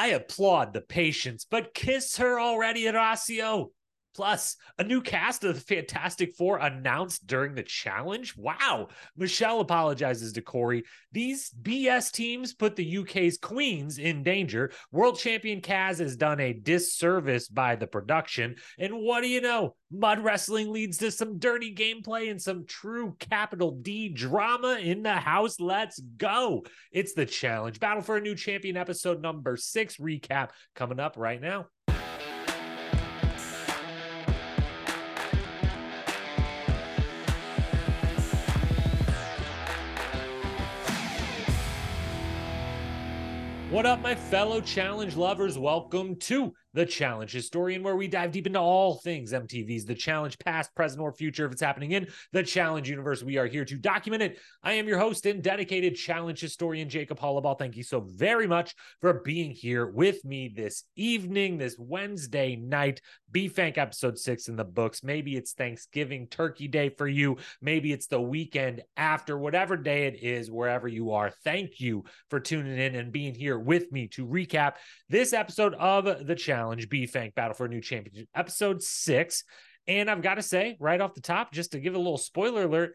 I 0.00 0.12
applaud 0.12 0.72
the 0.72 0.80
patience, 0.80 1.44
but 1.44 1.74
kiss 1.74 2.16
her 2.16 2.40
already, 2.40 2.84
Horacio. 2.84 3.72
Plus, 4.14 4.56
a 4.78 4.84
new 4.84 5.00
cast 5.00 5.44
of 5.44 5.54
the 5.54 5.60
Fantastic 5.60 6.34
Four 6.36 6.58
announced 6.58 7.26
during 7.26 7.54
the 7.54 7.62
challenge. 7.62 8.36
Wow. 8.36 8.88
Michele 9.16 9.60
apologizes 9.60 10.32
to 10.32 10.42
Corey. 10.42 10.84
These 11.12 11.52
BS 11.62 12.10
teams 12.12 12.54
put 12.54 12.76
the 12.76 12.98
UK's 12.98 13.38
queens 13.38 13.98
in 13.98 14.22
danger. 14.22 14.72
World 14.90 15.18
champion 15.18 15.60
Kaz 15.60 15.98
has 15.98 16.16
done 16.16 16.40
a 16.40 16.52
disservice 16.52 17.48
by 17.48 17.76
the 17.76 17.86
production. 17.86 18.56
And 18.78 18.94
what 18.94 19.22
do 19.22 19.28
you 19.28 19.40
know? 19.40 19.76
Mud 19.92 20.20
wrestling 20.20 20.70
leads 20.70 20.98
to 20.98 21.10
some 21.10 21.38
dirty 21.38 21.74
gameplay 21.74 22.30
and 22.30 22.40
some 22.40 22.64
true 22.66 23.16
capital 23.18 23.72
D 23.72 24.08
drama 24.08 24.78
in 24.80 25.02
the 25.02 25.14
house. 25.14 25.58
Let's 25.58 26.00
go. 26.16 26.64
It's 26.92 27.14
the 27.14 27.26
challenge. 27.26 27.80
Battle 27.80 28.02
for 28.02 28.16
a 28.16 28.20
new 28.20 28.34
champion 28.34 28.76
episode 28.76 29.20
number 29.20 29.56
six 29.56 29.96
recap 29.96 30.50
coming 30.74 31.00
up 31.00 31.16
right 31.16 31.40
now. 31.40 31.66
What 43.70 43.86
up, 43.86 44.02
my 44.02 44.16
fellow 44.16 44.60
challenge 44.60 45.14
lovers? 45.14 45.56
Welcome 45.56 46.16
to 46.16 46.52
the 46.72 46.86
Challenge 46.86 47.30
Historian, 47.32 47.82
where 47.82 47.96
we 47.96 48.06
dive 48.06 48.30
deep 48.30 48.46
into 48.46 48.60
all 48.60 48.94
things 48.98 49.32
MTV's 49.32 49.84
The 49.84 49.94
Challenge, 49.94 50.38
past, 50.38 50.74
present, 50.74 51.00
or 51.00 51.12
future. 51.12 51.46
If 51.46 51.52
it's 51.52 51.60
happening 51.60 51.92
in 51.92 52.06
the 52.32 52.42
Challenge 52.42 52.88
universe, 52.88 53.22
we 53.22 53.38
are 53.38 53.46
here 53.46 53.64
to 53.64 53.76
document 53.76 54.22
it. 54.22 54.38
I 54.62 54.74
am 54.74 54.86
your 54.86 54.98
host 54.98 55.26
and 55.26 55.42
dedicated 55.42 55.96
Challenge 55.96 56.38
Historian, 56.38 56.88
Jacob 56.88 57.18
Hollabaugh. 57.18 57.58
Thank 57.58 57.76
you 57.76 57.82
so 57.82 58.00
very 58.00 58.46
much 58.46 58.74
for 59.00 59.14
being 59.14 59.50
here 59.50 59.86
with 59.86 60.24
me 60.24 60.52
this 60.54 60.84
evening, 60.94 61.58
this 61.58 61.76
Wednesday 61.78 62.54
night. 62.54 63.00
B-Fank 63.32 63.78
episode 63.78 64.18
six 64.18 64.48
in 64.48 64.56
the 64.56 64.64
books. 64.64 65.02
Maybe 65.02 65.36
it's 65.36 65.52
Thanksgiving 65.52 66.26
Turkey 66.28 66.68
Day 66.68 66.88
for 66.88 67.06
you. 67.06 67.36
Maybe 67.60 67.92
it's 67.92 68.06
the 68.06 68.20
weekend 68.20 68.82
after, 68.96 69.38
whatever 69.38 69.76
day 69.76 70.06
it 70.06 70.22
is, 70.22 70.50
wherever 70.50 70.88
you 70.88 71.12
are. 71.12 71.30
Thank 71.44 71.80
you 71.80 72.04
for 72.28 72.40
tuning 72.40 72.78
in 72.78 72.94
and 72.94 73.12
being 73.12 73.34
here 73.34 73.58
with 73.58 73.90
me 73.92 74.08
to 74.08 74.26
recap 74.26 74.74
this 75.08 75.32
episode 75.32 75.74
of 75.74 76.26
the 76.26 76.34
Challenge 76.34 76.59
Challenge 76.60 76.90
B-Fank 76.90 77.34
Battle 77.34 77.54
for 77.54 77.64
a 77.64 77.68
New 77.70 77.80
Championship, 77.80 78.28
episode 78.34 78.82
six. 78.82 79.44
And 79.86 80.10
I've 80.10 80.20
got 80.20 80.34
to 80.34 80.42
say, 80.42 80.76
right 80.78 81.00
off 81.00 81.14
the 81.14 81.22
top, 81.22 81.52
just 81.52 81.72
to 81.72 81.80
give 81.80 81.94
a 81.94 81.98
little 81.98 82.18
spoiler 82.18 82.64
alert, 82.64 82.92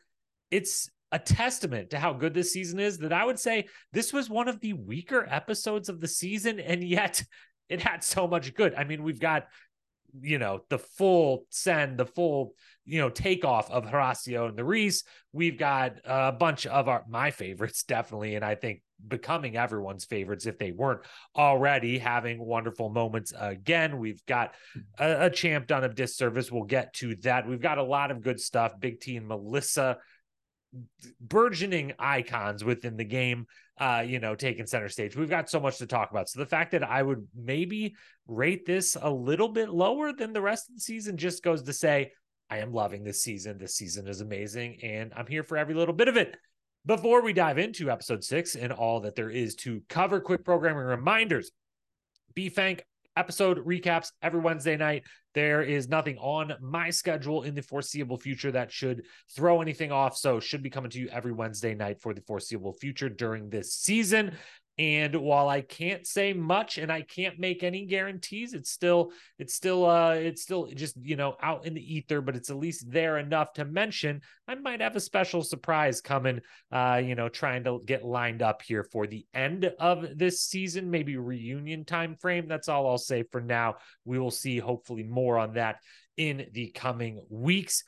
it's 0.52 0.88
a 1.12 1.18
testament 1.18 1.90
to 1.90 1.98
how 1.98 2.14
good 2.14 2.36
this 2.36 2.54
season 2.54 2.80
is 2.80 3.00
that 3.00 3.12
I 3.12 3.26
would 3.26 3.40
say 3.40 3.66
this 3.92 4.14
was 4.14 4.30
one 4.30 4.48
of 4.48 4.60
the 4.60 4.74
weaker 4.74 5.26
episodes 5.28 5.90
of 5.90 6.00
the 6.00 6.08
season, 6.08 6.60
and 6.60 6.84
yet 6.84 7.24
it 7.70 7.82
had 7.82 8.04
so 8.04 8.28
much 8.28 8.54
good. 8.54 8.76
I 8.76 8.84
mean, 8.84 9.02
we've 9.02 9.20
got 9.20 9.48
you 10.22 10.38
know 10.38 10.62
the 10.70 10.78
full 10.78 11.46
send 11.50 11.98
the 11.98 12.06
full 12.06 12.54
you 12.86 13.00
know 13.00 13.10
takeoff 13.10 13.72
of 13.72 13.86
Horacio 13.86 14.48
and 14.48 14.56
the 14.56 14.64
Reese. 14.64 15.04
We've 15.34 15.58
got 15.58 15.98
a 16.06 16.32
bunch 16.32 16.68
of 16.68 16.88
our 16.88 17.04
my 17.10 17.32
favorites 17.32 17.84
definitely, 17.88 18.36
and 18.36 18.46
I 18.46 18.54
think 18.54 18.84
becoming 19.08 19.58
everyone's 19.58 20.06
favorites 20.06 20.46
if 20.46 20.58
they 20.58 20.72
weren't 20.72 21.02
already 21.36 21.98
having 21.98 22.44
wonderful 22.44 22.90
moments 22.90 23.34
again. 23.40 24.00
We've 24.00 24.26
got 24.26 24.56
a, 25.00 25.26
a 25.26 25.30
champ 25.30 25.68
done 25.68 25.84
of 25.84 25.96
disservice. 25.96 26.52
We'll 26.52 26.64
get 26.64 26.94
to 26.96 27.16
that. 27.18 27.48
We've 27.48 27.62
got 27.62 27.78
a 27.78 27.84
lot 27.84 28.12
of 28.12 28.22
good 28.22 28.40
stuff. 28.40 28.80
Big 28.80 29.00
T 29.00 29.18
and 29.18 29.28
Melissa 29.28 29.98
burgeoning 31.22 31.94
icons 32.00 32.64
within 32.64 32.98
the 32.98 33.04
game 33.06 33.46
uh 33.80 34.04
you 34.06 34.20
know 34.20 34.36
taking 34.36 34.66
center 34.66 34.90
stage 34.90 35.16
we've 35.16 35.30
got 35.30 35.50
so 35.50 35.59
much 35.59 35.78
to 35.78 35.88
talk 35.88 36.12
about 36.12 36.28
so 36.28 36.40
the 36.40 36.46
fact 36.46 36.72
that 36.72 36.84
i 36.84 37.02
would 37.02 37.26
maybe 37.34 37.96
rate 38.28 38.66
this 38.66 38.98
a 39.02 39.09
little 39.09 39.50
bit 39.50 39.70
lower 39.70 40.12
than 40.12 40.34
the 40.34 40.42
rest 40.42 40.70
of 40.70 40.76
the 40.76 40.82
season 40.82 41.18
just 41.18 41.44
goes 41.44 41.62
to 41.64 41.74
say 41.74 42.12
i 42.50 42.58
am 42.58 42.74
loving 42.74 43.04
this 43.04 43.22
season 43.22 43.58
this 43.58 43.76
season 43.76 44.08
is 44.08 44.22
amazing 44.22 44.78
and 44.84 45.14
i'm 45.16 45.28
here 45.28 45.44
for 45.44 45.58
every 45.58 45.74
little 45.74 45.94
bit 45.94 46.08
of 46.08 46.18
it 46.18 46.36
before 46.85 47.22
we 47.22 47.34
dive 47.34 47.57
into 47.57 47.90
episode 47.90 48.23
six 48.23 48.56
and 48.56 48.72
all 48.72 49.01
that 49.01 49.16
there 49.16 49.29
is 49.29 49.56
to 49.56 49.81
cover, 49.90 50.19
quick 50.19 50.44
programming 50.44 50.84
reminders. 50.84 51.51
B-Fank 52.35 52.85
episode 53.18 53.66
recaps 53.66 54.12
every 54.22 54.40
Wednesday 54.40 54.78
night. 54.78 55.03
There 55.34 55.62
is 55.62 55.88
nothing 55.88 56.18
on 56.18 56.53
my 56.62 56.90
schedule 56.90 57.44
in 57.44 57.56
the 57.56 57.62
foreseeable 57.62 58.18
future 58.18 58.51
that 58.51 58.72
should 58.72 59.03
throw 59.35 59.62
anything 59.62 59.91
off. 59.91 60.18
So, 60.18 60.40
should 60.40 60.63
be 60.63 60.69
coming 60.69 60.91
to 60.91 61.00
you 61.00 61.07
every 61.09 61.31
Wednesday 61.31 61.75
night 61.75 62.01
for 62.01 62.13
the 62.13 62.22
foreseeable 62.22 62.74
future 62.74 63.09
during 63.09 63.50
this 63.50 63.74
season. 63.74 64.35
And 64.78 65.16
while 65.16 65.47
I 65.47 65.62
can't 65.62 66.06
say 66.06 66.34
much 66.34 66.78
and 66.78 66.91
I 66.91 67.02
can't 67.02 67.40
make 67.40 67.63
any 67.63 67.86
guarantees, 67.86 68.53
it's 68.53 68.69
still 68.69 69.12
it's 69.40 69.53
still 69.53 69.86
uh 69.86 70.16
it's 70.16 70.41
still 70.41 70.68
just 70.68 70.97
you 71.02 71.16
know 71.16 71.38
out 71.41 71.66
in 71.66 71.74
the 71.74 71.96
ether, 71.96 72.19
but 72.19 72.36
it's 72.36 72.50
at 72.50 72.58
least 72.58 72.91
there 72.91 73.18
enough 73.18 73.53
to 73.53 73.63
mention 73.63 74.22
I 74.47 74.56
might 74.56 74.81
have 74.81 74.97
a 74.97 75.00
special 75.00 75.44
surprise 75.44 76.02
coming 76.02 76.41
uh 76.74 77.02
you 77.03 77.16
know 77.16 77.30
trying 77.30 77.63
to 77.63 77.80
get 77.86 78.03
lined 78.03 78.41
up 78.41 78.62
here 78.62 78.84
for 78.84 79.08
the 79.08 79.25
end 79.34 79.72
of 79.80 80.18
this 80.18 80.41
season, 80.41 80.92
maybe 80.92 81.16
reunion 81.16 81.86
time 81.86 82.18
frame. 82.18 82.47
That's 82.47 82.68
all 82.68 82.88
I'll 82.88 82.97
say 82.97 83.24
for 83.31 83.40
now. 83.40 83.75
We 84.03 84.19
will 84.19 84.31
see 84.31 84.57
hopefully 84.57 85.03
more 85.03 85.38
on 85.38 85.53
that 85.53 85.78
in 86.18 86.47
the 86.53 86.68
coming 86.72 87.22
weeks. 87.30 87.84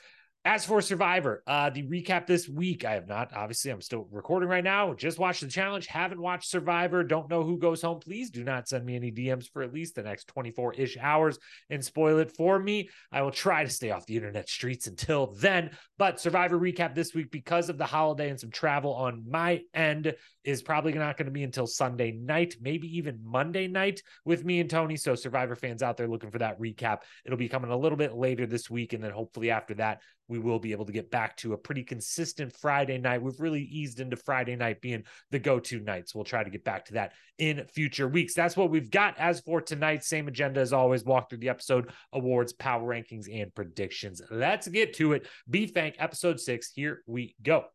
As 0.48 0.66
for 0.66 0.82
Survivor, 0.82 1.44
uh, 1.46 1.70
the 1.72 1.84
recap 1.84 2.26
this 2.26 2.48
week, 2.48 2.86
I 2.86 2.94
have 2.94 3.10
not. 3.10 3.34
Obviously, 3.36 3.70
I'm 3.70 3.82
still 3.82 4.08
recording 4.10 4.48
right 4.48 4.64
now. 4.64 4.94
Just 4.94 5.20
watched 5.20 5.42
the 5.42 5.48
challenge. 5.48 5.88
Haven't 5.88 6.22
watched 6.22 6.50
Survivor. 6.50 7.04
Don't 7.04 7.30
know 7.30 7.44
who 7.44 7.58
goes 7.58 7.82
home. 7.82 8.00
Please 8.00 8.30
do 8.30 8.46
not 8.46 8.70
send 8.70 8.86
me 8.86 8.96
any 8.96 9.12
DMs 9.12 9.52
for 9.52 9.62
at 9.62 9.74
least 9.74 9.96
the 9.96 10.04
next 10.04 10.30
24 10.30 10.76
ish 10.76 10.98
hours 11.02 11.38
and 11.70 11.84
spoil 11.84 12.20
it 12.20 12.32
for 12.32 12.58
me. 12.58 12.88
I 13.12 13.24
will 13.24 13.32
try 13.32 13.66
to 13.66 13.70
stay 13.70 13.92
off 13.92 14.06
the 14.06 14.16
internet 14.16 14.48
streets 14.48 14.88
until 14.88 15.34
then. 15.34 15.72
But 15.98 16.22
Survivor 16.22 16.58
recap 16.58 16.96
this 16.96 17.14
week 17.14 17.30
because 17.30 17.68
of 17.68 17.78
the 17.78 17.86
holiday 17.86 18.30
and 18.30 18.40
some 18.40 18.50
travel 18.50 18.94
on 18.94 19.26
my 19.30 19.64
end 19.74 20.16
is 20.46 20.62
probably 20.62 20.94
not 20.94 21.18
going 21.18 21.26
to 21.26 21.32
be 21.32 21.44
until 21.44 21.68
Sunday 21.68 22.14
night, 22.14 22.56
maybe 22.62 22.88
even 22.98 23.20
Monday 23.22 23.68
night 23.68 24.02
with 24.24 24.46
me 24.46 24.62
and 24.62 24.70
Tony. 24.70 24.96
So, 24.96 25.14
Survivor 25.14 25.58
fans 25.58 25.84
out 25.84 25.98
there 25.98 26.08
looking 26.08 26.32
for 26.32 26.40
that 26.40 26.58
recap, 26.58 27.00
it'll 27.26 27.38
be 27.38 27.50
coming 27.50 27.70
a 27.70 27.76
little 27.76 27.98
bit 27.98 28.16
later 28.16 28.46
this 28.46 28.70
week. 28.70 28.94
And 28.94 29.04
then 29.04 29.12
hopefully 29.12 29.52
after 29.52 29.74
that, 29.74 30.00
we 30.28 30.40
will 30.40 30.60
be 30.60 30.72
able 30.72 30.86
to 30.86 30.92
get 30.92 31.10
back 31.10 31.38
to 31.38 31.54
a 31.54 31.58
pretty 31.58 31.84
consistent 31.84 32.56
Friday 32.56 32.98
night. 32.98 33.22
We've 33.22 33.40
really 33.40 33.64
eased 33.64 34.00
into 34.00 34.16
Friday 34.16 34.56
night 34.56 34.82
being 34.82 35.04
the 35.32 35.40
go 35.40 35.60
to 35.60 35.80
night. 35.80 36.10
So 36.10 36.20
we'll 36.20 36.26
try 36.26 36.44
to 36.44 36.50
get 36.50 36.64
back 36.64 36.86
to 36.86 36.94
that 36.94 37.14
in 37.38 37.66
future 37.74 38.08
weeks. 38.08 38.34
That's 38.34 38.58
what 38.58 38.70
we've 38.70 38.92
got 38.92 39.18
as 39.18 39.40
for 39.40 39.62
tonight. 39.62 40.04
Same 40.04 40.28
agenda 40.28 40.60
as 40.60 40.74
always. 40.74 41.04
Walk 41.04 41.30
through 41.30 41.40
the 41.40 41.50
episode, 41.50 41.92
awards, 42.14 42.54
power 42.54 42.88
rankings, 42.88 43.28
and 43.34 43.54
predictions. 43.56 44.22
Let's 44.30 44.68
get 44.68 44.94
to 44.96 45.14
it. 45.14 45.28
B-Fank 45.50 45.96
episode 46.00 46.40
six. 46.40 46.72
Here 46.74 47.02
we 47.08 47.36
go. 47.42 47.66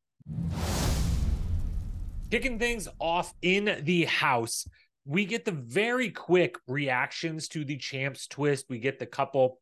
Kicking 2.30 2.58
things 2.58 2.88
off 2.98 3.32
in 3.42 3.80
the 3.84 4.04
house. 4.04 4.66
We 5.04 5.24
get 5.24 5.44
the 5.44 5.50
very 5.50 6.10
quick 6.10 6.56
reactions 6.68 7.48
to 7.48 7.64
the 7.64 7.76
champs 7.76 8.26
twist. 8.26 8.66
We 8.68 8.78
get 8.78 8.98
the 8.98 9.06
couple 9.06 9.58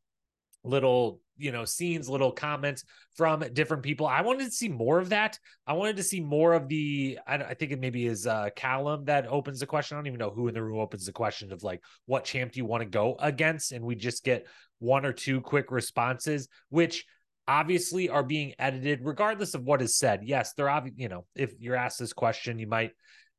little 0.63 1.21
you 1.37 1.53
know 1.53 1.65
scenes 1.65 2.09
little 2.09 2.33
comments 2.33 2.85
from 3.17 3.43
different 3.53 3.83
people. 3.83 4.07
I 4.07 4.21
wanted 4.21 4.45
to 4.45 4.51
see 4.51 4.69
more 4.69 4.99
of 4.99 5.09
that. 5.09 5.39
I 5.67 5.73
wanted 5.73 5.97
to 5.97 6.03
see 6.03 6.21
more 6.21 6.53
of 6.53 6.69
the 6.69 7.19
i, 7.27 7.37
I 7.37 7.55
think 7.55 7.73
it 7.73 7.81
maybe 7.81 8.07
is 8.07 8.27
uh 8.27 8.51
callum 8.55 9.07
that 9.07 9.27
opens 9.27 9.61
the 9.61 9.67
question. 9.67 9.97
I 9.97 10.01
don't 10.01 10.07
even 10.07 10.19
know 10.19 10.31
who 10.31 10.49
in 10.49 10.55
the 10.55 10.63
room 10.63 10.79
opens 10.79 11.07
the 11.07 11.13
question 11.13 11.53
of 11.53 11.63
like 11.63 11.81
what 12.07 12.25
champ 12.25 12.53
do 12.53 12.59
you 12.59 12.67
want 12.67 12.83
to 12.83 12.89
go 12.89 13.17
against? 13.19 13.73
And 13.73 13.85
we 13.85 13.95
just 13.95 14.25
get 14.25 14.47
one 14.79 15.05
or 15.05 15.13
two 15.13 15.41
quick 15.41 15.71
responses 15.71 16.49
which 16.69 17.05
obviously 17.49 18.09
are 18.09 18.23
being 18.23 18.55
edited 18.59 19.01
regardless 19.03 19.55
of 19.55 19.65
what 19.65 19.83
is 19.83 19.97
said. 19.97 20.21
Yes 20.25 20.53
they're 20.55 20.69
obvious 20.69 20.95
you 20.99 21.09
know 21.09 21.25
if 21.35 21.55
you're 21.59 21.77
asked 21.77 21.99
this 21.99 22.13
question 22.13 22.59
you 22.59 22.67
might 22.67 22.93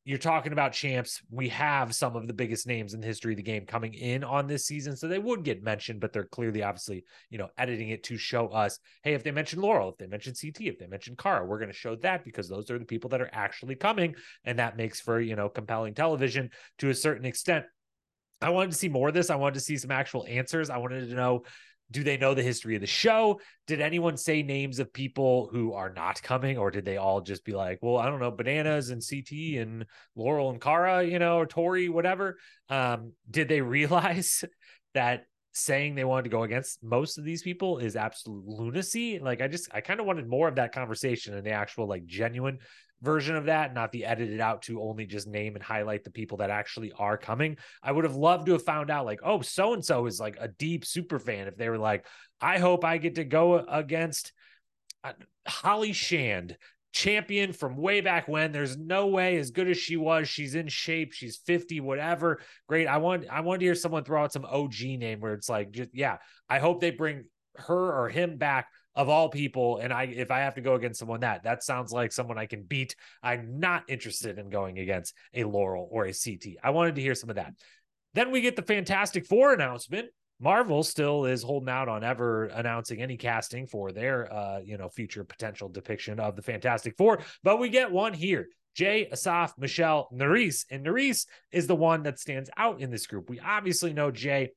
you're 0.04 0.18
talking 0.18 0.52
about 0.52 0.74
champs. 0.74 1.22
We 1.30 1.50
have 1.50 1.94
some 1.94 2.16
of 2.16 2.26
the 2.26 2.34
biggest 2.34 2.66
names 2.66 2.94
in 2.94 3.02
the 3.02 3.08
history 3.08 3.34
of 3.34 3.38
the 3.38 3.44
game 3.44 3.66
coming 3.66 3.94
in 3.94 4.24
on 4.24 4.48
this 4.48 4.66
season, 4.66 4.96
so 4.96 5.08
they 5.08 5.20
would 5.20 5.44
get 5.44 5.64
mentioned, 5.64 6.00
but 6.00 6.12
they're 6.12 6.26
clearly, 6.26 6.64
obviously, 6.64 7.06
you 7.30 7.38
know, 7.38 7.50
editing 7.58 7.90
it 7.90 8.04
to 8.06 8.18
show 8.18 8.48
us, 8.48 8.80
hey, 9.04 9.14
if 9.14 9.24
they 9.24 9.32
mention 9.32 9.62
Laurel, 9.62 9.90
if 9.90 9.98
they 9.98 10.08
mention 10.08 10.34
CT, 10.34 10.62
if 10.62 10.80
they 10.80 10.88
mention 10.88 11.16
Cara, 11.16 11.46
we're 11.46 11.60
going 11.60 11.70
to 11.70 11.76
show 11.76 11.96
that 11.98 12.26
because 12.26 12.50
those 12.50 12.72
are 12.72 12.80
the 12.80 12.86
people 12.86 13.12
that 13.12 13.22
are 13.22 13.30
actually 13.32 13.76
coming, 13.76 14.16
and 14.44 14.58
that 14.58 14.76
makes 14.76 15.00
for 15.00 15.20
you 15.20 15.36
know 15.36 15.50
compelling 15.50 15.94
television 15.94 16.50
to 16.80 16.90
a 16.90 16.96
certain 16.96 17.26
extent. 17.26 17.66
I 18.42 18.50
wanted 18.50 18.72
to 18.72 18.78
see 18.78 18.90
more 18.90 19.10
of 19.10 19.14
this. 19.14 19.30
I 19.30 19.36
wanted 19.36 19.56
to 19.56 19.60
see 19.60 19.78
some 19.78 19.92
actual 19.92 20.26
answers. 20.28 20.72
I 20.72 20.78
wanted 20.78 21.10
to 21.10 21.16
know 21.16 21.44
do 21.92 22.04
they 22.04 22.18
know 22.18 22.34
the 22.34 22.42
history 22.42 22.76
of 22.76 22.82
the 22.82 22.88
show? 22.88 23.40
Did 23.68 23.82
anyone 23.82 24.18
say 24.18 24.42
names 24.42 24.80
of 24.80 24.94
people 24.94 25.50
who 25.52 25.74
are 25.74 25.94
not 25.94 26.24
coming, 26.24 26.58
or 26.58 26.72
did 26.72 26.86
they 26.86 26.98
all 26.98 27.22
just 27.22 27.44
be 27.46 27.54
like, 27.54 27.80
well, 27.82 27.98
I 27.98 28.08
don't 28.08 28.20
know, 28.20 28.32
bananas 28.32 28.90
and 28.90 29.04
CT 29.08 29.60
and 29.62 29.86
Laurel 30.16 30.50
and 30.50 30.62
Cara, 30.62 31.04
you 31.04 31.20
know, 31.20 31.38
or 31.38 31.46
Tori, 31.46 31.90
whatever? 31.90 32.38
Um, 32.70 33.14
did 33.30 33.48
they 33.50 33.62
realize 33.62 34.44
that 34.94 35.26
saying 35.54 35.96
they 35.96 36.06
wanted 36.06 36.24
to 36.24 36.30
go 36.30 36.44
against 36.44 36.82
most 36.82 37.18
of 37.18 37.26
these 37.26 37.44
people 37.44 37.78
is 37.78 37.96
absolute 37.96 38.46
lunacy? 38.46 39.20
Like, 39.20 39.42
I 39.42 39.48
just, 39.48 39.70
I 39.74 39.82
kind 39.82 40.00
of 40.00 40.06
wanted 40.06 40.28
more 40.28 40.48
of 40.48 40.56
that 40.56 40.74
conversation 40.74 41.36
and 41.36 41.46
the 41.46 41.52
actual, 41.52 41.88
like, 41.88 42.06
genuine 42.06 42.60
version 43.02 43.36
of 43.36 43.46
that, 43.46 43.74
not 43.74 43.92
the 43.92 44.06
edited 44.06 44.40
out 44.40 44.64
to 44.64 44.82
only 44.82 45.06
just 45.06 45.28
name 45.28 45.56
and 45.56 45.64
highlight 45.64 46.04
the 46.04 46.12
people 46.12 46.38
that 46.38 46.50
actually 46.50 46.92
are 46.98 47.18
coming. 47.18 47.58
I 47.82 47.92
would 47.92 48.04
have 48.04 48.16
loved 48.16 48.46
to 48.46 48.54
have 48.54 48.64
found 48.64 48.90
out, 48.90 49.06
like, 49.06 49.22
oh, 49.24 49.42
so 49.42 49.74
and 49.74 49.84
so 49.84 50.06
is 50.06 50.20
like 50.20 50.38
a 50.40 50.48
deep 50.48 50.86
super 50.86 51.20
fan. 51.20 51.48
If 51.48 51.58
they 51.58 51.70
were 51.70 51.78
like, 51.78 52.06
I 52.40 52.60
hope 52.60 52.86
I 52.86 52.98
get 52.98 53.16
to 53.16 53.24
go 53.24 53.56
against 53.58 54.34
uh, 55.04 55.14
Holly 55.48 55.94
Shand, 55.94 56.58
champion 56.94 57.54
from 57.54 57.78
way 57.78 58.02
back 58.02 58.28
when. 58.28 58.52
There's 58.52 58.78
no 58.78 59.08
way 59.08 59.38
as 59.38 59.52
good 59.52 59.70
as 59.70 59.78
she 59.78 59.98
was. 59.98 60.28
She's 60.28 60.56
in 60.56 60.68
shape. 60.68 61.14
She's 61.14 61.38
50, 61.46 61.80
whatever. 61.80 62.40
Great. 62.68 62.88
I 62.88 62.98
want 62.98 63.26
I 63.30 63.42
want 63.42 63.60
to 63.60 63.66
hear 63.66 63.76
someone 63.76 64.04
throw 64.04 64.24
out 64.24 64.34
some 64.34 64.46
OG 64.46 64.82
name 64.82 65.20
where 65.20 65.34
it's 65.34 65.50
like, 65.50 65.72
just 65.72 65.92
yeah, 65.94 66.18
I 66.50 66.60
hope 66.60 66.82
they 66.82 66.92
bring 66.92 67.26
her 67.56 67.94
or 67.94 68.10
him 68.10 68.38
back 68.38 68.68
of 68.96 69.10
all 69.10 69.30
people. 69.30 69.78
And 69.78 69.94
I 69.94 70.04
if 70.04 70.32
I 70.32 70.40
have 70.40 70.56
to 70.56 70.62
go 70.62 70.76
against 70.76 71.00
someone 71.00 71.22
that 71.22 71.44
that 71.44 71.64
sounds 71.64 71.92
like 71.92 72.12
someone 72.12 72.38
I 72.38 72.46
can 72.46 72.64
beat. 72.64 72.96
I'm 73.22 73.60
not 73.60 73.84
interested 73.88 74.38
in 74.38 74.50
going 74.50 74.80
against 74.80 75.14
a 75.34 75.44
Laurel 75.44 75.88
or 75.92 76.06
a 76.06 76.14
CT. 76.14 76.58
I 76.64 76.72
wanted 76.72 76.96
to 76.96 77.02
hear 77.02 77.16
some 77.16 77.30
of 77.30 77.36
that. 77.38 77.54
Then 78.14 78.32
we 78.32 78.42
get 78.42 78.56
the 78.56 78.62
Fantastic 78.62 79.26
Four 79.26 79.54
announcement 79.54 80.10
Marvel 80.42 80.82
still 80.82 81.26
is 81.26 81.44
holding 81.44 81.70
out 81.70 81.88
on 81.88 82.04
ever 82.04 82.46
announcing 82.46 83.00
any 83.00 83.16
casting 83.16 83.68
for 83.68 83.92
their 83.92 84.32
uh, 84.34 84.60
you 84.60 84.76
know, 84.76 84.90
future 84.90 85.24
potential 85.24 85.70
depiction 85.70 86.20
of 86.20 86.36
the 86.36 86.42
Fantastic 86.42 86.98
Four, 86.98 87.20
but 87.44 87.60
we 87.60 87.70
get 87.70 87.92
one 87.92 88.14
here. 88.14 88.48
Jay, 88.74 89.08
Asaf, 89.12 89.54
Michele, 89.58 90.08
Nurys, 90.12 90.66
and 90.72 90.86
Nurys 90.86 91.28
is 91.52 91.68
the 91.68 91.76
one 91.76 92.04
that 92.04 92.20
stands 92.20 92.50
out 92.58 92.82
in 92.82 92.90
this 92.90 93.06
group. 93.06 93.30
We 93.30 93.40
obviously 93.40 93.94
know 93.94 94.10
Jay 94.10 94.52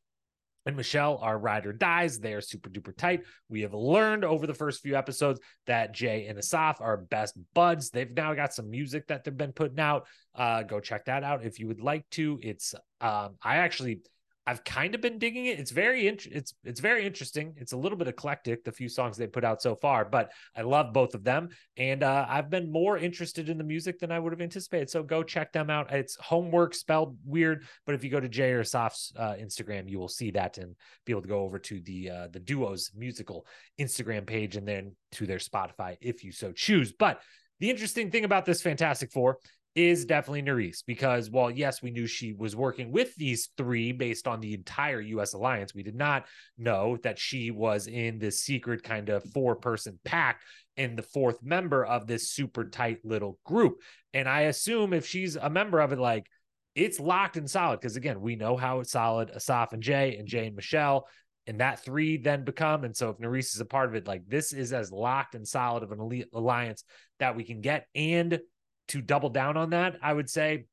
and 0.67 0.77
Michele 0.77 1.19
are 1.21 1.39
ride 1.39 1.67
or 1.67 1.73
dies. 1.73 2.19
They 2.19 2.33
are 2.33 2.41
super 2.41 2.71
duper 2.71 2.97
tight. 2.97 3.25
We 3.49 3.63
have 3.63 3.75
learned 3.75 4.25
over 4.25 4.47
the 4.47 4.55
first 4.55 4.83
few 4.83 4.97
episodes 4.97 5.41
that 5.67 5.93
Jay 5.93 6.27
and 6.27 6.39
Asaf 6.39 6.81
are 6.81 6.97
best 6.97 7.37
buds. 7.55 7.91
They've 7.91 8.11
now 8.11 8.35
got 8.35 8.55
some 8.55 8.71
music 8.71 9.09
that 9.09 9.25
they've 9.25 9.37
been 9.37 9.53
putting 9.53 9.81
out. 9.81 10.07
Uh, 10.35 10.63
go 10.63 10.81
check 10.81 11.05
that 11.07 11.23
out 11.23 11.45
if 11.45 11.59
you 11.59 11.69
would 11.69 11.81
like 11.81 12.09
to. 12.11 12.39
It's 12.43 12.75
um, 13.01 13.37
I 13.43 13.57
actually 13.57 14.01
I've 14.47 14.63
kind 14.63 14.95
of 14.95 15.01
been 15.01 15.19
digging 15.19 15.47
it. 15.47 15.59
It's 15.59 15.71
very 15.71 16.07
int- 16.07 16.27
it's 16.27 16.55
it's 16.65 16.81
very 16.81 17.07
interesting. 17.07 17.55
It's 17.57 17.73
a 17.73 17.77
little 17.77 17.97
bit 17.97 18.09
eclectic 18.09 18.63
the 18.65 18.73
few 18.73 18.89
songs 18.89 19.17
they 19.17 19.27
put 19.27 19.45
out 19.45 19.63
so 19.63 19.75
far, 19.75 20.05
but 20.05 20.33
I 20.55 20.63
love 20.63 20.93
both 20.93 21.15
of 21.15 21.25
them 21.25 21.49
and 21.77 22.03
uh, 22.03 22.27
I've 22.29 22.51
been 22.51 22.71
more 22.71 22.99
interested 22.99 23.49
in 23.49 23.57
the 23.57 23.65
music 23.65 23.99
than 23.99 24.13
I 24.13 24.19
would 24.19 24.33
have 24.33 24.43
anticipated. 24.43 24.91
So 24.91 25.03
go 25.03 25.23
check 25.23 25.53
them 25.53 25.71
out. 25.71 25.93
It's 25.93 26.17
homework 26.17 26.75
spelled 26.75 27.17
weird, 27.25 27.65
but 27.87 27.95
if 27.95 28.05
you 28.05 28.11
go 28.11 28.21
to 28.21 28.29
Jay 28.29 28.53
or 28.53 28.63
Asaf's 28.63 29.13
uh, 29.17 29.35
Instagram, 29.35 29.89
you 29.89 29.99
will 29.99 30.09
see 30.09 30.31
that 30.33 30.59
and 30.59 30.75
be 31.07 31.13
able 31.13 31.23
to 31.23 31.29
go 31.29 31.41
over 31.41 31.59
to 31.61 31.81
the 31.81 32.11
uh, 32.11 32.29
the 32.29 32.41
duo's 32.41 32.91
musical 32.95 33.47
Instagram 33.81 34.27
page 34.27 34.57
and 34.57 34.69
then 34.69 34.95
to 35.13 35.27
their 35.27 35.39
Spotify 35.39 35.97
if 36.03 36.23
you 36.23 36.33
so 36.33 36.53
choose. 36.53 36.93
But 36.93 37.21
the 37.61 37.71
interesting 37.71 38.11
thing 38.11 38.25
about 38.25 38.45
this 38.45 38.61
Fantastic 38.61 39.11
Four 39.11 39.39
is 39.75 40.05
definitely 40.05 40.43
Nurys 40.43 40.85
because 40.87 41.31
while 41.31 41.51
yes, 41.51 41.83
we 41.83 41.91
knew 41.91 42.07
she 42.07 42.33
was 42.33 42.55
working 42.55 42.93
with 42.93 43.15
these 43.17 43.51
three 43.57 43.93
based 43.93 44.29
on 44.29 44.41
the 44.41 44.55
entire 44.55 45.01
US 45.01 45.33
alliance, 45.33 45.75
we 45.75 45.83
did 45.83 45.97
not 45.97 46.27
know 46.57 46.97
that 47.03 47.19
she 47.19 47.51
was 47.51 47.87
in 47.87 48.19
this 48.19 48.41
secret 48.41 48.83
kind 48.83 49.09
of 49.09 49.25
four 49.33 49.57
person 49.57 49.99
pack 50.05 50.41
and 50.77 50.97
the 50.97 51.03
fourth 51.03 51.43
member 51.43 51.85
of 51.85 52.07
this 52.07 52.31
super 52.31 52.65
tight 52.65 52.99
little 53.05 53.39
group. 53.45 53.79
And 54.13 54.29
I 54.29 54.43
assume 54.43 54.93
if 54.93 55.07
she's 55.07 55.37
a 55.37 55.51
member 55.51 55.81
of 55.81 55.93
it, 55.93 55.99
like 55.99 56.27
it's 56.75 57.01
locked 57.01 57.37
and 57.37 57.51
solid 57.51 57.81
because 57.81 57.97
again, 57.97 58.21
we 58.21 58.37
know 58.37 58.57
how 58.57 58.81
it's 58.81 58.93
solid 58.93 59.31
Asaf 59.31 59.73
and 59.73 59.83
Jay 59.83 60.17
and 60.17 60.29
Jay 60.29 60.47
and 60.47 60.57
Michele. 60.57 61.07
And 61.47 61.61
that 61.61 61.85
three 61.85 62.17
then 62.17 62.43
become. 62.45 62.85
And 62.85 62.97
so 62.97 63.11
if 63.11 63.19
Nurys 63.19 63.55
is 63.55 63.61
a 63.61 63.67
part 63.67 63.91
of 63.91 63.95
it, 63.95 64.09
like 64.09 64.23
this 64.27 64.55
is 64.55 64.73
as 64.73 64.91
locked 64.91 65.35
and 65.35 65.47
solid 65.47 65.83
of 65.83 65.93
an 65.93 66.01
elite 66.01 66.29
alliance 66.33 66.85
that 67.19 67.37
we 67.37 67.45
can 67.45 67.61
get. 67.61 67.87
And 67.95 68.41
to 68.89 69.01
double 69.01 69.31
down 69.31 69.57
on 69.57 69.71
that, 69.71 69.97
I 70.03 70.13
would 70.13 70.29
say 70.29 70.67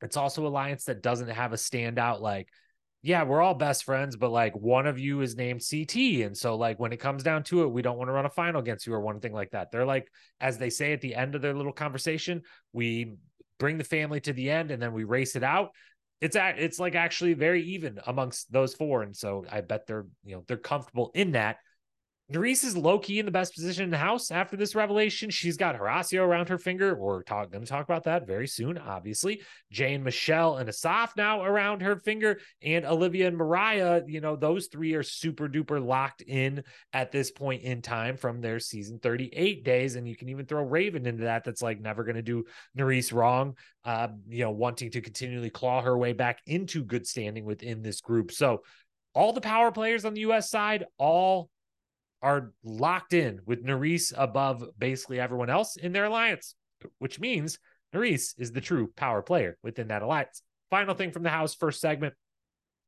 it's 0.00 0.16
also 0.16 0.46
alliance 0.46 0.84
that 0.84 1.02
doesn't 1.02 1.28
have 1.28 1.52
a 1.52 1.56
standout 1.56 2.20
like 2.20 2.48
yeah, 3.04 3.24
we're 3.24 3.42
all 3.42 3.54
best 3.54 3.82
friends, 3.82 4.16
but 4.16 4.30
like 4.30 4.54
one 4.54 4.86
of 4.86 4.96
you 4.96 5.22
is 5.22 5.36
named 5.36 5.62
CT. 5.68 6.22
And 6.22 6.36
so, 6.36 6.54
like, 6.54 6.78
when 6.78 6.92
it 6.92 6.98
comes 6.98 7.24
down 7.24 7.42
to 7.44 7.62
it, 7.62 7.72
we 7.72 7.82
don't 7.82 7.98
want 7.98 8.08
to 8.08 8.12
run 8.12 8.26
a 8.26 8.30
final 8.30 8.60
against 8.60 8.86
you 8.86 8.94
or 8.94 9.00
one 9.00 9.18
thing 9.18 9.32
like 9.32 9.50
that. 9.50 9.72
They're 9.72 9.84
like, 9.84 10.08
as 10.40 10.56
they 10.56 10.70
say 10.70 10.92
at 10.92 11.00
the 11.00 11.16
end 11.16 11.34
of 11.34 11.42
their 11.42 11.52
little 11.52 11.72
conversation, 11.72 12.42
we 12.72 13.14
bring 13.58 13.76
the 13.76 13.84
family 13.84 14.20
to 14.20 14.32
the 14.32 14.50
end 14.50 14.70
and 14.70 14.80
then 14.80 14.92
we 14.92 15.02
race 15.02 15.34
it 15.34 15.42
out. 15.42 15.70
It's 16.20 16.36
at, 16.36 16.60
it's 16.60 16.78
like 16.78 16.94
actually 16.94 17.34
very 17.34 17.62
even 17.70 17.98
amongst 18.06 18.52
those 18.52 18.74
four. 18.74 19.02
And 19.02 19.16
so 19.16 19.44
I 19.50 19.62
bet 19.62 19.88
they're, 19.88 20.06
you 20.24 20.36
know, 20.36 20.44
they're 20.46 20.56
comfortable 20.56 21.10
in 21.14 21.32
that. 21.32 21.56
Nurys 22.32 22.64
is 22.64 22.74
low 22.74 22.98
key 22.98 23.18
in 23.18 23.26
the 23.26 23.32
best 23.32 23.54
position 23.54 23.84
in 23.84 23.90
the 23.90 23.98
house 23.98 24.30
after 24.30 24.56
this 24.56 24.74
revelation. 24.74 25.28
She's 25.28 25.58
got 25.58 25.78
Horacio 25.78 26.22
around 26.22 26.48
her 26.48 26.56
finger. 26.56 26.94
We're 26.94 27.22
talk, 27.22 27.50
going 27.50 27.62
to 27.62 27.70
talk 27.70 27.84
about 27.84 28.04
that 28.04 28.26
very 28.26 28.46
soon, 28.46 28.78
obviously. 28.78 29.42
Jane, 29.70 30.02
Michele, 30.02 30.56
and 30.56 30.66
Asaf 30.66 31.14
now 31.14 31.44
around 31.44 31.82
her 31.82 31.96
finger, 31.96 32.40
and 32.62 32.86
Olivia 32.86 33.28
and 33.28 33.36
Mariah. 33.36 34.02
You 34.06 34.22
know, 34.22 34.36
those 34.36 34.68
three 34.68 34.94
are 34.94 35.02
super 35.02 35.46
duper 35.46 35.84
locked 35.84 36.22
in 36.22 36.64
at 36.94 37.12
this 37.12 37.30
point 37.30 37.62
in 37.62 37.82
time 37.82 38.16
from 38.16 38.40
their 38.40 38.58
season 38.60 38.98
38 38.98 39.62
days. 39.62 39.96
And 39.96 40.08
you 40.08 40.16
can 40.16 40.30
even 40.30 40.46
throw 40.46 40.62
Raven 40.62 41.06
into 41.06 41.24
that. 41.24 41.44
That's 41.44 41.62
like 41.62 41.80
never 41.80 42.02
going 42.02 42.16
to 42.16 42.22
do 42.22 42.44
Nurys 42.78 43.12
wrong, 43.12 43.56
uh, 43.84 44.08
you 44.28 44.44
know, 44.44 44.52
wanting 44.52 44.90
to 44.92 45.02
continually 45.02 45.50
claw 45.50 45.82
her 45.82 45.98
way 45.98 46.14
back 46.14 46.40
into 46.46 46.82
good 46.82 47.06
standing 47.06 47.44
within 47.44 47.82
this 47.82 48.00
group. 48.00 48.32
So, 48.32 48.62
all 49.14 49.34
the 49.34 49.42
power 49.42 49.70
players 49.70 50.06
on 50.06 50.14
the 50.14 50.22
US 50.22 50.48
side, 50.48 50.86
all 50.96 51.50
are 52.22 52.52
locked 52.62 53.12
in 53.12 53.40
with 53.46 53.64
Nurys 53.64 54.12
above 54.16 54.64
basically 54.78 55.20
everyone 55.20 55.50
else 55.50 55.76
in 55.76 55.92
their 55.92 56.04
alliance, 56.04 56.54
which 56.98 57.18
means 57.18 57.58
Nurys 57.94 58.34
is 58.38 58.52
the 58.52 58.60
true 58.60 58.92
power 58.96 59.22
player 59.22 59.58
within 59.62 59.88
that 59.88 60.02
alliance. 60.02 60.42
Final 60.70 60.94
thing 60.94 61.10
from 61.10 61.22
the 61.22 61.30
house, 61.30 61.54
first 61.54 61.80
segment. 61.80 62.14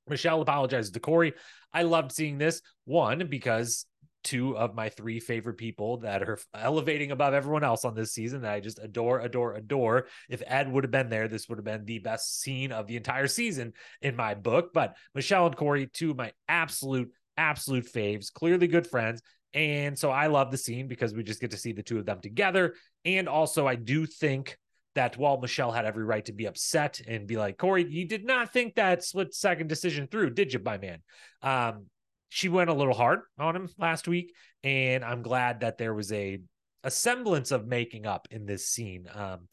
Michele 0.09 0.43
apologizes 0.43 0.91
to 0.93 1.01
Corey. 1.01 1.35
I 1.73 1.83
loved 1.83 2.13
seeing 2.13 2.39
this. 2.39 2.63
One, 2.85 3.27
because 3.29 3.87
two 4.23 4.57
of 4.57 4.75
my 4.75 4.89
three 4.89 5.21
favorite 5.21 5.59
people 5.59 5.99
that 5.99 6.23
are 6.23 6.39
elevating 6.55 7.11
above 7.11 7.35
everyone 7.35 7.63
else 7.63 7.85
on 7.85 7.95
this 7.95 8.13
season 8.13 8.43
that 8.43 8.53
I 8.53 8.61
just 8.61 8.79
adore, 8.83 9.21
adore, 9.21 9.55
adore. 9.55 10.07
If 10.29 10.43
Ed 10.47 10.73
would 10.73 10.85
have 10.85 10.91
been 10.91 11.11
there, 11.11 11.29
this 11.29 11.49
would 11.49 11.59
have 11.59 11.65
been 11.65 11.85
the 11.85 11.99
best 12.01 12.41
scene 12.41 12.73
of 12.73 12.87
the 12.87 12.97
entire 12.97 13.29
season 13.29 13.75
in 14.01 14.17
my 14.17 14.35
book. 14.35 14.73
But 14.73 14.97
Michele 15.15 15.47
and 15.47 15.57
Corey, 15.57 15.89
two 15.93 16.13
of 16.13 16.17
my 16.17 16.33
absolute 16.49 17.11
absolute 17.37 17.87
faves, 17.87 18.33
clearly 18.33 18.67
good 18.67 18.87
friends. 18.87 19.23
And 19.53 19.99
so 19.99 20.11
I 20.11 20.27
love 20.27 20.51
the 20.51 20.59
scene 20.59 20.89
because 20.89 21.15
we 21.15 21.23
just 21.23 21.41
get 21.41 21.53
to 21.53 21.57
see 21.57 21.73
the 21.73 21.83
two 21.83 21.99
of 21.99 22.07
them 22.07 22.21
together. 22.21 22.75
And 23.05 23.29
also, 23.29 23.67
I 23.67 23.77
do 23.77 24.07
think 24.07 24.59
that 24.95 25.17
while 25.17 25.41
Michele 25.41 25.73
had 25.73 25.85
every 25.85 26.05
right 26.05 26.25
to 26.25 26.33
be 26.33 26.47
upset 26.47 27.01
and 27.07 27.27
be 27.27 27.37
like, 27.37 27.59
Corey, 27.59 27.87
you 27.89 28.07
did 28.07 28.25
not 28.25 28.53
think 28.53 28.75
that 28.75 29.05
split 29.05 29.35
second 29.35 29.69
decision 29.69 30.09
through, 30.09 30.31
did 30.31 30.53
you, 30.53 30.61
my 30.65 30.79
man? 30.79 30.99
Um, 31.43 31.87
she 32.29 32.49
went 32.49 32.71
a 32.71 32.75
little 32.75 32.95
hard 32.95 33.21
on 33.39 33.55
him 33.55 33.69
last 33.79 34.09
week. 34.09 34.35
And 34.65 35.05
I'm 35.05 35.23
glad 35.23 35.61
that 35.61 35.79
there 35.79 35.95
was 35.95 36.11
a, 36.13 36.41
a 36.83 36.91
semblance 36.91 37.51
of 37.51 37.67
making 37.67 38.07
up 38.07 38.27
in 38.31 38.47
this 38.47 38.69
scene. 38.69 39.07
Um, 39.15 39.49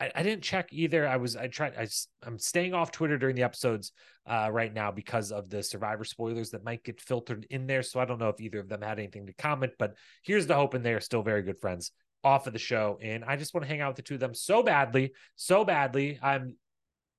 I, 0.00 0.10
I, 0.14 0.22
didn't 0.22 0.42
check 0.42 0.68
either. 0.72 1.06
I 1.06 1.16
was 1.16 1.36
I 1.36 1.46
tried 1.46 1.74
I, 1.78 1.86
I'm 2.24 2.38
staying 2.38 2.74
off 2.74 2.90
Twitter 2.90 3.16
during 3.16 3.36
the 3.36 3.42
episodes 3.42 3.92
uh, 4.26 4.48
right 4.50 4.72
now 4.72 4.90
because 4.90 5.30
of 5.30 5.48
the 5.48 5.62
Survivor 5.62 6.04
spoilers 6.04 6.50
that 6.50 6.64
might 6.64 6.82
get 6.82 7.00
filtered 7.00 7.46
in 7.50 7.66
there. 7.66 7.82
So 7.82 8.00
I 8.00 8.04
don't 8.04 8.18
know 8.18 8.28
if 8.28 8.40
either 8.40 8.60
of 8.60 8.68
them 8.68 8.82
had 8.82 8.98
anything 8.98 9.26
to 9.26 9.32
comment. 9.34 9.72
But 9.78 9.94
here's 10.24 10.46
the 10.46 10.54
hope, 10.54 10.74
and 10.74 10.84
they 10.84 10.94
are 10.94 11.00
still 11.00 11.22
very 11.22 11.42
good 11.42 11.60
friends 11.60 11.92
off 12.24 12.46
of 12.46 12.52
the 12.52 12.58
show. 12.58 12.98
And 13.02 13.24
I 13.24 13.36
just 13.36 13.54
want 13.54 13.64
to 13.64 13.68
hang 13.68 13.80
out 13.80 13.90
with 13.90 13.96
the 13.96 14.02
two 14.02 14.14
of 14.14 14.20
them 14.20 14.34
so 14.34 14.62
badly, 14.62 15.12
so 15.36 15.64
badly. 15.64 16.18
I'm 16.22 16.56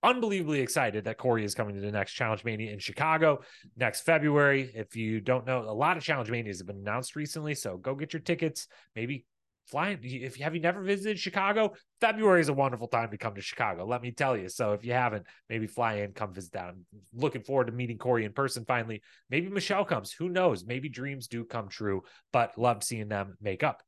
unbelievably 0.04 0.60
excited 0.60 1.06
that 1.06 1.18
Corey 1.18 1.44
is 1.44 1.56
coming 1.56 1.76
to 1.76 1.82
the 1.82 1.92
next 1.92 2.14
Challenge 2.14 2.44
Mania 2.44 2.72
in 2.72 2.80
Chicago 2.80 3.42
next 3.78 4.02
February. 4.02 4.72
If 4.76 4.96
you 4.96 5.22
don't 5.22 5.46
know, 5.48 5.62
a 5.62 5.72
lot 5.72 5.98
of 5.98 6.04
Challenge 6.04 6.30
Manias 6.30 6.60
have 6.60 6.68
been 6.68 6.78
announced 6.78 7.16
recently, 7.16 7.56
so 7.56 7.78
go 7.78 7.96
get 7.96 8.14
your 8.14 8.22
tickets. 8.22 8.68
Maybe 8.96 9.26
flying 9.68 9.98
if 10.02 10.38
you 10.38 10.44
have 10.44 10.56
you 10.56 10.62
never 10.62 10.82
visited 10.82 11.20
chicago 11.20 11.74
february 12.00 12.42
is 12.42 12.50
a 12.50 12.54
wonderful 12.54 12.88
time 12.88 13.10
to 13.10 13.18
come 13.18 13.34
to 13.36 13.42
chicago 13.42 13.86
let 13.86 14.02
me 14.02 14.12
tell 14.12 14.38
you 14.38 14.48
so 14.50 14.74
if 14.74 14.86
you 14.86 14.94
haven't 14.94 15.26
maybe 15.50 15.68
fly 15.68 15.96
in 15.96 16.12
come 16.12 16.34
visit 16.34 16.52
down 16.52 16.86
looking 17.14 17.42
forward 17.42 17.66
to 17.66 17.74
meeting 17.74 17.98
corey 17.98 18.26
in 18.26 18.34
person 18.34 18.64
finally 18.66 19.02
maybe 19.30 19.50
michele 19.50 19.86
comes 19.86 20.12
who 20.12 20.30
knows 20.30 20.66
maybe 20.66 20.90
dreams 20.90 21.28
do 21.28 21.44
come 21.44 21.68
true 21.68 22.04
but 22.32 22.58
love 22.58 22.84
seeing 22.84 23.08
them 23.08 23.36
make 23.42 23.64
up 23.64 23.82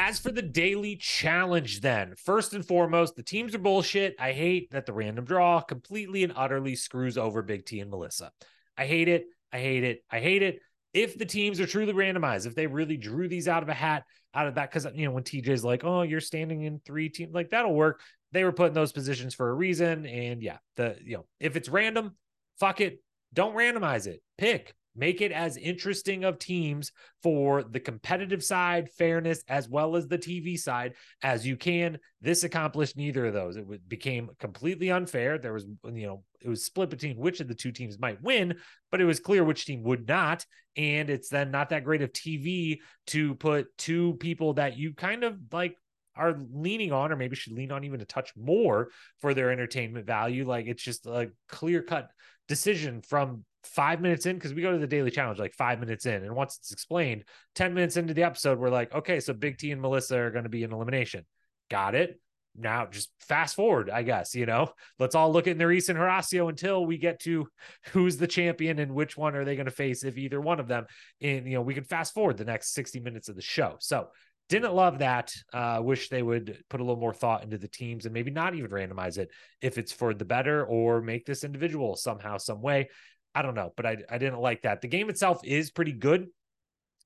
as 0.00 0.20
for 0.20 0.30
the 0.30 0.42
daily 0.42 0.94
challenge, 0.94 1.80
then, 1.80 2.14
first 2.16 2.54
and 2.54 2.64
foremost, 2.64 3.16
the 3.16 3.22
teams 3.24 3.52
are 3.52 3.58
bullshit. 3.58 4.14
I 4.20 4.30
hate 4.30 4.70
that 4.70 4.86
the 4.86 4.92
random 4.92 5.24
draw 5.24 5.60
completely 5.60 6.22
and 6.22 6.32
utterly 6.36 6.76
screws 6.76 7.18
over 7.18 7.42
Big 7.42 7.66
T 7.66 7.80
and 7.80 7.90
Melissa. 7.90 8.30
I 8.76 8.86
hate 8.86 9.08
it. 9.08 9.26
I 9.52 9.58
hate 9.58 9.82
it. 9.82 10.04
I 10.08 10.20
hate 10.20 10.42
it 10.42 10.60
if 10.98 11.16
the 11.16 11.24
teams 11.24 11.60
are 11.60 11.66
truly 11.66 11.92
randomized, 11.92 12.46
if 12.46 12.54
they 12.54 12.66
really 12.66 12.96
drew 12.96 13.28
these 13.28 13.46
out 13.46 13.62
of 13.62 13.68
a 13.68 13.74
hat, 13.74 14.04
out 14.34 14.48
of 14.48 14.56
that, 14.56 14.70
because 14.70 14.86
you 14.94 15.06
know 15.06 15.12
when 15.12 15.22
TJ's 15.22 15.64
like, 15.64 15.84
"Oh, 15.84 16.02
you're 16.02 16.20
standing 16.20 16.62
in 16.62 16.80
three 16.80 17.08
teams," 17.08 17.32
like 17.32 17.50
that'll 17.50 17.74
work. 17.74 18.00
They 18.32 18.44
were 18.44 18.52
put 18.52 18.68
in 18.68 18.74
those 18.74 18.92
positions 18.92 19.34
for 19.34 19.48
a 19.48 19.54
reason, 19.54 20.06
and 20.06 20.42
yeah, 20.42 20.58
the 20.76 20.96
you 21.02 21.16
know 21.16 21.26
if 21.38 21.56
it's 21.56 21.68
random, 21.68 22.16
fuck 22.58 22.80
it, 22.80 23.02
don't 23.32 23.54
randomize 23.54 24.06
it. 24.06 24.22
Pick 24.36 24.74
make 24.98 25.20
it 25.20 25.32
as 25.32 25.56
interesting 25.56 26.24
of 26.24 26.38
teams 26.38 26.92
for 27.22 27.62
the 27.62 27.80
competitive 27.80 28.42
side, 28.42 28.90
fairness, 28.90 29.42
as 29.48 29.68
well 29.68 29.96
as 29.96 30.08
the 30.08 30.18
TV 30.18 30.58
side 30.58 30.94
as 31.22 31.46
you 31.46 31.56
can. 31.56 31.98
This 32.20 32.44
accomplished 32.44 32.96
neither 32.96 33.26
of 33.26 33.34
those. 33.34 33.56
It 33.56 33.88
became 33.88 34.30
completely 34.38 34.90
unfair. 34.90 35.38
There 35.38 35.52
was, 35.52 35.66
you 35.84 36.06
know, 36.06 36.24
it 36.40 36.48
was 36.48 36.64
split 36.64 36.90
between 36.90 37.16
which 37.16 37.40
of 37.40 37.48
the 37.48 37.54
two 37.54 37.72
teams 37.72 37.98
might 37.98 38.22
win, 38.22 38.56
but 38.90 39.00
it 39.00 39.04
was 39.04 39.20
clear 39.20 39.44
which 39.44 39.66
team 39.66 39.82
would 39.84 40.06
not. 40.06 40.44
And 40.76 41.10
it's 41.10 41.28
then 41.28 41.50
not 41.50 41.70
that 41.70 41.84
great 41.84 42.02
of 42.02 42.12
TV 42.12 42.78
to 43.08 43.34
put 43.36 43.76
two 43.78 44.14
people 44.14 44.54
that 44.54 44.76
you 44.76 44.94
kind 44.94 45.24
of 45.24 45.38
like 45.52 45.76
are 46.14 46.36
leaning 46.52 46.92
on, 46.92 47.12
or 47.12 47.16
maybe 47.16 47.36
should 47.36 47.52
lean 47.52 47.72
on 47.72 47.84
even 47.84 48.00
a 48.00 48.04
touch 48.04 48.32
more 48.36 48.90
for 49.20 49.34
their 49.34 49.50
entertainment 49.50 50.06
value. 50.06 50.46
Like 50.46 50.66
it's 50.66 50.82
just 50.82 51.06
a 51.06 51.30
clear 51.48 51.82
cut 51.82 52.10
decision 52.48 53.02
from 53.02 53.44
five 53.64 54.00
minutes 54.00 54.26
in 54.26 54.36
because 54.36 54.54
we 54.54 54.62
go 54.62 54.72
to 54.72 54.78
the 54.78 54.86
daily 54.86 55.10
challenge 55.10 55.38
like 55.38 55.54
five 55.54 55.80
minutes 55.80 56.06
in 56.06 56.24
and 56.24 56.34
once 56.34 56.58
it's 56.58 56.72
explained 56.72 57.24
10 57.56 57.74
minutes 57.74 57.96
into 57.96 58.14
the 58.14 58.22
episode 58.22 58.58
we're 58.58 58.70
like 58.70 58.94
okay 58.94 59.20
so 59.20 59.32
big 59.32 59.58
t 59.58 59.72
and 59.72 59.80
melissa 59.80 60.16
are 60.16 60.30
going 60.30 60.44
to 60.44 60.48
be 60.48 60.62
in 60.62 60.72
elimination 60.72 61.24
got 61.70 61.94
it 61.94 62.20
now 62.56 62.86
just 62.86 63.10
fast 63.20 63.56
forward 63.56 63.90
i 63.90 64.02
guess 64.02 64.34
you 64.34 64.46
know 64.46 64.68
let's 64.98 65.14
all 65.14 65.32
look 65.32 65.48
at 65.48 65.58
Nurys 65.58 65.88
and 65.88 65.98
horacio 65.98 66.48
until 66.48 66.86
we 66.86 66.98
get 66.98 67.20
to 67.20 67.46
who's 67.92 68.16
the 68.16 68.26
champion 68.26 68.78
and 68.78 68.94
which 68.94 69.16
one 69.16 69.34
are 69.34 69.44
they 69.44 69.56
going 69.56 69.66
to 69.66 69.72
face 69.72 70.04
if 70.04 70.16
either 70.16 70.40
one 70.40 70.60
of 70.60 70.68
them 70.68 70.86
and 71.20 71.46
you 71.46 71.54
know 71.54 71.62
we 71.62 71.74
can 71.74 71.84
fast 71.84 72.14
forward 72.14 72.36
the 72.36 72.44
next 72.44 72.74
60 72.74 73.00
minutes 73.00 73.28
of 73.28 73.36
the 73.36 73.42
show 73.42 73.76
so 73.80 74.08
didn't 74.48 74.74
love 74.74 74.98
that. 74.98 75.32
Uh, 75.52 75.80
wish 75.82 76.08
they 76.08 76.22
would 76.22 76.58
put 76.70 76.80
a 76.80 76.82
little 76.82 77.00
more 77.00 77.12
thought 77.12 77.42
into 77.42 77.58
the 77.58 77.68
teams 77.68 78.06
and 78.06 78.14
maybe 78.14 78.30
not 78.30 78.54
even 78.54 78.70
randomize 78.70 79.18
it 79.18 79.30
if 79.60 79.76
it's 79.76 79.92
for 79.92 80.14
the 80.14 80.24
better 80.24 80.64
or 80.64 81.02
make 81.02 81.26
this 81.26 81.44
individual 81.44 81.96
somehow, 81.96 82.38
some 82.38 82.62
way. 82.62 82.88
I 83.34 83.42
don't 83.42 83.54
know, 83.54 83.72
but 83.76 83.86
I, 83.86 83.98
I 84.10 84.18
didn't 84.18 84.40
like 84.40 84.62
that. 84.62 84.80
The 84.80 84.88
game 84.88 85.10
itself 85.10 85.40
is 85.44 85.70
pretty 85.70 85.92
good. 85.92 86.28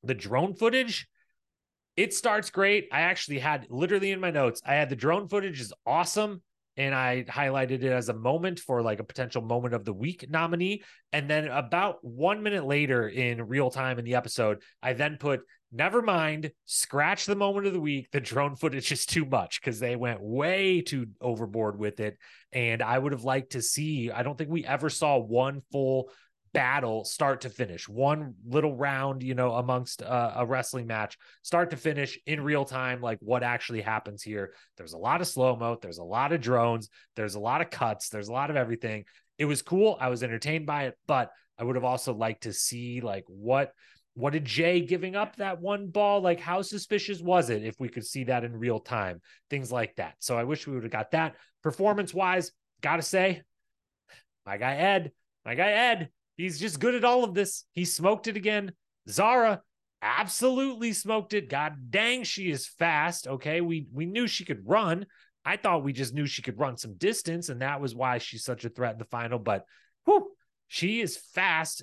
The 0.02 0.14
drone 0.14 0.54
footage, 0.54 1.06
it 1.96 2.14
starts 2.14 2.50
great. 2.50 2.88
I 2.92 3.02
actually 3.02 3.38
had 3.38 3.66
literally 3.68 4.12
in 4.12 4.20
my 4.20 4.30
notes, 4.30 4.62
I 4.64 4.74
had 4.74 4.88
the 4.88 4.96
drone 4.96 5.28
footage 5.28 5.60
is 5.60 5.72
awesome. 5.86 6.42
And 6.76 6.94
I 6.94 7.24
highlighted 7.28 7.82
it 7.82 7.92
as 7.92 8.08
a 8.08 8.14
moment 8.14 8.58
for 8.58 8.82
like 8.82 8.98
a 8.98 9.04
potential 9.04 9.42
moment 9.42 9.74
of 9.74 9.84
the 9.84 9.92
week 9.92 10.24
nominee. 10.28 10.82
And 11.12 11.28
then 11.28 11.48
about 11.48 11.98
one 12.02 12.42
minute 12.42 12.64
later 12.64 13.08
in 13.08 13.46
real 13.46 13.70
time 13.70 13.98
in 13.98 14.04
the 14.04 14.14
episode, 14.14 14.62
I 14.82 14.94
then 14.94 15.18
put 15.18 15.42
never 15.72 16.02
mind, 16.02 16.52
scratch 16.66 17.24
the 17.24 17.34
moment 17.34 17.66
of 17.66 17.72
the 17.72 17.80
week. 17.80 18.08
The 18.12 18.20
drone 18.20 18.56
footage 18.56 18.92
is 18.92 19.06
too 19.06 19.24
much 19.24 19.60
because 19.60 19.80
they 19.80 19.96
went 19.96 20.20
way 20.20 20.82
too 20.82 21.06
overboard 21.20 21.78
with 21.78 21.98
it. 22.00 22.18
And 22.52 22.82
I 22.82 22.98
would 22.98 23.12
have 23.12 23.24
liked 23.24 23.52
to 23.52 23.62
see, 23.62 24.10
I 24.10 24.22
don't 24.22 24.36
think 24.36 24.50
we 24.50 24.66
ever 24.66 24.90
saw 24.90 25.18
one 25.18 25.62
full 25.72 26.10
battle 26.52 27.04
start 27.04 27.40
to 27.42 27.48
finish 27.48 27.88
one 27.88 28.34
little 28.46 28.76
round 28.76 29.22
you 29.22 29.34
know 29.34 29.54
amongst 29.54 30.02
uh, 30.02 30.32
a 30.36 30.46
wrestling 30.46 30.86
match 30.86 31.16
start 31.42 31.70
to 31.70 31.76
finish 31.76 32.18
in 32.26 32.42
real 32.42 32.64
time 32.64 33.00
like 33.00 33.18
what 33.20 33.42
actually 33.42 33.80
happens 33.80 34.22
here 34.22 34.52
there's 34.76 34.92
a 34.92 34.98
lot 34.98 35.20
of 35.20 35.26
slow 35.26 35.56
mo 35.56 35.78
there's 35.80 35.98
a 35.98 36.04
lot 36.04 36.32
of 36.32 36.40
drones 36.40 36.90
there's 37.16 37.34
a 37.34 37.40
lot 37.40 37.60
of 37.62 37.70
cuts 37.70 38.10
there's 38.10 38.28
a 38.28 38.32
lot 38.32 38.50
of 38.50 38.56
everything 38.56 39.04
it 39.38 39.46
was 39.46 39.62
cool 39.62 39.96
i 40.00 40.08
was 40.08 40.22
entertained 40.22 40.66
by 40.66 40.84
it 40.84 40.98
but 41.06 41.30
i 41.58 41.64
would 41.64 41.76
have 41.76 41.84
also 41.84 42.12
liked 42.12 42.42
to 42.42 42.52
see 42.52 43.00
like 43.00 43.24
what 43.28 43.72
what 44.14 44.34
did 44.34 44.44
Jay 44.44 44.80
giving 44.80 45.16
up 45.16 45.36
that 45.36 45.60
one 45.60 45.86
ball? 45.86 46.20
Like, 46.20 46.38
how 46.38 46.60
suspicious 46.60 47.20
was 47.20 47.48
it 47.48 47.64
if 47.64 47.80
we 47.80 47.88
could 47.88 48.04
see 48.04 48.24
that 48.24 48.44
in 48.44 48.54
real 48.54 48.78
time? 48.78 49.22
Things 49.48 49.72
like 49.72 49.96
that. 49.96 50.16
So 50.18 50.36
I 50.36 50.44
wish 50.44 50.66
we 50.66 50.74
would 50.74 50.82
have 50.82 50.92
got 50.92 51.12
that. 51.12 51.36
Performance 51.62 52.12
wise, 52.12 52.52
gotta 52.82 53.02
say, 53.02 53.42
my 54.44 54.58
guy 54.58 54.74
Ed, 54.74 55.12
my 55.46 55.54
guy 55.54 55.70
Ed, 55.70 56.10
he's 56.36 56.58
just 56.58 56.80
good 56.80 56.94
at 56.94 57.04
all 57.04 57.24
of 57.24 57.34
this. 57.34 57.64
He 57.72 57.84
smoked 57.84 58.26
it 58.28 58.36
again. 58.36 58.72
Zara 59.08 59.62
absolutely 60.00 60.92
smoked 60.92 61.34
it. 61.34 61.48
God 61.48 61.90
dang, 61.90 62.24
she 62.24 62.50
is 62.50 62.66
fast. 62.66 63.26
Okay. 63.26 63.60
We 63.60 63.86
we 63.92 64.06
knew 64.06 64.26
she 64.26 64.44
could 64.44 64.66
run. 64.66 65.06
I 65.44 65.56
thought 65.56 65.82
we 65.82 65.92
just 65.92 66.14
knew 66.14 66.26
she 66.26 66.42
could 66.42 66.58
run 66.58 66.76
some 66.76 66.94
distance, 66.94 67.48
and 67.48 67.62
that 67.62 67.80
was 67.80 67.94
why 67.94 68.18
she's 68.18 68.44
such 68.44 68.64
a 68.64 68.68
threat 68.68 68.92
in 68.92 68.98
the 68.98 69.04
final. 69.06 69.38
But 69.38 69.64
whew, 70.04 70.30
she 70.68 71.00
is 71.00 71.16
fast 71.16 71.82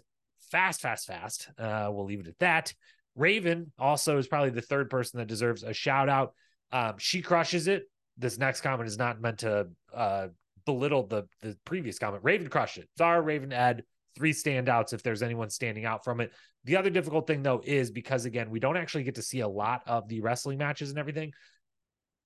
fast, 0.49 0.81
fast, 0.81 1.07
fast. 1.07 1.49
Uh, 1.57 1.89
we'll 1.91 2.05
leave 2.05 2.19
it 2.19 2.27
at 2.27 2.39
that. 2.39 2.73
Raven 3.15 3.71
also 3.77 4.17
is 4.17 4.27
probably 4.27 4.49
the 4.51 4.61
third 4.61 4.89
person 4.89 5.19
that 5.19 5.27
deserves 5.27 5.63
a 5.63 5.73
shout 5.73 6.09
out. 6.09 6.33
Um, 6.71 6.95
she 6.97 7.21
crushes 7.21 7.67
it. 7.67 7.83
This 8.17 8.37
next 8.37 8.61
comment 8.61 8.87
is 8.87 8.97
not 8.97 9.21
meant 9.21 9.39
to 9.39 9.67
uh, 9.93 10.27
belittle 10.65 11.07
the 11.07 11.23
the 11.41 11.57
previous 11.65 11.99
comment. 11.99 12.23
Raven 12.23 12.49
crushed 12.49 12.77
it. 12.77 12.89
Zara, 12.97 13.21
Raven, 13.21 13.53
Ed, 13.53 13.83
three 14.15 14.33
standouts 14.33 14.93
if 14.93 15.03
there's 15.03 15.21
anyone 15.21 15.49
standing 15.49 15.85
out 15.85 16.03
from 16.03 16.21
it. 16.21 16.31
The 16.65 16.77
other 16.77 16.89
difficult 16.89 17.27
thing 17.27 17.43
though 17.43 17.61
is 17.63 17.91
because 17.91 18.25
again, 18.25 18.49
we 18.49 18.59
don't 18.59 18.77
actually 18.77 19.03
get 19.03 19.15
to 19.15 19.21
see 19.21 19.39
a 19.39 19.47
lot 19.47 19.81
of 19.87 20.07
the 20.07 20.21
wrestling 20.21 20.57
matches 20.57 20.89
and 20.89 20.99
everything 20.99 21.31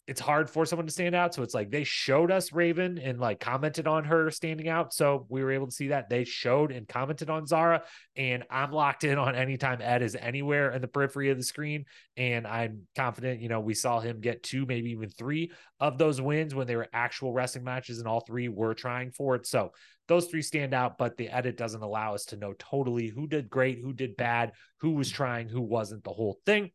it's 0.05 0.19
hard 0.19 0.49
for 0.49 0.65
someone 0.65 0.85
to 0.85 0.91
stand 0.91 1.15
out. 1.15 1.33
So 1.33 1.43
it's 1.43 1.53
like 1.53 1.71
they 1.71 1.85
showed 1.85 2.29
us 2.29 2.51
Raven 2.51 2.97
and 2.97 3.19
like 3.21 3.39
commented 3.39 3.87
on 3.87 4.03
her 4.03 4.29
standing 4.31 4.67
out. 4.67 4.93
So 4.93 5.25
we 5.29 5.41
were 5.41 5.51
able 5.51 5.67
to 5.67 5.71
see 5.71 5.87
that. 5.89 6.09
They 6.09 6.25
showed 6.25 6.73
and 6.73 6.85
commented 6.87 7.29
on 7.29 7.47
Zara. 7.47 7.83
And 8.17 8.43
I'm 8.49 8.71
locked 8.71 9.05
in 9.05 9.17
on 9.17 9.35
anytime 9.35 9.81
Ed 9.81 10.01
is 10.01 10.17
anywhere 10.17 10.71
in 10.71 10.81
the 10.81 10.89
periphery 10.89 11.29
of 11.29 11.37
the 11.37 11.43
screen. 11.43 11.85
And 12.17 12.45
I'm 12.45 12.81
confident, 12.97 13.41
you 13.41 13.47
know, 13.47 13.61
we 13.61 13.73
saw 13.73 14.01
him 14.01 14.19
get 14.19 14.43
two, 14.43 14.65
maybe 14.65 14.91
even 14.91 15.09
three 15.09 15.53
of 15.79 15.97
those 15.97 16.19
wins 16.19 16.53
when 16.53 16.67
they 16.67 16.75
were 16.75 16.89
actual 16.91 17.31
wrestling 17.31 17.63
matches, 17.63 17.99
and 17.99 18.07
all 18.07 18.19
three 18.19 18.49
were 18.49 18.73
trying 18.73 19.11
for 19.11 19.35
it. 19.35 19.47
So 19.47 19.71
those 20.09 20.27
three 20.27 20.41
stand 20.41 20.73
out, 20.73 20.97
but 20.97 21.15
the 21.15 21.29
edit 21.29 21.55
doesn't 21.55 21.81
allow 21.81 22.13
us 22.13 22.25
to 22.25 22.35
know 22.35 22.53
totally 22.59 23.07
who 23.07 23.25
did 23.25 23.49
great, 23.49 23.79
who 23.79 23.93
did 23.93 24.17
bad, 24.17 24.51
who 24.81 24.91
was 24.91 25.09
trying, 25.09 25.47
who 25.47 25.61
wasn't 25.61 26.03
the 26.03 26.11
whole 26.11 26.39
thing. 26.45 26.71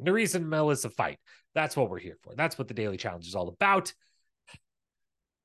The 0.00 0.12
reason 0.12 0.48
Mel 0.48 0.70
is 0.70 0.84
a 0.84 0.90
fight. 0.90 1.18
That's 1.58 1.76
what 1.76 1.90
we're 1.90 1.98
here 1.98 2.16
for. 2.22 2.36
That's 2.36 2.56
what 2.56 2.68
the 2.68 2.74
daily 2.74 2.96
challenge 2.96 3.26
is 3.26 3.34
all 3.34 3.48
about. 3.48 3.92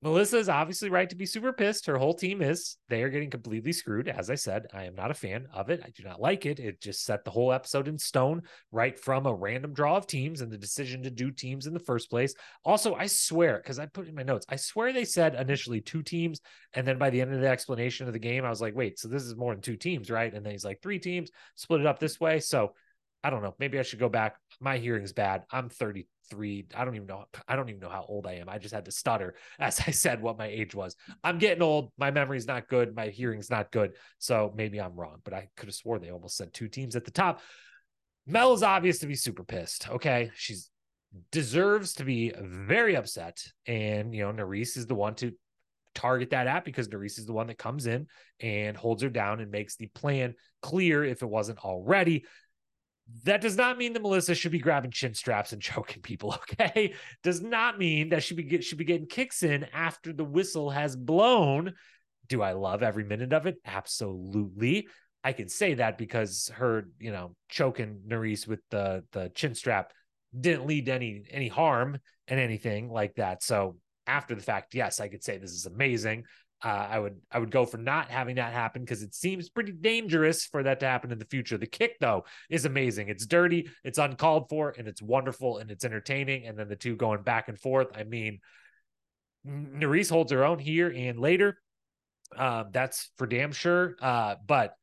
Melissa 0.03 0.38
is 0.38 0.48
obviously 0.48 0.91
right 0.91 1.10
to 1.10 1.15
be 1.15 1.25
super 1.25 1.51
pissed. 1.51 1.88
Her 1.88 1.98
whole 1.98 2.13
team 2.13 2.43
is. 2.43 2.77
They 2.88 3.01
are 3.01 3.10
getting 3.10 3.32
completely 3.32 3.72
screwed. 3.72 4.08
As 4.08 4.29
I 4.29 4.36
said, 4.36 4.67
I 4.72 4.84
am 4.84 4.93
not 4.93 5.10
a 5.10 5.15
fan 5.15 5.48
of 5.51 5.72
it. 5.72 5.82
I 5.84 5.89
do 5.89 6.03
not 6.03 6.22
like 6.22 6.46
it. 6.46 6.60
It 6.60 6.79
just 6.79 7.03
set 7.03 7.25
the 7.25 7.32
whole 7.32 7.51
episode 7.51 7.88
in 7.88 7.98
stone 7.98 8.43
right 8.72 9.00
from 9.00 9.25
a 9.25 9.34
random 9.34 9.74
draw 9.74 9.98
of 9.98 10.05
teams 10.05 10.41
and 10.41 10.51
the 10.51 10.58
decision 10.58 11.01
to 11.01 11.10
do 11.10 11.32
teams 11.32 11.65
in 11.65 11.74
the 11.74 11.79
first 11.79 12.12
place. 12.12 12.36
Also, 12.63 12.93
I 12.93 13.08
swear, 13.08 13.58
because 13.58 13.79
I 13.79 13.88
put 13.88 14.08
in 14.08 14.13
my 14.13 14.22
notes, 14.22 14.46
I 14.48 14.58
swear 14.58 14.93
they 14.93 15.05
said 15.05 15.34
initially 15.34 15.82
two 15.82 16.03
teams. 16.03 16.41
And 16.75 16.86
then 16.86 17.00
by 17.00 17.10
the 17.10 17.22
end 17.22 17.34
of 17.34 17.41
the 17.41 17.48
explanation 17.48 18.05
of 18.05 18.13
the 18.13 18.20
game, 18.20 18.46
I 18.46 18.51
was 18.51 18.62
like, 18.62 18.75
wait, 18.75 19.00
so 19.00 19.08
this 19.08 19.24
is 19.24 19.36
more 19.36 19.55
than 19.55 19.63
two 19.63 19.77
teams, 19.77 20.12
right? 20.12 20.32
And 20.32 20.46
then 20.46 20.51
he's 20.51 20.65
like, 20.65 20.79
three 20.79 21.00
teams, 21.00 21.32
split 21.55 21.82
it 21.82 21.88
up 21.88 21.98
this 21.98 22.20
way. 22.20 22.39
So 22.39 22.74
I 23.23 23.29
don't 23.29 23.41
know. 23.41 23.55
Maybe 23.59 23.79
I 23.79 23.83
should 23.83 23.99
go 23.99 24.09
back. 24.09 24.35
My 24.59 24.77
hearing's 24.77 25.13
bad. 25.13 25.43
I'm 25.51 25.69
33. 25.69 26.67
I 26.75 26.85
don't 26.85 26.95
even 26.95 27.07
know. 27.07 27.25
I 27.47 27.55
don't 27.55 27.69
even 27.69 27.79
know 27.79 27.89
how 27.89 28.05
old 28.07 28.27
I 28.27 28.33
am. 28.33 28.49
I 28.49 28.57
just 28.57 28.73
had 28.73 28.85
to 28.85 28.91
stutter 28.91 29.35
as 29.59 29.79
I 29.85 29.91
said 29.91 30.21
what 30.21 30.37
my 30.37 30.47
age 30.47 30.75
was. 30.75 30.95
I'm 31.23 31.37
getting 31.37 31.63
old. 31.63 31.91
My 31.97 32.11
memory's 32.11 32.47
not 32.47 32.67
good. 32.67 32.95
My 32.95 33.07
hearing's 33.07 33.49
not 33.49 33.71
good. 33.71 33.93
So 34.19 34.53
maybe 34.55 34.79
I'm 34.81 34.95
wrong, 34.95 35.17
but 35.23 35.33
I 35.33 35.49
could 35.55 35.67
have 35.67 35.75
swore 35.75 35.99
they 35.99 36.11
almost 36.11 36.37
said 36.37 36.53
two 36.53 36.67
teams 36.67 36.95
at 36.95 37.05
the 37.05 37.11
top. 37.11 37.41
Mel 38.25 38.53
is 38.53 38.63
obvious 38.63 38.99
to 38.99 39.07
be 39.07 39.15
super 39.15 39.43
pissed. 39.43 39.89
Okay. 39.89 40.31
She's 40.35 40.69
deserves 41.31 41.93
to 41.93 42.03
be 42.03 42.33
very 42.39 42.95
upset. 42.95 43.43
And, 43.67 44.13
you 44.13 44.23
know, 44.23 44.33
Nurys 44.33 44.77
is 44.77 44.87
the 44.87 44.95
one 44.95 45.15
to 45.15 45.33
target 45.93 46.31
that 46.31 46.47
at 46.47 46.65
because 46.65 46.87
Nurys 46.87 47.19
is 47.19 47.25
the 47.25 47.33
one 47.33 47.47
that 47.47 47.57
comes 47.57 47.85
in 47.85 48.07
and 48.39 48.75
holds 48.75 49.03
her 49.03 49.09
down 49.09 49.39
and 49.39 49.51
makes 49.51 49.75
the 49.75 49.87
plan 49.87 50.33
clear 50.61 51.03
if 51.03 51.21
it 51.21 51.29
wasn't 51.29 51.59
already 51.59 52.25
that 53.24 53.41
does 53.41 53.57
not 53.57 53.77
mean 53.77 53.93
that 53.93 54.01
Melissa 54.01 54.36
should 54.36 54.51
be 54.51 54.60
grabbing 54.60 54.91
chin 54.91 55.13
straps 55.13 55.53
and 55.53 55.62
choking 55.62 56.01
people. 56.01 56.36
Okay, 56.51 56.93
does 57.24 57.41
not 57.41 57.77
mean 57.77 58.10
that 58.10 58.24
she 58.24 58.36
be 58.36 58.43
get, 58.43 58.63
should 58.63 58.77
be 58.77 58.86
getting 58.86 59.07
kicks 59.07 59.43
in 59.43 59.65
after 59.74 60.13
the 60.13 60.24
whistle 60.24 60.69
has 60.69 60.95
blown. 60.95 61.74
Do 62.27 62.41
I 62.41 62.53
love 62.53 62.83
every 62.83 63.03
minute 63.03 63.33
of 63.33 63.45
it? 63.45 63.57
Absolutely. 63.65 64.88
I 65.24 65.33
can 65.33 65.50
say 65.50 65.75
that 65.75 65.98
because 65.98 66.51
her, 66.55 66.88
you 67.00 67.12
know, 67.12 67.36
choking 67.50 68.01
Nurys 68.07 68.48
with 68.48 68.62
the 68.69 69.03
the 69.12 69.31
chin 69.33 69.55
strap 69.55 69.93
didn't 70.38 70.65
lead 70.65 70.88
to 70.88 70.93
any 70.93 71.24
any 71.29 71.48
harm 71.48 72.00
and 72.27 72.39
anything 72.39 72.89
like 72.89 73.15
that. 73.15 73.43
So 73.43 73.77
after 74.05 74.36
the 74.36 74.41
fact, 74.41 74.75
yes, 74.75 75.00
I 75.00 75.07
could 75.07 75.24
say 75.24 75.38
this 75.38 75.51
is 75.51 75.65
amazing. 75.65 76.25
Uh, 76.63 76.88
I 76.89 77.00
would 77.00 77.20
I 77.32 77.39
would 77.39 77.51
go 77.51 77.65
for 77.65 77.77
not 77.77 78.10
having 78.10 78.36
that 78.36 78.53
happen 78.53 78.84
because 78.84 79.03
it 79.03 79.13
seems 79.13 79.50
pretty 79.50 79.74
dangerous 79.74 80.46
for 80.46 80.63
that 80.63 80.79
to 80.79 80.86
happen 80.86 81.12
in 81.12 81.20
the 81.20 81.25
future. 81.25 81.58
The 81.58 81.67
kick 81.67 81.98
though 82.00 82.24
is 82.50 82.65
amazing. 82.65 83.10
It's 83.10 83.25
dirty, 83.25 83.70
it's 83.84 83.98
uncalled 83.98 84.48
for, 84.50 84.74
and 84.77 84.88
it's 84.88 85.01
wonderful 85.01 85.58
and 85.58 85.70
it's 85.70 85.84
entertaining. 85.84 86.48
And 86.48 86.58
then 86.58 86.70
the 86.70 86.75
two 86.75 86.96
going 86.96 87.24
back 87.24 87.50
and 87.50 87.60
forth. 87.60 87.88
I 87.96 88.03
mean, 88.03 88.39
Nurys 89.46 90.10
holds 90.10 90.32
her 90.32 90.46
own 90.46 90.60
here 90.60 90.91
and 90.96 91.20
later. 91.20 91.58
Uh, 92.36 92.63
that's 92.72 93.12
for 93.17 93.27
damn 93.27 93.51
sure. 93.51 93.96
Uh, 94.01 94.36
but 94.46 94.75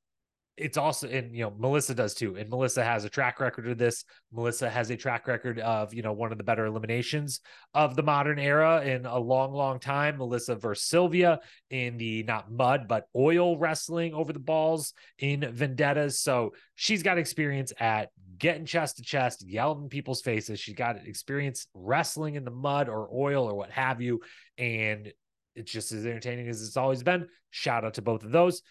it's 0.61 0.76
also 0.76 1.09
and 1.09 1.35
you 1.35 1.43
know 1.43 1.55
Melissa 1.59 1.95
does 1.95 2.14
too, 2.14 2.37
and 2.37 2.50
Melissa 2.50 2.85
has 2.85 3.05
a 3.05 3.09
track 3.09 3.40
record 3.40 3.67
of 3.67 3.79
this. 3.79 4.05
Melissa 4.33 4.69
has 4.69 4.90
a 4.90 4.97
track 4.97 5.26
record 5.26 5.59
of 5.59 5.95
you 5.95 6.02
know 6.02 6.12
one 6.12 6.33
of 6.33 6.38
the 6.38 6.45
better 6.45 6.67
eliminations 6.67 7.40
of 7.75 7.97
the 7.97 8.02
modern 8.02 8.38
era 8.38 8.83
in 8.85 9.07
a 9.07 9.19
long, 9.19 9.52
long 9.52 9.81
time. 9.81 10.19
Melissa 10.19 10.55
versus 10.55 10.87
Sylvia 10.87 11.40
in 11.71 11.97
the 11.97 12.23
not 12.25 12.52
mud 12.52 12.87
but 12.87 13.07
oil 13.17 13.59
wrestling 13.59 14.12
over 14.12 14.33
the 14.33 14.38
balls 14.38 14.93
in 15.19 15.50
Vendettas. 15.52 16.21
So 16.21 16.52
she's 16.75 17.02
got 17.02 17.19
experience 17.19 17.73
at 17.81 18.11
getting 18.38 18.67
chest 18.67 18.99
to 18.99 19.02
chest, 19.02 19.47
yelling 19.47 19.85
in 19.85 19.88
people's 19.88 20.21
faces. 20.21 20.61
She's 20.61 20.75
got 20.75 20.97
experience 21.07 21.67
wrestling 21.75 22.35
in 22.35 22.45
the 22.45 22.50
mud 22.50 22.88
or 22.88 23.09
oil 23.12 23.45
or 23.49 23.55
what 23.55 23.71
have 23.71 24.00
you, 24.00 24.21
and 24.59 25.11
it's 25.55 25.73
just 25.73 25.93
as 25.93 26.05
entertaining 26.05 26.49
as 26.49 26.62
it's 26.62 26.76
always 26.76 27.02
been. 27.02 27.26
Shout 27.50 27.85
out 27.85 27.95
to 27.95 28.02
both 28.02 28.25
of 28.25 28.31
those. 28.31 28.62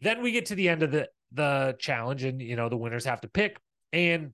Then 0.00 0.22
we 0.22 0.32
get 0.32 0.46
to 0.46 0.54
the 0.54 0.68
end 0.68 0.82
of 0.82 0.90
the 0.90 1.08
the 1.32 1.76
challenge, 1.78 2.24
and 2.24 2.40
you 2.40 2.56
know 2.56 2.68
the 2.68 2.76
winners 2.76 3.04
have 3.04 3.20
to 3.22 3.28
pick, 3.28 3.58
and 3.92 4.32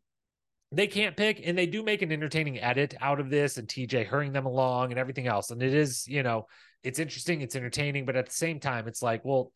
they 0.73 0.87
can't 0.87 1.17
pick, 1.17 1.41
and 1.45 1.57
they 1.57 1.67
do 1.67 1.83
make 1.83 2.03
an 2.03 2.13
entertaining 2.13 2.61
edit 2.61 2.95
out 3.01 3.21
of 3.21 3.31
this, 3.31 3.57
and 3.59 3.69
TJ 3.69 4.07
hurrying 4.07 4.33
them 4.33 4.47
along 4.47 4.91
and 4.91 4.99
everything 4.99 5.27
else, 5.27 5.51
and 5.51 5.63
it 5.63 5.75
is 5.75 6.07
you 6.07 6.23
know 6.23 6.47
it's 6.83 6.99
interesting, 6.99 7.41
it's 7.41 7.57
entertaining, 7.57 8.05
but 8.05 8.17
at 8.17 8.27
the 8.27 8.35
same 8.35 8.61
time, 8.61 8.89
it's 8.89 9.03
like 9.03 9.25
well. 9.25 9.53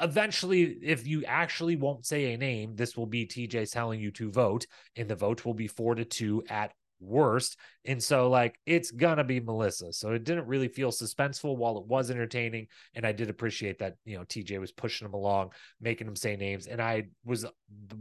Eventually, 0.00 0.78
if 0.82 1.04
you 1.04 1.24
actually 1.24 1.74
won't 1.74 2.06
say 2.06 2.32
a 2.32 2.38
name, 2.38 2.76
this 2.76 2.96
will 2.96 3.06
be 3.06 3.26
TJ 3.26 3.70
telling 3.70 4.00
you 4.00 4.12
to 4.12 4.30
vote, 4.30 4.66
and 4.94 5.08
the 5.08 5.16
vote 5.16 5.44
will 5.44 5.52
be 5.52 5.66
four 5.66 5.96
to 5.96 6.04
two 6.04 6.44
at 6.48 6.72
worst. 7.00 7.56
And 7.84 8.02
so, 8.02 8.28
like, 8.28 8.58
it's 8.66 8.90
gonna 8.90 9.24
be 9.24 9.40
Melissa. 9.40 9.92
So 9.92 10.12
it 10.12 10.24
didn't 10.24 10.46
really 10.46 10.68
feel 10.68 10.90
suspenseful 10.90 11.56
while 11.56 11.78
it 11.78 11.86
was 11.86 12.10
entertaining. 12.10 12.66
And 12.94 13.06
I 13.06 13.12
did 13.12 13.30
appreciate 13.30 13.78
that, 13.78 13.94
you 14.04 14.18
know, 14.18 14.24
TJ 14.24 14.58
was 14.58 14.72
pushing 14.72 15.06
him 15.06 15.14
along, 15.14 15.50
making 15.80 16.06
him 16.06 16.16
say 16.16 16.36
names. 16.36 16.66
And 16.66 16.82
I 16.82 17.08
was 17.24 17.44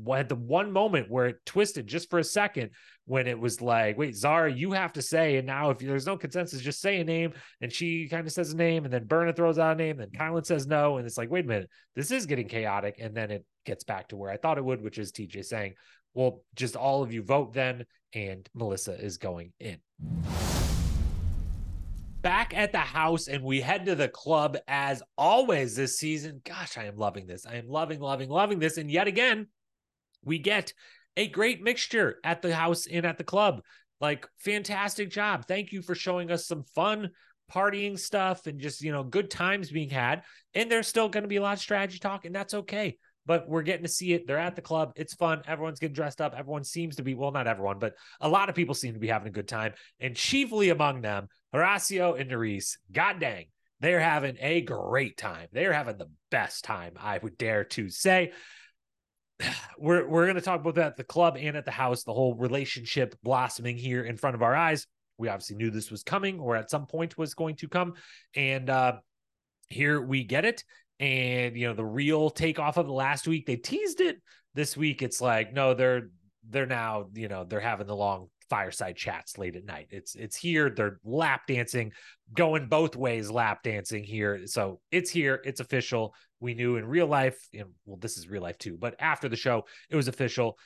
had 0.10 0.30
the 0.30 0.36
one 0.36 0.72
moment 0.72 1.10
where 1.10 1.28
it 1.28 1.46
twisted 1.46 1.88
just 1.88 2.10
for 2.10 2.20
a 2.20 2.24
second 2.24 2.72
when 3.06 3.28
it 3.28 3.40
was 3.40 3.62
like, 3.62 3.98
wait, 3.98 4.16
Zara, 4.16 4.52
you 4.52 4.74
have 4.74 4.94
to 4.94 5.02
say. 5.02 5.38
And 5.38 5.48
now, 5.48 5.70
if 5.70 5.80
there's 5.80 6.06
no 6.06 6.18
consensus, 6.18 6.62
just 6.62 6.82
say 6.82 7.00
a 7.00 7.04
name. 7.04 7.34
And 7.62 7.72
she 7.72 8.08
kind 8.10 8.28
of 8.28 8.34
says 8.34 8.52
a 8.52 8.58
name, 8.58 8.84
and 8.84 8.94
then 8.94 9.06
Berna 9.06 9.32
throws 9.32 9.58
out 9.58 9.74
a 9.74 9.76
name, 9.76 9.98
then 9.98 10.10
Kyland 10.10 10.46
says 10.46 10.68
no. 10.68 10.98
And 10.98 11.08
it's 11.08 11.18
like, 11.18 11.32
wait 11.32 11.46
a 11.46 11.48
minute, 11.48 11.70
this 11.96 12.12
is 12.12 12.26
getting 12.26 12.48
chaotic. 12.48 12.98
And 13.00 13.16
then 13.16 13.32
it 13.32 13.46
gets 13.66 13.84
back 13.84 14.10
to 14.10 14.18
where 14.18 14.32
I 14.32 14.38
thought 14.38 14.58
it 14.58 14.66
would, 14.66 14.82
which 14.82 14.98
is 14.98 15.12
TJ 15.12 15.46
saying, 15.46 15.76
well, 16.18 16.42
just 16.56 16.76
all 16.76 17.04
of 17.04 17.14
you 17.14 17.22
vote 17.22 17.54
then, 17.54 17.86
and 18.12 18.50
Melissa 18.56 19.00
is 19.00 19.20
going 19.20 19.54
in. 19.60 19.78
Back 22.24 22.58
at 22.58 22.72
the 22.72 22.80
house, 22.80 23.28
and 23.28 23.44
we 23.44 23.62
head 23.62 23.86
to 23.86 23.94
the 23.94 24.08
club 24.08 24.58
as 24.68 25.04
always 25.16 25.76
this 25.76 26.00
season. 26.00 26.42
Gosh, 26.44 26.76
I 26.76 26.86
am 26.86 26.98
loving 26.98 27.28
this. 27.28 27.46
I 27.46 27.58
am 27.58 27.68
loving, 27.68 28.00
loving, 28.00 28.30
loving 28.30 28.58
this. 28.58 28.78
And 28.78 28.90
yet 28.90 29.08
again, 29.08 29.48
we 30.26 30.40
get 30.40 30.74
a 31.16 31.28
great 31.28 31.62
mixture 31.62 32.18
at 32.24 32.42
the 32.42 32.54
house 32.54 32.88
and 32.88 33.06
at 33.06 33.20
the 33.20 33.24
club. 33.24 33.62
Like, 34.02 34.28
fantastic 34.40 35.12
job. 35.12 35.46
Thank 35.46 35.72
you 35.72 35.84
for 35.84 35.94
showing 35.94 36.32
us 36.32 36.48
some 36.48 36.64
fun 36.74 37.12
partying 37.54 37.98
stuff 37.98 38.48
and 38.48 38.60
just, 38.60 38.82
you 38.82 38.92
know, 38.92 39.04
good 39.04 39.30
times 39.30 39.70
being 39.70 39.92
had. 39.92 40.24
And 40.56 40.72
there's 40.72 40.88
still 40.88 41.10
going 41.10 41.24
to 41.24 41.30
be 41.30 41.36
a 41.36 41.44
lot 41.44 41.54
of 41.54 41.60
strategy 41.60 42.00
talk, 42.00 42.26
and 42.26 42.34
that's 42.34 42.56
okay 42.56 42.98
but 43.28 43.48
we're 43.48 43.62
getting 43.62 43.84
to 43.84 43.92
see 43.92 44.14
it. 44.14 44.26
They're 44.26 44.40
at 44.40 44.56
the 44.56 44.62
club. 44.62 44.94
It's 44.96 45.14
fun. 45.14 45.42
Everyone's 45.46 45.80
getting 45.80 45.94
dressed 45.94 46.22
up. 46.22 46.34
Everyone 46.36 46.64
seems 46.64 46.96
to 46.96 47.04
be, 47.04 47.14
well, 47.14 47.32
not 47.32 47.46
everyone, 47.46 47.78
but 47.78 47.94
a 48.22 48.30
lot 48.30 48.48
of 48.48 48.56
people 48.56 48.74
seem 48.74 48.94
to 48.94 49.00
be 49.00 49.10
having 49.10 49.28
a 49.28 49.32
good 49.32 49.50
time. 49.50 49.74
And 50.00 50.16
chiefly 50.16 50.70
among 50.70 51.02
them, 51.02 51.28
Horacio 51.54 52.20
and 52.20 52.32
Nurys, 52.32 52.78
god 52.92 53.20
dang, 53.20 53.48
they're 53.82 54.00
having 54.00 54.38
a 54.40 54.62
great 54.62 55.18
time. 55.18 55.48
They're 55.52 55.74
having 55.74 55.98
the 55.98 56.10
best 56.32 56.64
time, 56.64 56.94
I 56.98 57.18
would 57.18 57.38
dare 57.38 57.66
to 57.66 57.90
say. 57.90 58.32
We're, 59.78 60.08
we're 60.08 60.26
going 60.26 60.38
to 60.38 60.42
talk 60.42 60.62
about 60.62 60.74
that 60.76 60.88
at 60.88 60.98
the 60.98 61.04
club 61.04 61.38
and 61.40 61.56
at 61.56 61.66
the 61.66 61.70
house, 61.70 62.04
the 62.04 62.14
whole 62.14 62.34
relationship 62.34 63.14
blossoming 63.22 63.78
here 63.78 64.04
in 64.04 64.18
front 64.18 64.36
of 64.36 64.42
our 64.42 64.56
eyes. 64.56 64.88
We 65.20 65.28
obviously 65.28 65.58
knew 65.58 65.70
this 65.70 65.92
was 65.92 66.02
coming 66.02 66.40
or 66.40 66.56
at 66.56 66.72
some 66.72 66.88
point 66.88 67.16
was 67.16 67.36
going 67.36 67.58
to 67.58 67.68
come. 67.68 67.94
And 68.36 68.68
uh, 68.72 68.94
here 69.70 70.02
we 70.02 70.24
get 70.24 70.46
it 70.46 70.64
and 71.00 71.56
you 71.56 71.68
know 71.68 71.74
the 71.74 71.86
real 71.86 72.30
takeoff 72.30 72.78
of 72.78 72.88
the 72.88 72.94
last 72.94 73.28
week 73.28 73.46
they 73.46 73.56
teased 73.56 74.02
it. 74.02 74.22
This 74.54 74.76
week 74.76 75.02
it's 75.02 75.22
like 75.22 75.54
no 75.54 75.74
they're 75.74 76.10
they're 76.50 76.66
now 76.66 77.08
you 77.14 77.28
know 77.28 77.44
they're 77.44 77.60
having 77.60 77.88
the 77.88 77.96
long 77.96 78.30
fireside 78.50 78.96
chats 78.96 79.38
late 79.38 79.56
at 79.56 79.66
night. 79.66 79.88
It's 79.92 80.16
it's 80.16 80.36
here. 80.36 80.70
They're 80.70 81.00
lap 81.04 81.42
dancing 81.48 81.92
going 82.34 82.68
both 82.68 82.96
ways 82.96 83.30
lap 83.30 83.64
dancing 83.64 84.04
here. 84.04 84.48
So 84.48 84.80
it's 84.92 85.10
here. 85.10 85.42
It's 85.44 85.60
official. 85.60 86.14
We 86.40 86.54
knew 86.54 86.78
in 86.78 86.86
real 86.86 87.08
life 87.08 87.38
and 87.54 87.70
well 87.86 87.98
this 87.98 88.18
is 88.18 88.30
real 88.30 88.44
life 88.44 88.58
too 88.60 88.78
but 88.80 88.96
after 89.00 89.28
the 89.28 89.36
show 89.36 89.66
it 89.90 89.96
was 89.96 90.08
official 90.08 90.58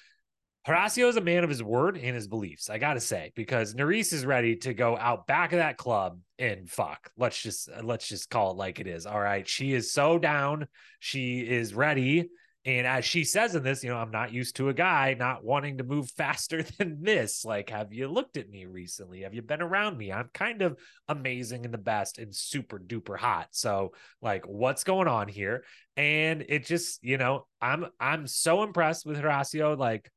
Horacio 0.67 1.07
is 1.09 1.15
a 1.15 1.21
man 1.21 1.43
of 1.43 1.49
his 1.49 1.63
word 1.63 1.97
and 1.97 2.15
his 2.15 2.27
beliefs, 2.27 2.69
I 2.69 2.77
gotta 2.77 2.99
say, 2.99 3.31
because 3.35 3.73
Nurys 3.73 4.13
is 4.13 4.25
ready 4.25 4.57
to 4.57 4.75
go 4.75 4.95
out 4.95 5.25
back 5.25 5.53
of 5.53 5.57
that 5.57 5.77
club 5.77 6.19
and 6.37 6.69
fuck. 6.69 7.09
Let's 7.17 7.41
just 7.41 7.67
uh, 7.69 7.81
let's 7.83 8.07
just 8.07 8.29
call 8.29 8.51
it 8.51 8.57
like 8.57 8.79
it 8.79 8.87
is. 8.87 9.07
All 9.07 9.19
right. 9.19 9.47
She 9.47 9.73
is 9.73 9.91
so 9.91 10.19
down. 10.19 10.67
She 10.99 11.39
is 11.39 11.73
ready. 11.73 12.29
And 12.63 12.85
as 12.85 13.05
she 13.05 13.23
says 13.23 13.55
in 13.55 13.63
this, 13.63 13.83
you 13.83 13.89
know, 13.89 13.97
I'm 13.97 14.11
not 14.11 14.33
used 14.33 14.57
to 14.57 14.69
a 14.69 14.73
guy 14.73 15.15
not 15.17 15.43
wanting 15.43 15.79
to 15.79 15.83
move 15.83 16.11
faster 16.17 16.61
than 16.77 17.01
this. 17.01 17.43
Like, 17.43 17.71
have 17.71 17.91
you 17.91 18.07
looked 18.07 18.37
at 18.37 18.49
me 18.49 18.65
recently? 18.65 19.21
Have 19.21 19.33
you 19.33 19.41
been 19.41 19.63
around 19.63 19.97
me? 19.97 20.11
I'm 20.11 20.29
kind 20.31 20.61
of 20.61 20.77
amazing 21.07 21.65
and 21.65 21.73
the 21.73 21.79
best 21.79 22.19
and 22.19 22.35
super 22.35 22.77
duper 22.77 23.17
hot. 23.17 23.47
So, 23.49 23.93
like, 24.21 24.47
what's 24.47 24.83
going 24.83 25.07
on 25.07 25.27
here? 25.27 25.63
And 25.97 26.45
it 26.47 26.67
just, 26.67 27.03
you 27.03 27.17
know, 27.17 27.47
I'm 27.59 27.87
I'm 27.99 28.27
so 28.27 28.61
impressed 28.61 29.07
with 29.07 29.17
Horacio. 29.17 29.75
Like, 29.75 30.11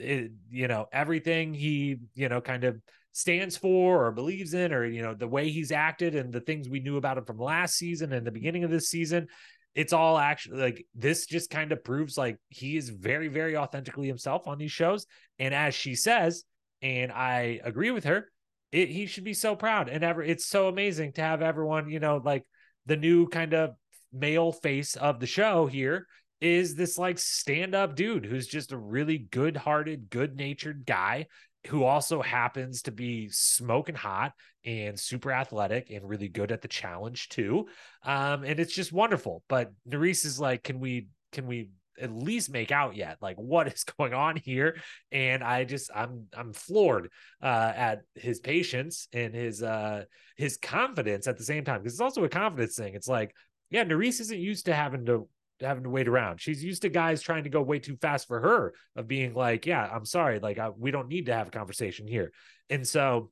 it, 0.00 0.32
you 0.50 0.68
know 0.68 0.86
everything 0.92 1.54
he 1.54 1.96
you 2.14 2.28
know 2.28 2.40
kind 2.40 2.64
of 2.64 2.80
stands 3.12 3.56
for 3.56 4.06
or 4.06 4.12
believes 4.12 4.54
in 4.54 4.72
or 4.72 4.84
you 4.84 5.02
know 5.02 5.14
the 5.14 5.26
way 5.26 5.50
he's 5.50 5.72
acted 5.72 6.14
and 6.14 6.32
the 6.32 6.40
things 6.40 6.68
we 6.68 6.80
knew 6.80 6.96
about 6.96 7.18
him 7.18 7.24
from 7.24 7.38
last 7.38 7.76
season 7.76 8.12
and 8.12 8.26
the 8.26 8.30
beginning 8.30 8.64
of 8.64 8.70
this 8.70 8.88
season 8.88 9.26
it's 9.74 9.92
all 9.92 10.18
actually 10.18 10.60
like 10.60 10.86
this 10.94 11.26
just 11.26 11.50
kind 11.50 11.72
of 11.72 11.84
proves 11.84 12.18
like 12.18 12.38
he 12.48 12.76
is 12.76 12.88
very 12.88 13.28
very 13.28 13.56
authentically 13.56 14.06
himself 14.06 14.48
on 14.48 14.58
these 14.58 14.72
shows. 14.72 15.06
And 15.38 15.54
as 15.54 15.74
she 15.74 15.94
says 15.94 16.44
and 16.82 17.12
i 17.12 17.60
agree 17.62 17.90
with 17.90 18.04
her 18.04 18.26
it, 18.72 18.88
he 18.88 19.06
should 19.06 19.24
be 19.24 19.34
so 19.34 19.56
proud. 19.56 19.88
And 19.88 20.04
ever 20.04 20.22
it's 20.22 20.46
so 20.46 20.68
amazing 20.68 21.12
to 21.14 21.22
have 21.22 21.42
everyone 21.42 21.88
you 21.88 22.00
know 22.00 22.20
like 22.24 22.44
the 22.86 22.96
new 22.96 23.28
kind 23.28 23.54
of 23.54 23.70
male 24.12 24.52
face 24.52 24.96
of 24.96 25.20
the 25.20 25.26
show 25.26 25.66
here 25.66 26.06
is 26.40 26.74
this 26.74 26.96
like 26.96 27.18
stand 27.18 27.74
up 27.74 27.94
dude 27.94 28.24
who's 28.24 28.46
just 28.46 28.72
a 28.72 28.78
really 28.78 29.18
good 29.18 29.56
hearted, 29.56 30.10
good 30.10 30.36
natured 30.36 30.86
guy 30.86 31.26
who 31.66 31.84
also 31.84 32.22
happens 32.22 32.82
to 32.82 32.90
be 32.90 33.28
smoking 33.30 33.94
hot 33.94 34.32
and 34.64 34.98
super 34.98 35.30
athletic 35.30 35.90
and 35.90 36.08
really 36.08 36.28
good 36.28 36.52
at 36.52 36.62
the 36.62 36.68
challenge 36.68 37.28
too. 37.28 37.66
Um, 38.04 38.44
and 38.44 38.58
it's 38.58 38.74
just 38.74 38.92
wonderful. 38.92 39.42
But 39.48 39.72
Nurys 39.88 40.24
is 40.24 40.40
like, 40.40 40.62
can 40.62 40.80
we, 40.80 41.08
can 41.32 41.46
we 41.46 41.68
at 42.00 42.10
least 42.10 42.50
make 42.50 42.72
out 42.72 42.96
yet 42.96 43.18
like 43.20 43.36
what 43.36 43.66
is 43.72 43.84
going 43.84 44.14
on 44.14 44.34
here 44.36 44.78
and 45.12 45.44
i 45.44 45.64
just 45.64 45.90
i'm 45.94 46.26
i'm 46.34 46.54
floored 46.54 47.10
uh 47.42 47.72
at 47.76 48.00
his 48.14 48.40
patience 48.40 49.06
and 49.12 49.34
his 49.34 49.62
uh 49.62 50.02
his 50.36 50.56
confidence 50.56 51.26
at 51.26 51.36
the 51.36 51.44
same 51.44 51.62
time 51.62 51.80
because 51.80 51.92
it's 51.92 52.00
also 52.00 52.24
a 52.24 52.28
confidence 52.28 52.74
thing 52.74 52.94
it's 52.94 53.08
like 53.08 53.34
yeah 53.68 53.84
Nurys 53.84 54.20
isn't 54.20 54.38
used 54.38 54.64
to 54.64 54.74
having 54.74 55.04
to 55.06 55.28
having 55.60 55.84
to 55.84 55.90
wait 55.90 56.08
around. 56.08 56.40
She's 56.40 56.62
used 56.62 56.82
to 56.82 56.88
guys 56.88 57.22
trying 57.22 57.44
to 57.44 57.50
go 57.50 57.62
way 57.62 57.78
too 57.78 57.96
fast 57.96 58.26
for 58.26 58.40
her 58.40 58.74
of 58.96 59.06
being 59.06 59.34
like, 59.34 59.66
yeah, 59.66 59.86
I'm 59.86 60.04
sorry. 60.04 60.38
Like 60.38 60.58
I, 60.58 60.70
we 60.70 60.90
don't 60.90 61.08
need 61.08 61.26
to 61.26 61.34
have 61.34 61.48
a 61.48 61.50
conversation 61.50 62.06
here. 62.06 62.32
And 62.68 62.86
so 62.86 63.30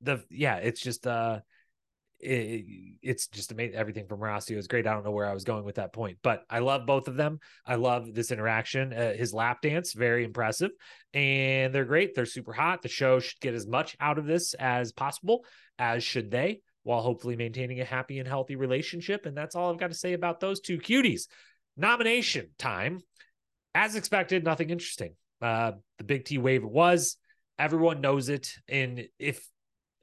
the, 0.00 0.22
yeah, 0.30 0.56
it's 0.56 0.80
just, 0.80 1.06
uh, 1.06 1.40
it, 2.18 2.64
it's 3.02 3.28
just 3.28 3.52
amazing. 3.52 3.76
Everything 3.76 4.06
from 4.06 4.20
Horacio 4.20 4.56
is 4.56 4.68
great. 4.68 4.86
I 4.86 4.94
don't 4.94 5.04
know 5.04 5.10
where 5.10 5.28
I 5.28 5.34
was 5.34 5.44
going 5.44 5.64
with 5.64 5.74
that 5.74 5.92
point, 5.92 6.18
but 6.22 6.44
I 6.48 6.60
love 6.60 6.86
both 6.86 7.08
of 7.08 7.16
them. 7.16 7.40
I 7.66 7.74
love 7.74 8.14
this 8.14 8.30
interaction. 8.30 8.92
Uh, 8.92 9.12
his 9.12 9.34
lap 9.34 9.60
dance, 9.60 9.92
very 9.92 10.24
impressive, 10.24 10.70
and 11.12 11.74
they're 11.74 11.84
great. 11.84 12.14
They're 12.14 12.24
super 12.24 12.54
hot. 12.54 12.82
The 12.82 12.88
show 12.88 13.20
should 13.20 13.40
get 13.40 13.54
as 13.54 13.66
much 13.66 13.96
out 14.00 14.18
of 14.18 14.24
this 14.24 14.54
as 14.54 14.92
possible, 14.92 15.44
as 15.78 16.02
should 16.02 16.30
they 16.30 16.60
while 16.86 17.02
hopefully 17.02 17.34
maintaining 17.34 17.80
a 17.80 17.84
happy 17.84 18.20
and 18.20 18.28
healthy 18.28 18.54
relationship. 18.54 19.26
And 19.26 19.36
that's 19.36 19.56
all 19.56 19.72
I've 19.72 19.78
got 19.78 19.90
to 19.90 19.96
say 19.96 20.12
about 20.12 20.38
those 20.38 20.60
two 20.60 20.78
cuties. 20.78 21.22
Nomination 21.76 22.50
time. 22.58 23.00
As 23.74 23.96
expected, 23.96 24.44
nothing 24.44 24.70
interesting. 24.70 25.16
Uh, 25.42 25.72
the 25.98 26.04
Big 26.04 26.24
T 26.24 26.38
wave 26.38 26.62
it 26.62 26.70
was. 26.70 27.16
Everyone 27.58 28.00
knows 28.00 28.28
it. 28.28 28.52
And 28.68 29.08
if 29.18 29.44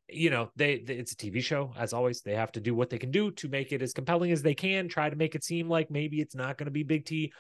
you 0.10 0.30
know 0.30 0.52
they, 0.58 0.80
they, 0.80 0.96
it's 0.96 1.14
a 1.14 1.16
tv 1.16 1.42
show 1.42 1.72
as 1.78 1.94
always 1.94 2.22
they 2.22 2.36
have 2.36 2.52
to 2.52 2.60
do 2.60 2.76
what 2.76 2.90
they 2.90 3.00
can 3.00 3.10
do 3.10 3.32
to 3.32 3.48
make 3.48 3.72
it 3.72 3.82
as 3.82 3.94
compelling 3.94 4.32
as 4.32 4.42
they 4.42 4.54
can 4.54 4.90
try 4.90 5.10
to 5.10 5.16
make 5.16 5.34
it 5.34 5.46
seem 5.46 5.70
like 5.70 5.90
maybe 5.90 6.20
it's 6.20 6.36
not 6.36 6.58
going 6.58 6.66
to 6.66 6.72
be 6.72 6.84
big 6.84 7.06
t 7.06 7.32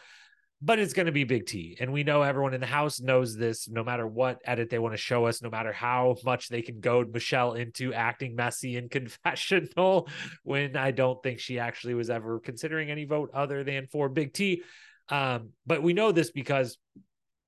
but 0.66 0.80
it's 0.80 0.94
going 0.94 1.08
to 1.08 1.12
be 1.12 1.26
Big 1.26 1.46
T. 1.46 1.76
And 1.82 1.92
we 1.92 2.04
know 2.04 2.22
everyone 2.22 2.54
in 2.54 2.62
the 2.62 2.68
house 2.68 3.02
knows 3.02 3.36
this 3.36 3.68
no 3.68 3.84
matter 3.84 4.08
what 4.08 4.40
edit 4.46 4.70
they 4.70 4.80
want 4.80 4.94
to 4.94 4.98
show 4.98 5.26
us, 5.26 5.42
no 5.42 5.50
matter 5.50 5.74
how 5.74 6.16
much 6.24 6.48
they 6.48 6.62
can 6.62 6.80
goad 6.80 7.14
Michele 7.14 7.54
into 7.54 7.94
acting 7.94 8.34
messy 8.34 8.78
and 8.78 8.90
confessional 8.92 10.08
when 10.44 10.78
I 10.78 10.92
don't 10.92 11.22
think 11.22 11.40
she 11.40 11.60
actually 11.60 11.96
was 11.96 12.10
ever 12.10 12.40
considering 12.40 12.90
any 12.90 13.04
vote 13.04 13.32
other 13.34 13.66
than 13.66 13.88
for 13.88 14.08
Big 14.08 14.34
T. 14.34 14.64
Um, 15.10 15.50
but 15.66 15.84
we 15.84 15.92
know 15.92 16.14
this 16.14 16.32
because 16.32 16.78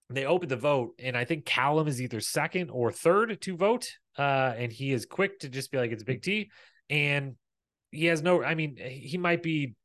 they 0.09 0.25
opened 0.25 0.51
the 0.51 0.57
vote, 0.57 0.95
and 0.99 1.15
I 1.15 1.23
think 1.23 1.45
Callum 1.45 1.87
is 1.87 2.01
either 2.01 2.19
second 2.19 2.69
or 2.69 2.91
third 2.91 3.39
to 3.41 3.55
vote. 3.55 3.89
Uh, 4.17 4.53
and 4.57 4.73
he 4.73 4.91
is 4.91 5.05
quick 5.05 5.39
to 5.39 5.49
just 5.49 5.71
be 5.71 5.77
like, 5.77 5.91
it's 5.91 6.03
Big 6.03 6.21
T. 6.21 6.51
And 6.89 7.35
he 7.91 8.07
has 8.07 8.21
no, 8.21 8.43
I 8.43 8.55
mean, 8.55 8.75
he 8.77 9.17
might 9.17 9.41
be 9.41 9.75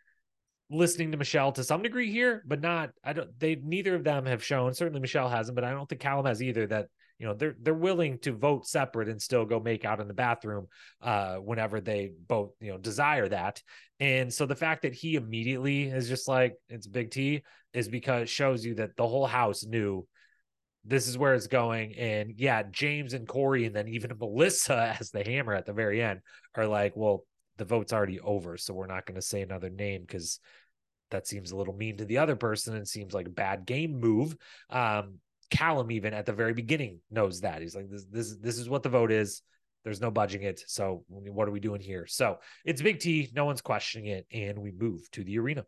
listening 0.71 1.11
to 1.11 1.19
Michele 1.19 1.53
to 1.53 1.65
some 1.65 1.83
degree 1.83 2.11
here, 2.11 2.43
but 2.47 2.61
not, 2.61 2.91
I 3.05 3.13
don't, 3.13 3.39
they, 3.39 3.57
neither 3.57 3.95
of 3.95 4.05
them 4.05 4.27
have 4.27 4.45
shown, 4.45 4.73
certainly 4.73 5.01
Michele 5.01 5.29
hasn't, 5.29 5.55
but 5.55 5.65
I 5.65 5.71
don't 5.71 5.89
think 5.89 6.01
Callum 6.01 6.27
has 6.27 6.43
either 6.43 6.67
that, 6.69 6.87
you 7.19 7.27
know, 7.27 7.35
they're, 7.35 7.57
they're 7.61 7.75
willing 7.75 8.19
to 8.21 8.33
vote 8.33 8.67
separate 8.67 9.09
and 9.09 9.21
still 9.21 9.45
go 9.45 9.61
make 9.61 9.85
out 9.85 10.01
in 10.01 10.09
the 10.09 10.15
bathroom, 10.15 10.69
uh, 11.03 11.37
whenever 11.37 11.81
they 11.81 12.13
both, 12.27 12.53
you 12.61 12.71
know, 12.71 12.79
desire 12.79 13.29
that. 13.29 13.61
And 13.99 14.33
so 14.33 14.47
the 14.47 14.55
fact 14.55 14.83
that 14.83 14.95
he 14.95 15.17
immediately 15.17 15.85
is 15.85 16.09
just 16.09 16.29
like, 16.29 16.55
it's 16.69 16.87
Big 16.87 17.11
T 17.11 17.43
is 17.75 17.89
because 17.89 18.31
shows 18.31 18.65
you 18.65 18.77
that 18.77 18.97
the 18.97 19.07
whole 19.07 19.27
house 19.27 19.65
knew 19.65 20.07
this 20.85 21.09
is 21.09 21.19
where 21.19 21.35
it's 21.35 21.47
going. 21.47 21.95
And 21.97 22.35
yeah, 22.37 22.63
James 22.71 23.13
and 23.13 23.29
Corey, 23.29 23.67
and 23.67 23.75
then 23.75 23.89
even 23.89 24.13
Melissa 24.19 24.97
as 24.99 25.11
the 25.11 25.25
hammer 25.25 25.55
at 25.55 25.67
the 25.67 25.73
very 25.73 26.03
end 26.03 26.21
are 26.55 26.67
like, 26.67 26.93
well, 26.97 27.25
the 27.61 27.65
vote's 27.67 27.93
already 27.93 28.19
over. 28.21 28.57
So 28.57 28.73
we're 28.73 28.87
not 28.87 29.05
going 29.05 29.17
to 29.17 29.23
say 29.23 29.43
another 29.43 29.69
name 29.69 30.01
because 30.01 30.41
that 31.11 31.27
seems 31.27 31.51
a 31.51 31.57
little 31.57 31.75
mean 31.75 31.99
to 31.99 32.07
the 32.07 32.17
other 32.17 32.35
person 32.35 32.75
and 32.75 32.89
seems 32.89 33.13
like 33.13 33.27
a 33.27 33.31
bad 33.31 33.67
game 33.67 34.01
move. 34.01 34.35
Um, 34.71 35.19
Callum, 35.51 35.91
even 35.91 36.15
at 36.15 36.25
the 36.25 36.33
very 36.33 36.55
beginning, 36.55 37.01
knows 37.11 37.43
that. 37.43 37.61
He's 37.61 37.77
like, 37.77 37.91
this, 37.91 38.07
this, 38.07 38.37
this 38.39 38.59
is 38.59 38.71
what 38.71 38.83
the 38.83 38.89
vote 38.89 39.13
is. 39.13 39.43
There's 39.85 40.01
no 40.01 40.11
budging 40.11 40.43
it. 40.43 40.63
So 40.69 41.05
what 41.09 41.49
are 41.49 41.51
we 41.51 41.61
doing 41.61 41.83
here? 41.83 42.07
So 42.07 42.39
it's 42.65 42.81
Big 42.81 42.99
T. 42.99 43.29
No 43.35 43.45
one's 43.45 43.61
questioning 43.61 44.07
it. 44.07 44.27
And 44.33 44.59
we 44.59 44.71
move 44.73 45.11
to 45.11 45.23
the 45.23 45.39
arena. 45.39 45.67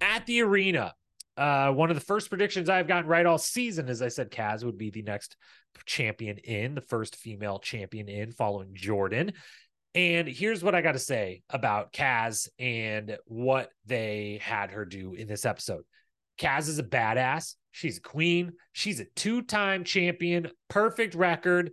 At 0.00 0.24
the 0.24 0.40
arena, 0.40 0.94
uh, 1.42 1.72
one 1.72 1.90
of 1.90 1.96
the 1.96 2.04
first 2.04 2.28
predictions 2.28 2.68
I've 2.68 2.86
gotten 2.86 3.10
right 3.10 3.26
all 3.26 3.36
season, 3.36 3.88
as 3.88 4.00
I 4.00 4.06
said, 4.06 4.30
Kaz 4.30 4.62
would 4.62 4.78
be 4.78 4.90
the 4.90 5.02
next 5.02 5.36
champion 5.86 6.38
in, 6.38 6.76
the 6.76 6.80
first 6.80 7.16
female 7.16 7.58
champion 7.58 8.08
in, 8.08 8.30
following 8.30 8.70
Jordan. 8.74 9.32
And 9.92 10.28
here's 10.28 10.62
what 10.62 10.76
I 10.76 10.82
got 10.82 10.92
to 10.92 11.00
say 11.00 11.42
about 11.50 11.92
Kaz 11.92 12.48
and 12.60 13.18
what 13.26 13.70
they 13.86 14.38
had 14.40 14.70
her 14.70 14.84
do 14.84 15.14
in 15.14 15.26
this 15.26 15.44
episode. 15.44 15.82
Kaz 16.38 16.68
is 16.68 16.78
a 16.78 16.84
badass. 16.84 17.56
She's 17.72 17.98
a 17.98 18.02
queen. 18.02 18.52
She's 18.70 19.00
a 19.00 19.06
two 19.16 19.42
time 19.42 19.82
champion, 19.82 20.48
perfect 20.68 21.16
record. 21.16 21.72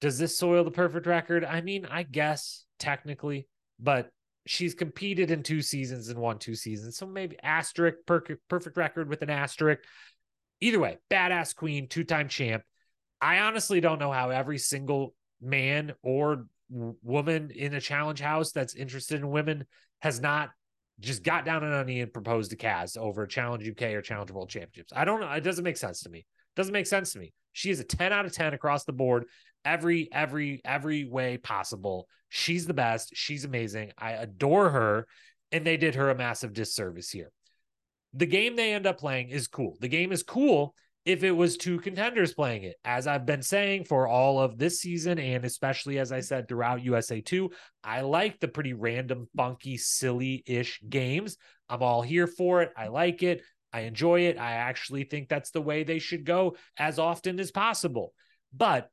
Does 0.00 0.18
this 0.18 0.38
soil 0.38 0.64
the 0.64 0.70
perfect 0.70 1.06
record? 1.06 1.44
I 1.44 1.60
mean, 1.60 1.84
I 1.84 2.04
guess 2.04 2.64
technically, 2.78 3.46
but 3.78 4.08
she's 4.46 4.74
competed 4.74 5.30
in 5.30 5.42
two 5.42 5.62
seasons 5.62 6.08
and 6.08 6.18
won 6.18 6.38
two 6.38 6.54
seasons. 6.54 6.96
So 6.96 7.06
maybe 7.06 7.36
asterisk, 7.42 7.98
per- 8.06 8.38
perfect 8.48 8.76
record 8.76 9.08
with 9.08 9.22
an 9.22 9.30
asterisk. 9.30 9.82
Either 10.60 10.78
way, 10.78 10.98
badass 11.10 11.54
queen, 11.54 11.88
two 11.88 12.04
time 12.04 12.28
champ. 12.28 12.62
I 13.20 13.40
honestly 13.40 13.80
don't 13.80 13.98
know 13.98 14.12
how 14.12 14.30
every 14.30 14.58
single 14.58 15.14
man 15.40 15.92
or 16.02 16.46
woman 16.70 17.50
in 17.50 17.74
a 17.74 17.80
challenge 17.80 18.20
house 18.20 18.52
that's 18.52 18.74
interested 18.74 19.20
in 19.20 19.30
women 19.30 19.64
has 20.00 20.20
not 20.20 20.50
just 21.00 21.22
got 21.22 21.44
down 21.44 21.64
on 21.64 21.86
knee 21.86 22.00
and 22.00 22.12
proposed 22.12 22.50
to 22.50 22.56
Kaz 22.56 22.96
over 22.96 23.26
Challenge 23.26 23.68
UK 23.68 23.82
or 23.94 24.02
Challenge 24.02 24.30
World 24.30 24.50
Championships. 24.50 24.92
I 24.94 25.04
don't 25.04 25.20
know. 25.20 25.30
It 25.30 25.42
doesn't 25.42 25.64
make 25.64 25.76
sense 25.76 26.00
to 26.02 26.10
me. 26.10 26.20
It 26.20 26.56
Doesn't 26.56 26.72
make 26.72 26.86
sense 26.86 27.12
to 27.12 27.18
me. 27.18 27.32
She 27.52 27.70
is 27.70 27.80
a 27.80 27.84
10 27.84 28.12
out 28.12 28.24
of 28.24 28.32
10 28.32 28.54
across 28.54 28.84
the 28.84 28.92
board, 28.92 29.24
every, 29.64 30.08
every, 30.12 30.60
every 30.64 31.04
way 31.04 31.36
possible. 31.36 32.08
She's 32.28 32.66
the 32.66 32.74
best. 32.74 33.10
She's 33.14 33.44
amazing. 33.44 33.92
I 33.98 34.12
adore 34.12 34.70
her. 34.70 35.06
And 35.50 35.66
they 35.66 35.76
did 35.76 35.96
her 35.96 36.08
a 36.10 36.14
massive 36.14 36.54
disservice 36.54 37.10
here. 37.10 37.30
The 38.14 38.26
game 38.26 38.56
they 38.56 38.72
end 38.72 38.86
up 38.86 38.98
playing 38.98 39.28
is 39.28 39.48
cool. 39.48 39.76
The 39.80 39.88
game 39.88 40.12
is 40.12 40.22
cool 40.22 40.74
if 41.04 41.24
it 41.24 41.32
was 41.32 41.56
two 41.56 41.78
contenders 41.80 42.34
playing 42.34 42.62
it. 42.62 42.76
As 42.84 43.06
I've 43.06 43.26
been 43.26 43.42
saying 43.42 43.84
for 43.84 44.06
all 44.06 44.40
of 44.40 44.58
this 44.58 44.80
season, 44.80 45.18
and 45.18 45.44
especially 45.44 45.98
as 45.98 46.12
I 46.12 46.20
said 46.20 46.46
throughout 46.46 46.84
USA 46.84 47.20
2, 47.20 47.50
I 47.82 48.02
like 48.02 48.38
the 48.38 48.48
pretty 48.48 48.72
random, 48.72 49.28
funky, 49.36 49.76
silly 49.76 50.42
ish 50.46 50.80
games. 50.88 51.36
I'm 51.68 51.82
all 51.82 52.02
here 52.02 52.26
for 52.26 52.62
it. 52.62 52.72
I 52.76 52.88
like 52.88 53.22
it. 53.22 53.42
I 53.72 53.80
enjoy 53.80 54.22
it. 54.22 54.38
I 54.38 54.52
actually 54.52 55.04
think 55.04 55.28
that's 55.28 55.50
the 55.50 55.62
way 55.62 55.82
they 55.82 55.98
should 55.98 56.24
go 56.24 56.56
as 56.76 56.98
often 56.98 57.40
as 57.40 57.50
possible. 57.50 58.12
But 58.52 58.90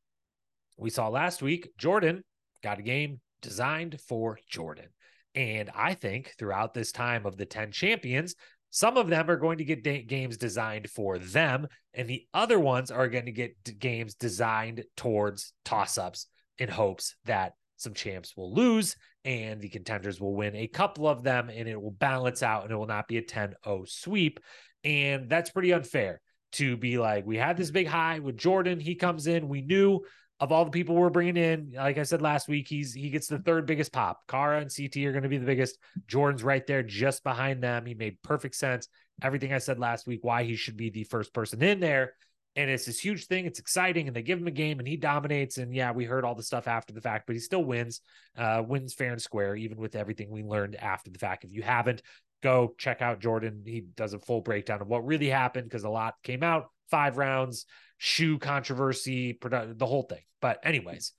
we 0.80 0.90
saw 0.90 1.08
last 1.08 1.42
week, 1.42 1.70
Jordan 1.78 2.24
got 2.64 2.80
a 2.80 2.84
game 2.84 3.20
designed 3.42 4.00
for 4.02 4.40
Jordan. 4.50 4.88
And 5.36 5.70
I 5.76 5.94
think 5.94 6.34
throughout 6.38 6.74
this 6.74 6.92
time 6.92 7.26
of 7.26 7.38
the 7.38 7.46
10 7.46 7.72
champions, 7.72 8.36
some 8.72 8.98
of 8.98 9.10
them 9.10 9.30
are 9.30 9.38
going 9.38 9.58
to 9.60 9.64
get 9.64 10.08
games 10.08 10.38
designed 10.38 10.90
for 10.90 11.18
them, 11.18 11.68
and 11.94 12.08
the 12.08 12.28
other 12.34 12.60
ones 12.60 12.92
are 12.92 13.08
going 13.08 13.26
to 13.26 13.32
get 13.32 13.80
games 13.80 14.14
designed 14.14 14.84
towards 14.96 15.54
toss 15.66 15.98
ups 15.98 16.28
in 16.60 16.70
hopes 16.70 17.16
that 17.26 17.54
some 17.78 17.94
champs 17.94 18.36
will 18.38 18.54
lose 18.54 18.96
and 19.26 19.60
the 19.62 19.70
contenders 19.70 20.20
will 20.20 20.36
win 20.36 20.56
a 20.56 20.68
couple 20.68 21.08
of 21.08 21.24
them, 21.24 21.50
and 21.50 21.68
it 21.68 21.82
will 21.82 21.92
balance 21.92 22.44
out 22.44 22.64
and 22.64 22.72
it 22.72 22.76
will 22.76 22.86
not 22.86 23.08
be 23.08 23.18
a 23.18 23.22
10 23.22 23.56
0 23.64 23.84
sweep. 23.88 24.40
And 24.84 25.30
that's 25.30 25.50
pretty 25.50 25.74
unfair 25.74 26.22
to 26.54 26.78
be 26.78 26.98
like, 26.98 27.26
we 27.26 27.38
had 27.38 27.58
this 27.58 27.72
big 27.72 27.88
high 27.88 28.20
with 28.20 28.38
Jordan. 28.38 28.80
He 28.80 28.96
comes 28.96 29.28
in. 29.28 29.50
We 29.50 29.62
knew 29.62 30.02
of 30.40 30.52
all 30.52 30.64
the 30.64 30.72
people 30.72 30.96
we're 30.96 31.10
bringing 31.10 31.38
in, 31.38 31.74
like 31.76 31.98
I 31.98 32.04
said 32.04 32.22
last 32.22 32.48
week, 32.48 32.68
he's 32.68 32.94
he 32.94 33.10
gets 33.10 33.28
the 33.28 33.40
third 33.40 33.66
biggest 33.66 33.92
pop. 33.92 34.22
Cara 34.28 34.62
and 34.62 34.72
CT 34.74 34.98
are 35.06 35.12
going 35.12 35.24
to 35.24 35.30
be 35.30 35.38
the 35.38 35.46
biggest. 35.46 35.78
Jordan's 36.08 36.44
right 36.44 36.66
there, 36.66 36.82
just 36.82 37.24
behind 37.24 37.62
them. 37.62 37.86
He 37.86 37.94
made 37.94 38.22
perfect 38.22 38.56
sense. 38.56 38.88
Everything 39.22 39.54
I 39.54 39.58
said 39.58 39.80
last 39.80 40.08
week, 40.08 40.20
why 40.24 40.44
he 40.44 40.56
should 40.56 40.78
be 40.78 40.90
the 40.90 41.04
first 41.04 41.34
person 41.34 41.62
in 41.62 41.82
there. 41.82 42.14
And 42.56 42.70
it's 42.70 42.86
this 42.86 43.00
huge 43.00 43.28
thing. 43.28 43.46
It's 43.46 43.60
exciting, 43.60 44.08
and 44.08 44.16
they 44.16 44.22
give 44.22 44.40
him 44.40 44.48
a 44.48 44.52
game, 44.52 44.80
and 44.80 44.88
he 44.88 44.96
dominates. 44.96 45.58
And 45.58 45.76
yeah, 45.76 45.92
we 45.92 46.06
heard 46.06 46.24
all 46.24 46.36
the 46.36 46.44
stuff 46.44 46.68
after 46.68 46.94
the 46.94 47.02
fact, 47.02 47.28
but 47.28 47.36
he 47.36 47.40
still 47.40 47.64
wins. 47.64 48.02
Uh, 48.38 48.64
wins 48.66 48.94
fair 48.94 49.12
and 49.12 49.22
square, 49.22 49.56
even 49.56 49.78
with 49.78 49.96
everything 49.96 50.30
we 50.30 50.44
learned 50.44 50.76
after 50.76 51.12
the 51.12 51.20
fact. 51.20 51.44
If 51.44 51.52
you 51.52 51.62
haven't, 51.62 52.02
go 52.42 52.74
check 52.78 53.02
out 53.02 53.20
Jordan. 53.20 53.64
He 53.66 53.82
does 53.82 54.14
a 54.14 54.20
full 54.20 54.42
breakdown 54.42 54.82
of 54.82 54.88
what 54.88 55.06
really 55.06 55.30
happened 55.30 55.66
because 55.66 55.84
a 55.84 55.90
lot 55.90 56.16
came 56.24 56.44
out. 56.44 56.68
Five 56.90 57.18
rounds, 57.18 57.66
shoe 58.00 58.40
controversy, 58.40 59.38
the 59.42 59.86
whole 59.86 60.04
thing. 60.04 60.24
But 60.42 60.60
anyways, 60.64 61.12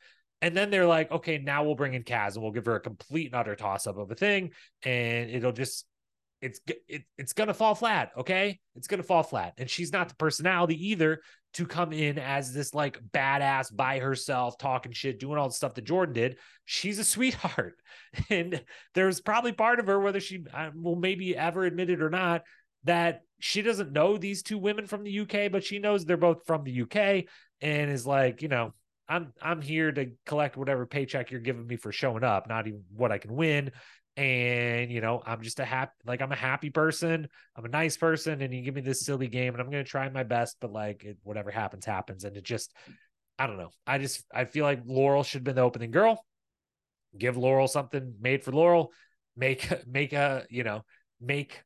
and 0.42 0.56
then 0.56 0.70
they're 0.70 0.86
like, 0.86 1.12
okay, 1.12 1.38
now 1.38 1.62
we'll 1.62 1.76
bring 1.76 1.94
in 1.94 2.02
Kaz 2.02 2.34
and 2.34 2.42
we'll 2.42 2.52
give 2.52 2.64
her 2.64 2.76
a 2.76 2.80
complete 2.80 3.26
and 3.26 3.34
utter 3.34 3.54
toss 3.54 3.86
up 3.86 3.98
of 3.98 4.10
a 4.10 4.14
thing, 4.16 4.50
and 4.82 5.30
it'll 5.30 5.52
just 5.52 5.86
it's 6.40 6.58
it, 6.88 7.02
it's 7.18 7.34
gonna 7.34 7.54
fall 7.54 7.74
flat. 7.74 8.10
Okay, 8.16 8.58
it's 8.74 8.88
gonna 8.88 9.02
fall 9.02 9.22
flat, 9.22 9.52
and 9.58 9.68
she's 9.68 9.92
not 9.92 10.08
the 10.08 10.16
personality 10.16 10.88
either 10.88 11.20
to 11.52 11.66
come 11.66 11.92
in 11.92 12.18
as 12.18 12.54
this 12.54 12.72
like 12.74 12.98
badass 13.12 13.74
by 13.74 13.98
herself, 13.98 14.56
talking 14.56 14.92
shit, 14.92 15.20
doing 15.20 15.36
all 15.36 15.48
the 15.48 15.54
stuff 15.54 15.74
that 15.74 15.84
Jordan 15.84 16.14
did. 16.14 16.38
She's 16.64 16.98
a 16.98 17.04
sweetheart, 17.04 17.74
and 18.30 18.64
there's 18.94 19.20
probably 19.20 19.52
part 19.52 19.80
of 19.80 19.86
her, 19.86 20.00
whether 20.00 20.20
she 20.20 20.44
uh, 20.54 20.70
will 20.74 20.96
maybe 20.96 21.36
ever 21.36 21.64
admit 21.64 21.90
it 21.90 22.02
or 22.02 22.10
not, 22.10 22.42
that 22.84 23.20
she 23.40 23.62
doesn't 23.62 23.92
know 23.92 24.16
these 24.16 24.42
two 24.42 24.58
women 24.58 24.86
from 24.86 25.02
the 25.02 25.20
UK, 25.20 25.50
but 25.50 25.64
she 25.64 25.78
knows 25.78 26.04
they're 26.04 26.16
both 26.16 26.46
from 26.46 26.62
the 26.62 26.82
UK, 26.82 27.26
and 27.60 27.90
is 27.90 28.06
like, 28.06 28.42
you 28.42 28.48
know, 28.48 28.72
I'm 29.08 29.32
I'm 29.42 29.60
here 29.60 29.90
to 29.90 30.12
collect 30.24 30.56
whatever 30.56 30.86
paycheck 30.86 31.30
you're 31.30 31.40
giving 31.40 31.66
me 31.66 31.76
for 31.76 31.90
showing 31.90 32.22
up, 32.22 32.48
not 32.48 32.68
even 32.68 32.84
what 32.94 33.10
I 33.10 33.18
can 33.18 33.34
win. 33.34 33.72
And 34.16 34.90
you 34.92 35.00
know, 35.00 35.22
I'm 35.24 35.42
just 35.42 35.58
a 35.58 35.64
happy 35.64 35.92
like 36.06 36.22
I'm 36.22 36.32
a 36.32 36.36
happy 36.36 36.70
person. 36.70 37.26
I'm 37.56 37.64
a 37.64 37.68
nice 37.68 37.96
person, 37.96 38.40
and 38.42 38.54
you 38.54 38.62
give 38.62 38.74
me 38.74 38.82
this 38.82 39.04
silly 39.04 39.28
game, 39.28 39.54
and 39.54 39.60
I'm 39.60 39.70
gonna 39.70 39.84
try 39.84 40.08
my 40.10 40.22
best, 40.22 40.58
but 40.60 40.72
like 40.72 41.04
it, 41.04 41.18
whatever 41.22 41.50
happens, 41.50 41.84
happens. 41.84 42.24
And 42.24 42.36
it 42.36 42.44
just 42.44 42.72
I 43.38 43.46
don't 43.46 43.58
know. 43.58 43.70
I 43.86 43.98
just 43.98 44.24
I 44.32 44.44
feel 44.44 44.64
like 44.64 44.82
Laurel 44.84 45.22
should 45.22 45.38
have 45.38 45.44
been 45.44 45.56
the 45.56 45.62
opening 45.62 45.90
girl. 45.90 46.24
Give 47.18 47.36
Laurel 47.36 47.68
something 47.68 48.14
made 48.20 48.44
for 48.44 48.52
Laurel. 48.52 48.92
Make 49.36 49.68
make 49.86 50.12
a 50.12 50.44
you 50.50 50.62
know 50.62 50.84
make 51.20 51.62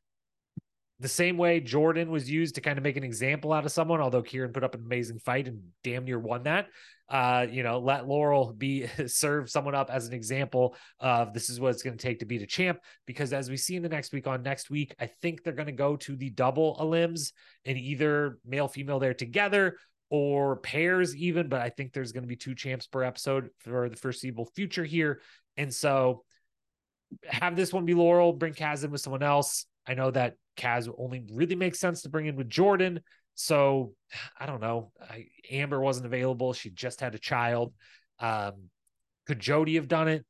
the 0.99 1.07
same 1.09 1.37
way 1.37 1.59
Jordan 1.59 2.09
was 2.09 2.29
used 2.29 2.55
to 2.55 2.61
kind 2.61 2.77
of 2.77 2.83
make 2.83 2.95
an 2.95 3.03
example 3.03 3.51
out 3.51 3.65
of 3.65 3.71
someone, 3.71 3.99
although 3.99 4.21
Kieran 4.21 4.53
put 4.53 4.63
up 4.63 4.75
an 4.75 4.81
amazing 4.81 5.19
fight 5.19 5.47
and 5.47 5.61
damn 5.83 6.05
near 6.05 6.17
won 6.17 6.43
that. 6.43 6.67
Uh, 7.09 7.45
you 7.49 7.63
know, 7.63 7.79
let 7.79 8.07
Laurel 8.07 8.53
be 8.53 8.87
serve 9.07 9.49
someone 9.49 9.75
up 9.75 9.89
as 9.89 10.07
an 10.07 10.13
example 10.13 10.75
of 10.99 11.33
this 11.33 11.49
is 11.49 11.59
what 11.59 11.71
it's 11.71 11.83
going 11.83 11.97
to 11.97 12.01
take 12.01 12.19
to 12.19 12.25
beat 12.25 12.41
a 12.41 12.47
champ. 12.47 12.79
Because 13.05 13.33
as 13.33 13.49
we 13.49 13.57
see 13.57 13.75
in 13.75 13.83
the 13.83 13.89
next 13.89 14.13
week 14.13 14.25
on 14.25 14.41
next 14.41 14.69
week, 14.69 14.95
I 14.97 15.07
think 15.21 15.43
they're 15.43 15.53
going 15.53 15.65
to 15.65 15.73
go 15.73 15.97
to 15.97 16.15
the 16.15 16.29
double 16.29 16.77
elims 16.77 17.33
and 17.65 17.77
either 17.77 18.39
male 18.45 18.69
female 18.69 18.99
there 18.99 19.13
together 19.13 19.77
or 20.09 20.57
pairs 20.57 21.13
even. 21.15 21.49
But 21.49 21.61
I 21.61 21.69
think 21.69 21.91
there's 21.91 22.13
going 22.13 22.23
to 22.23 22.27
be 22.27 22.37
two 22.37 22.55
champs 22.55 22.87
per 22.87 23.03
episode 23.03 23.49
for 23.59 23.89
the 23.89 23.97
foreseeable 23.97 24.49
future 24.55 24.85
here, 24.85 25.21
and 25.57 25.73
so 25.73 26.23
have 27.27 27.55
this 27.55 27.71
one 27.71 27.85
be 27.85 27.93
Laurel, 27.93 28.33
bring 28.33 28.53
Kaz 28.53 28.83
in 28.83 28.91
with 28.91 29.01
someone 29.01 29.23
else. 29.23 29.65
I 29.87 29.93
know 29.93 30.11
that 30.11 30.35
Kaz 30.57 30.89
only 30.97 31.23
really 31.31 31.55
makes 31.55 31.79
sense 31.79 32.01
to 32.01 32.09
bring 32.09 32.25
in 32.25 32.35
with 32.35 32.49
Jordan. 32.49 33.01
So 33.35 33.93
I 34.39 34.45
don't 34.45 34.61
know. 34.61 34.91
I, 35.01 35.27
Amber 35.51 35.79
wasn't 35.79 36.05
available. 36.05 36.53
She 36.53 36.69
just 36.69 37.01
had 37.01 37.15
a 37.15 37.19
child. 37.19 37.73
Um, 38.19 38.69
could 39.27 39.39
Jody 39.39 39.75
have 39.75 39.87
done 39.87 40.07
it? 40.07 40.25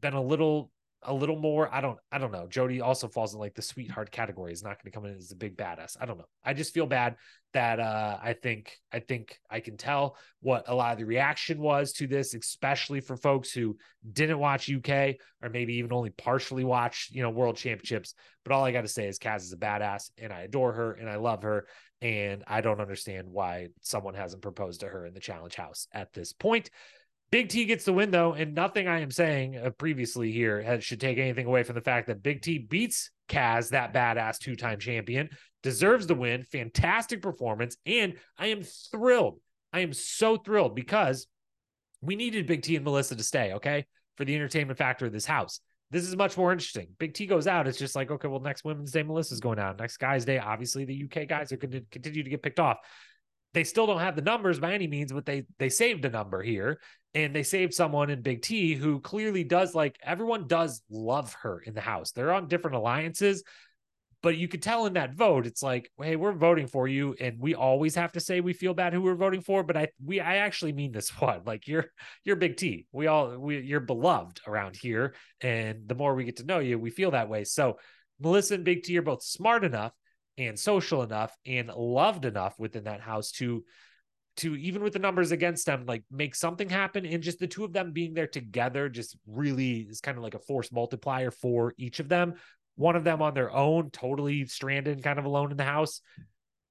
Been 0.00 0.14
a 0.14 0.22
little 0.22 0.70
a 1.02 1.14
little 1.14 1.36
more. 1.36 1.72
I 1.72 1.80
don't 1.80 1.98
I 2.12 2.18
don't 2.18 2.32
know. 2.32 2.46
Jody 2.46 2.80
also 2.80 3.08
falls 3.08 3.32
in 3.32 3.40
like 3.40 3.54
the 3.54 3.62
sweetheart 3.62 4.10
category. 4.10 4.52
Is 4.52 4.62
not 4.62 4.82
going 4.82 4.90
to 4.90 4.96
come 4.96 5.06
in 5.06 5.16
as 5.16 5.32
a 5.32 5.36
big 5.36 5.56
badass. 5.56 5.96
I 6.00 6.06
don't 6.06 6.18
know. 6.18 6.26
I 6.44 6.52
just 6.52 6.74
feel 6.74 6.86
bad 6.86 7.16
that 7.52 7.80
uh 7.80 8.18
I 8.22 8.34
think 8.34 8.76
I 8.92 9.00
think 9.00 9.38
I 9.50 9.60
can 9.60 9.76
tell 9.76 10.16
what 10.40 10.64
a 10.68 10.74
lot 10.74 10.92
of 10.92 10.98
the 10.98 11.04
reaction 11.04 11.58
was 11.58 11.92
to 11.94 12.06
this, 12.06 12.34
especially 12.34 13.00
for 13.00 13.16
folks 13.16 13.50
who 13.50 13.76
didn't 14.12 14.38
watch 14.38 14.70
UK 14.70 15.16
or 15.42 15.48
maybe 15.50 15.76
even 15.76 15.92
only 15.92 16.10
partially 16.10 16.64
watch, 16.64 17.08
you 17.12 17.22
know, 17.22 17.30
world 17.30 17.56
championships. 17.56 18.14
But 18.44 18.52
all 18.52 18.64
I 18.64 18.72
got 18.72 18.82
to 18.82 18.88
say 18.88 19.06
is 19.06 19.18
Kaz 19.18 19.42
is 19.42 19.52
a 19.52 19.56
badass 19.56 20.10
and 20.18 20.32
I 20.32 20.42
adore 20.42 20.72
her 20.72 20.92
and 20.92 21.08
I 21.08 21.16
love 21.16 21.42
her. 21.42 21.66
And 22.02 22.44
I 22.46 22.62
don't 22.62 22.80
understand 22.80 23.28
why 23.28 23.68
someone 23.82 24.14
hasn't 24.14 24.40
proposed 24.40 24.80
to 24.80 24.88
her 24.88 25.04
in 25.04 25.12
the 25.12 25.20
challenge 25.20 25.54
house 25.54 25.86
at 25.92 26.14
this 26.14 26.32
point. 26.32 26.70
Big 27.30 27.48
T 27.48 27.64
gets 27.64 27.84
the 27.84 27.92
win 27.92 28.10
though, 28.10 28.32
and 28.32 28.54
nothing 28.54 28.88
I 28.88 29.00
am 29.00 29.10
saying 29.10 29.56
uh, 29.56 29.70
previously 29.70 30.32
here 30.32 30.60
has, 30.62 30.82
should 30.82 31.00
take 31.00 31.18
anything 31.18 31.46
away 31.46 31.62
from 31.62 31.76
the 31.76 31.80
fact 31.80 32.08
that 32.08 32.22
Big 32.22 32.42
T 32.42 32.58
beats 32.58 33.10
Kaz, 33.28 33.70
that 33.70 33.94
badass 33.94 34.38
two-time 34.38 34.80
champion, 34.80 35.30
deserves 35.62 36.08
the 36.08 36.14
win. 36.14 36.42
Fantastic 36.42 37.22
performance, 37.22 37.76
and 37.86 38.14
I 38.36 38.48
am 38.48 38.62
thrilled. 38.62 39.38
I 39.72 39.80
am 39.80 39.92
so 39.92 40.36
thrilled 40.36 40.74
because 40.74 41.28
we 42.00 42.16
needed 42.16 42.46
Big 42.48 42.62
T 42.62 42.74
and 42.74 42.84
Melissa 42.84 43.14
to 43.14 43.22
stay, 43.22 43.52
okay, 43.54 43.86
for 44.16 44.24
the 44.24 44.34
entertainment 44.34 44.78
factor 44.78 45.06
of 45.06 45.12
this 45.12 45.26
house. 45.26 45.60
This 45.92 46.06
is 46.06 46.16
much 46.16 46.36
more 46.36 46.52
interesting. 46.52 46.88
Big 46.98 47.14
T 47.14 47.26
goes 47.26 47.46
out. 47.46 47.68
It's 47.68 47.78
just 47.78 47.94
like, 47.94 48.10
okay, 48.10 48.28
well, 48.28 48.40
next 48.40 48.64
Women's 48.64 48.92
Day, 48.92 49.02
Melissa's 49.02 49.40
going 49.40 49.58
out. 49.58 49.78
Next 49.78 49.98
Guys 49.98 50.24
Day, 50.24 50.38
obviously, 50.38 50.84
the 50.84 51.04
UK 51.04 51.28
guys 51.28 51.52
are 51.52 51.56
going 51.56 51.72
to 51.72 51.82
continue 51.90 52.24
to 52.24 52.30
get 52.30 52.42
picked 52.42 52.60
off 52.60 52.78
they 53.52 53.64
still 53.64 53.86
don't 53.86 54.00
have 54.00 54.16
the 54.16 54.22
numbers 54.22 54.60
by 54.60 54.74
any 54.74 54.86
means, 54.86 55.12
but 55.12 55.26
they 55.26 55.44
they 55.58 55.68
saved 55.68 56.04
a 56.04 56.10
number 56.10 56.42
here 56.42 56.80
and 57.14 57.34
they 57.34 57.42
saved 57.42 57.74
someone 57.74 58.10
in 58.10 58.22
Big 58.22 58.42
T 58.42 58.74
who 58.74 59.00
clearly 59.00 59.44
does 59.44 59.74
like 59.74 59.98
everyone 60.02 60.46
does 60.46 60.82
love 60.90 61.34
her 61.42 61.60
in 61.60 61.74
the 61.74 61.80
house. 61.80 62.12
They're 62.12 62.32
on 62.32 62.48
different 62.48 62.76
alliances, 62.76 63.42
but 64.22 64.36
you 64.36 64.48
could 64.48 64.62
tell 64.62 64.86
in 64.86 64.92
that 64.92 65.14
vote, 65.14 65.46
it's 65.46 65.62
like, 65.62 65.90
hey, 66.00 66.14
we're 66.14 66.32
voting 66.32 66.66
for 66.66 66.86
you, 66.86 67.16
and 67.18 67.40
we 67.40 67.54
always 67.54 67.94
have 67.94 68.12
to 68.12 68.20
say 68.20 68.40
we 68.40 68.52
feel 68.52 68.74
bad 68.74 68.92
who 68.92 69.02
we're 69.02 69.14
voting 69.14 69.40
for. 69.40 69.62
But 69.64 69.76
I 69.76 69.88
we 70.04 70.20
I 70.20 70.36
actually 70.36 70.72
mean 70.72 70.92
this 70.92 71.08
one. 71.20 71.42
Like 71.44 71.66
you're 71.66 71.86
you're 72.24 72.36
Big 72.36 72.56
T. 72.56 72.86
We 72.92 73.08
all 73.08 73.36
we 73.36 73.58
you're 73.60 73.80
beloved 73.80 74.40
around 74.46 74.76
here, 74.76 75.14
and 75.40 75.88
the 75.88 75.94
more 75.94 76.14
we 76.14 76.24
get 76.24 76.36
to 76.36 76.46
know 76.46 76.60
you, 76.60 76.78
we 76.78 76.90
feel 76.90 77.10
that 77.12 77.28
way. 77.28 77.44
So 77.44 77.78
Melissa 78.20 78.54
and 78.54 78.64
Big 78.64 78.84
T 78.84 78.96
are 78.98 79.02
both 79.02 79.22
smart 79.22 79.64
enough 79.64 79.92
and 80.40 80.58
social 80.58 81.02
enough 81.02 81.36
and 81.46 81.68
loved 81.68 82.24
enough 82.24 82.58
within 82.58 82.84
that 82.84 83.00
house 83.00 83.30
to 83.32 83.64
to 84.36 84.56
even 84.56 84.82
with 84.82 84.92
the 84.92 84.98
numbers 84.98 85.32
against 85.32 85.66
them 85.66 85.84
like 85.86 86.02
make 86.10 86.34
something 86.34 86.68
happen. 86.68 87.04
And 87.04 87.22
just 87.22 87.40
the 87.40 87.46
two 87.46 87.64
of 87.64 87.72
them 87.72 87.92
being 87.92 88.14
there 88.14 88.26
together 88.26 88.88
just 88.88 89.16
really 89.26 89.80
is 89.80 90.00
kind 90.00 90.16
of 90.16 90.24
like 90.24 90.34
a 90.34 90.38
force 90.38 90.72
multiplier 90.72 91.30
for 91.30 91.74
each 91.76 92.00
of 92.00 92.08
them. 92.08 92.34
One 92.76 92.96
of 92.96 93.04
them 93.04 93.20
on 93.20 93.34
their 93.34 93.50
own 93.50 93.90
totally 93.90 94.46
stranded 94.46 95.02
kind 95.02 95.18
of 95.18 95.26
alone 95.26 95.50
in 95.50 95.56
the 95.58 95.64
house. 95.64 96.00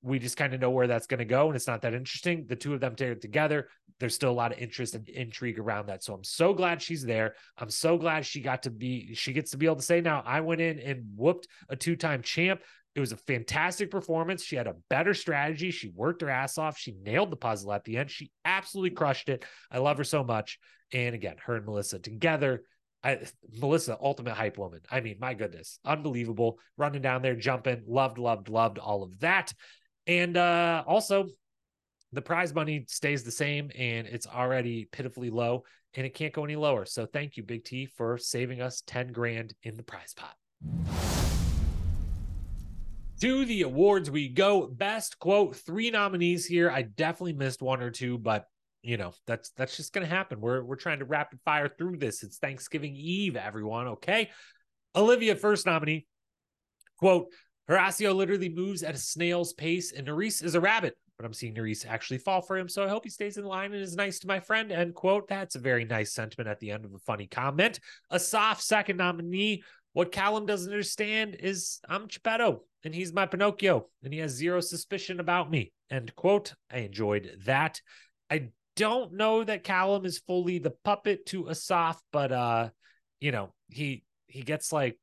We 0.01 0.17
just 0.17 0.37
kind 0.37 0.53
of 0.53 0.61
know 0.61 0.71
where 0.71 0.87
that's 0.87 1.07
going 1.07 1.19
to 1.19 1.25
go 1.25 1.47
and 1.47 1.55
it's 1.55 1.67
not 1.67 1.81
that 1.81 1.93
interesting. 1.93 2.45
The 2.47 2.55
two 2.55 2.73
of 2.73 2.79
them 2.79 2.95
together 2.95 3.67
there's 3.99 4.15
still 4.15 4.31
a 4.31 4.31
lot 4.31 4.53
of 4.53 4.59
interest 4.59 4.95
and 4.95 5.07
intrigue 5.09 5.59
around 5.59 5.87
that. 5.87 6.03
So 6.03 6.13
i'm 6.13 6.23
so 6.23 6.53
glad 6.53 6.81
she's 6.81 7.03
there. 7.03 7.35
I'm 7.57 7.69
so 7.69 7.97
glad 7.97 8.25
she 8.25 8.41
got 8.41 8.63
to 8.63 8.71
be 8.71 9.13
she 9.13 9.33
gets 9.33 9.51
to 9.51 9.57
be 9.57 9.65
able 9.65 9.75
to 9.75 9.81
say 9.81 10.01
now 10.01 10.23
i 10.25 10.39
went 10.41 10.61
in 10.61 10.79
and 10.79 11.03
whooped 11.15 11.47
a 11.67 11.75
two-time 11.75 12.21
champ 12.21 12.61
it 12.95 12.99
was 12.99 13.11
a 13.11 13.17
fantastic 13.17 13.91
performance. 13.91 14.43
She 14.43 14.55
had 14.55 14.67
a 14.67 14.75
better 14.89 15.13
strategy. 15.13 15.71
She 15.71 15.89
worked 15.89 16.21
her 16.21 16.29
ass 16.29 16.57
off. 16.57 16.77
She 16.77 16.95
nailed 17.03 17.31
the 17.31 17.37
puzzle 17.37 17.71
at 17.71 17.83
the 17.83 17.97
end. 17.97 18.09
She 18.09 18.31
absolutely 18.45 18.91
crushed 18.91 19.29
it. 19.29 19.45
I 19.71 19.77
love 19.77 19.97
her 19.97 20.03
so 20.03 20.23
much. 20.23 20.59
And 20.91 21.13
again, 21.13 21.35
her 21.45 21.55
and 21.55 21.65
Melissa 21.65 21.99
together. 21.99 22.63
I, 23.03 23.19
Melissa, 23.61 23.97
ultimate 24.01 24.33
hype 24.33 24.57
woman. 24.57 24.81
I 24.91 24.99
mean, 24.99 25.17
my 25.21 25.33
goodness, 25.33 25.79
unbelievable. 25.85 26.59
Running 26.77 27.01
down 27.01 27.21
there, 27.21 27.35
jumping, 27.35 27.83
loved, 27.87 28.17
loved, 28.17 28.49
loved 28.49 28.79
all 28.79 29.03
of 29.03 29.19
that. 29.19 29.53
And 30.07 30.35
uh, 30.35 30.83
also, 30.85 31.27
the 32.11 32.21
prize 32.21 32.53
money 32.53 32.85
stays 32.89 33.23
the 33.23 33.31
same 33.31 33.69
and 33.77 34.07
it's 34.07 34.27
already 34.27 34.89
pitifully 34.91 35.29
low 35.29 35.63
and 35.93 36.05
it 36.05 36.13
can't 36.15 36.33
go 36.33 36.43
any 36.43 36.55
lower. 36.55 36.85
So 36.85 37.05
thank 37.05 37.37
you, 37.37 37.43
Big 37.43 37.63
T, 37.63 37.85
for 37.85 38.17
saving 38.17 38.61
us 38.61 38.81
10 38.87 39.11
grand 39.11 39.53
in 39.63 39.77
the 39.77 39.83
prize 39.83 40.13
pot 40.13 41.38
to 43.21 43.45
the 43.45 43.63
awards 43.63 44.09
we 44.09 44.29
go. 44.29 44.67
Best 44.67 45.19
quote, 45.19 45.55
three 45.55 45.91
nominees 45.91 46.45
here. 46.45 46.69
I 46.69 46.83
definitely 46.83 47.33
missed 47.33 47.61
one 47.61 47.81
or 47.81 47.91
two, 47.91 48.17
but 48.17 48.45
you 48.81 48.97
know, 48.97 49.13
that's 49.27 49.51
that's 49.51 49.75
just 49.75 49.93
gonna 49.93 50.05
happen. 50.05 50.39
We're 50.39 50.63
we're 50.63 50.75
trying 50.75 50.99
to 50.99 51.05
rapid 51.05 51.39
fire 51.43 51.69
through 51.69 51.97
this. 51.97 52.23
It's 52.23 52.37
Thanksgiving 52.37 52.95
Eve, 52.95 53.35
everyone. 53.35 53.87
Okay. 53.87 54.29
Olivia, 54.95 55.35
first 55.35 55.65
nominee. 55.65 56.07
Quote, 56.97 57.27
Horacio 57.69 58.15
literally 58.15 58.49
moves 58.49 58.83
at 58.83 58.95
a 58.95 58.97
snail's 58.97 59.53
pace, 59.53 59.91
and 59.91 60.07
Nurys 60.07 60.43
is 60.43 60.55
a 60.55 60.61
rabbit. 60.61 60.97
But 61.17 61.25
I'm 61.25 61.33
seeing 61.33 61.53
Nurys 61.53 61.85
actually 61.85 62.19
fall 62.19 62.41
for 62.41 62.57
him, 62.57 62.69
so 62.69 62.83
I 62.83 62.87
hope 62.87 63.03
he 63.03 63.09
stays 63.09 63.37
in 63.37 63.43
line 63.43 63.73
and 63.73 63.81
is 63.81 63.95
nice 63.95 64.19
to 64.19 64.27
my 64.27 64.39
friend. 64.39 64.71
End 64.71 64.95
quote. 64.95 65.27
That's 65.27 65.55
a 65.55 65.59
very 65.59 65.83
nice 65.83 66.13
sentiment 66.13 66.47
at 66.47 66.59
the 66.61 66.71
end 66.71 66.85
of 66.85 66.93
a 66.93 66.99
funny 66.99 67.27
comment. 67.27 67.81
A 68.09 68.19
soft 68.19 68.63
second 68.63 68.97
nominee. 68.97 69.63
What 69.93 70.11
Callum 70.11 70.45
doesn't 70.45 70.71
understand 70.71 71.35
is 71.39 71.79
I'm 71.87 72.07
Geppetto 72.07 72.61
and 72.83 72.93
he's 72.93 73.13
my 73.13 73.25
Pinocchio 73.25 73.87
and 74.03 74.13
he 74.13 74.19
has 74.19 74.31
zero 74.31 74.61
suspicion 74.61 75.19
about 75.19 75.49
me. 75.49 75.71
End 75.89 76.15
quote. 76.15 76.53
I 76.71 76.79
enjoyed 76.79 77.41
that. 77.45 77.81
I 78.29 78.49
don't 78.75 79.13
know 79.13 79.43
that 79.43 79.63
Callum 79.63 80.05
is 80.05 80.19
fully 80.19 80.59
the 80.59 80.71
puppet 80.83 81.25
to 81.27 81.49
Asaf, 81.49 81.99
but 82.11 82.31
uh, 82.31 82.69
you 83.19 83.31
know, 83.31 83.53
he 83.69 84.03
he 84.27 84.41
gets 84.41 84.71
like 84.71 84.97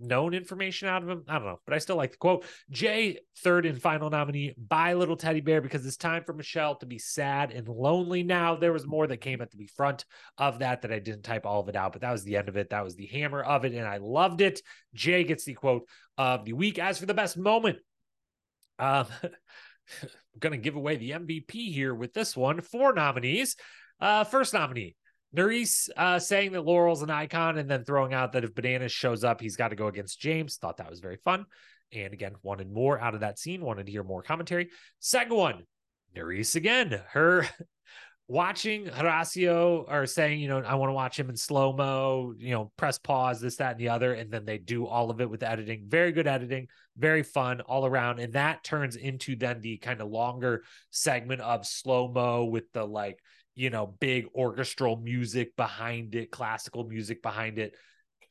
known 0.00 0.34
information 0.34 0.88
out 0.88 1.02
of 1.02 1.08
him. 1.08 1.24
I 1.28 1.34
don't 1.34 1.46
know, 1.46 1.60
but 1.64 1.74
I 1.74 1.78
still 1.78 1.96
like 1.96 2.12
the 2.12 2.16
quote. 2.16 2.44
Jay, 2.70 3.18
third 3.38 3.66
and 3.66 3.80
final 3.80 4.10
nominee, 4.10 4.54
Bye 4.56 4.94
Little 4.94 5.16
Teddy 5.16 5.40
Bear, 5.40 5.60
because 5.60 5.84
it's 5.86 5.96
time 5.96 6.24
for 6.24 6.32
Michele 6.32 6.76
to 6.76 6.86
be 6.86 6.98
sad 6.98 7.52
and 7.52 7.68
lonely 7.68 8.22
now. 8.22 8.56
There 8.56 8.72
was 8.72 8.86
more 8.86 9.06
that 9.06 9.18
came 9.18 9.40
at 9.40 9.50
the 9.50 9.66
front 9.66 10.04
of 10.38 10.60
that 10.60 10.82
that 10.82 10.92
I 10.92 10.98
didn't 10.98 11.22
type 11.22 11.46
all 11.46 11.60
of 11.60 11.68
it 11.68 11.76
out, 11.76 11.92
but 11.92 12.02
that 12.02 12.12
was 12.12 12.24
the 12.24 12.36
end 12.36 12.48
of 12.48 12.56
it. 12.56 12.70
That 12.70 12.84
was 12.84 12.96
the 12.96 13.06
hammer 13.06 13.42
of 13.42 13.64
it, 13.64 13.74
and 13.74 13.86
I 13.86 13.98
loved 13.98 14.40
it. 14.40 14.62
Jay 14.94 15.24
gets 15.24 15.44
the 15.44 15.54
quote 15.54 15.88
of 16.18 16.44
the 16.44 16.52
week. 16.52 16.78
As 16.78 16.98
for 16.98 17.06
the 17.06 17.14
best 17.14 17.36
moment, 17.36 17.78
um, 18.78 19.06
I'm 20.42 20.50
to 20.52 20.56
give 20.56 20.76
away 20.76 20.96
the 20.96 21.10
MVP 21.10 21.72
here 21.72 21.94
with 21.94 22.14
this 22.14 22.36
one. 22.36 22.60
Four 22.60 22.92
nominees. 22.92 23.56
Uh, 24.00 24.24
first 24.24 24.54
nominee, 24.54 24.96
Nurys 25.36 25.88
uh, 25.96 26.18
saying 26.18 26.52
that 26.52 26.64
Laurel's 26.64 27.02
an 27.02 27.10
icon 27.10 27.58
and 27.58 27.70
then 27.70 27.84
throwing 27.84 28.12
out 28.12 28.32
that 28.32 28.44
if 28.44 28.54
Bananas 28.54 28.92
shows 28.92 29.22
up, 29.22 29.40
he's 29.40 29.56
got 29.56 29.68
to 29.68 29.76
go 29.76 29.86
against 29.86 30.20
James. 30.20 30.56
Thought 30.56 30.78
that 30.78 30.90
was 30.90 31.00
very 31.00 31.18
fun. 31.24 31.46
And 31.92 32.12
again, 32.12 32.34
wanted 32.42 32.70
more 32.70 33.00
out 33.00 33.14
of 33.14 33.20
that 33.20 33.38
scene, 33.38 33.64
wanted 33.64 33.86
to 33.86 33.92
hear 33.92 34.04
more 34.04 34.22
commentary. 34.22 34.70
Second 34.98 35.36
one, 35.36 35.62
Nurys 36.16 36.56
again. 36.56 37.00
Her 37.10 37.46
watching 38.28 38.86
Horacio 38.86 39.84
or 39.88 40.06
saying, 40.06 40.38
you 40.38 40.46
know, 40.46 40.60
I 40.60 40.76
want 40.76 40.90
to 40.90 40.94
watch 40.94 41.18
him 41.18 41.30
in 41.30 41.36
slow 41.36 41.72
mo, 41.72 42.32
you 42.38 42.52
know, 42.52 42.70
press 42.76 42.96
pause, 42.96 43.40
this, 43.40 43.56
that, 43.56 43.72
and 43.72 43.80
the 43.80 43.88
other. 43.88 44.14
And 44.14 44.30
then 44.30 44.44
they 44.44 44.58
do 44.58 44.86
all 44.86 45.10
of 45.10 45.20
it 45.20 45.28
with 45.28 45.42
editing. 45.42 45.86
Very 45.88 46.12
good 46.12 46.28
editing, 46.28 46.68
very 46.96 47.24
fun 47.24 47.60
all 47.60 47.84
around. 47.84 48.20
And 48.20 48.34
that 48.34 48.62
turns 48.62 48.94
into 48.94 49.34
then 49.34 49.60
the 49.60 49.78
kind 49.78 50.00
of 50.00 50.10
longer 50.10 50.62
segment 50.90 51.40
of 51.40 51.66
slow 51.66 52.06
mo 52.06 52.44
with 52.44 52.70
the 52.72 52.84
like, 52.84 53.18
you 53.54 53.70
know, 53.70 53.86
big 54.00 54.26
orchestral 54.34 54.96
music 54.96 55.56
behind 55.56 56.14
it, 56.14 56.30
classical 56.30 56.84
music 56.84 57.22
behind 57.22 57.58
it. 57.58 57.74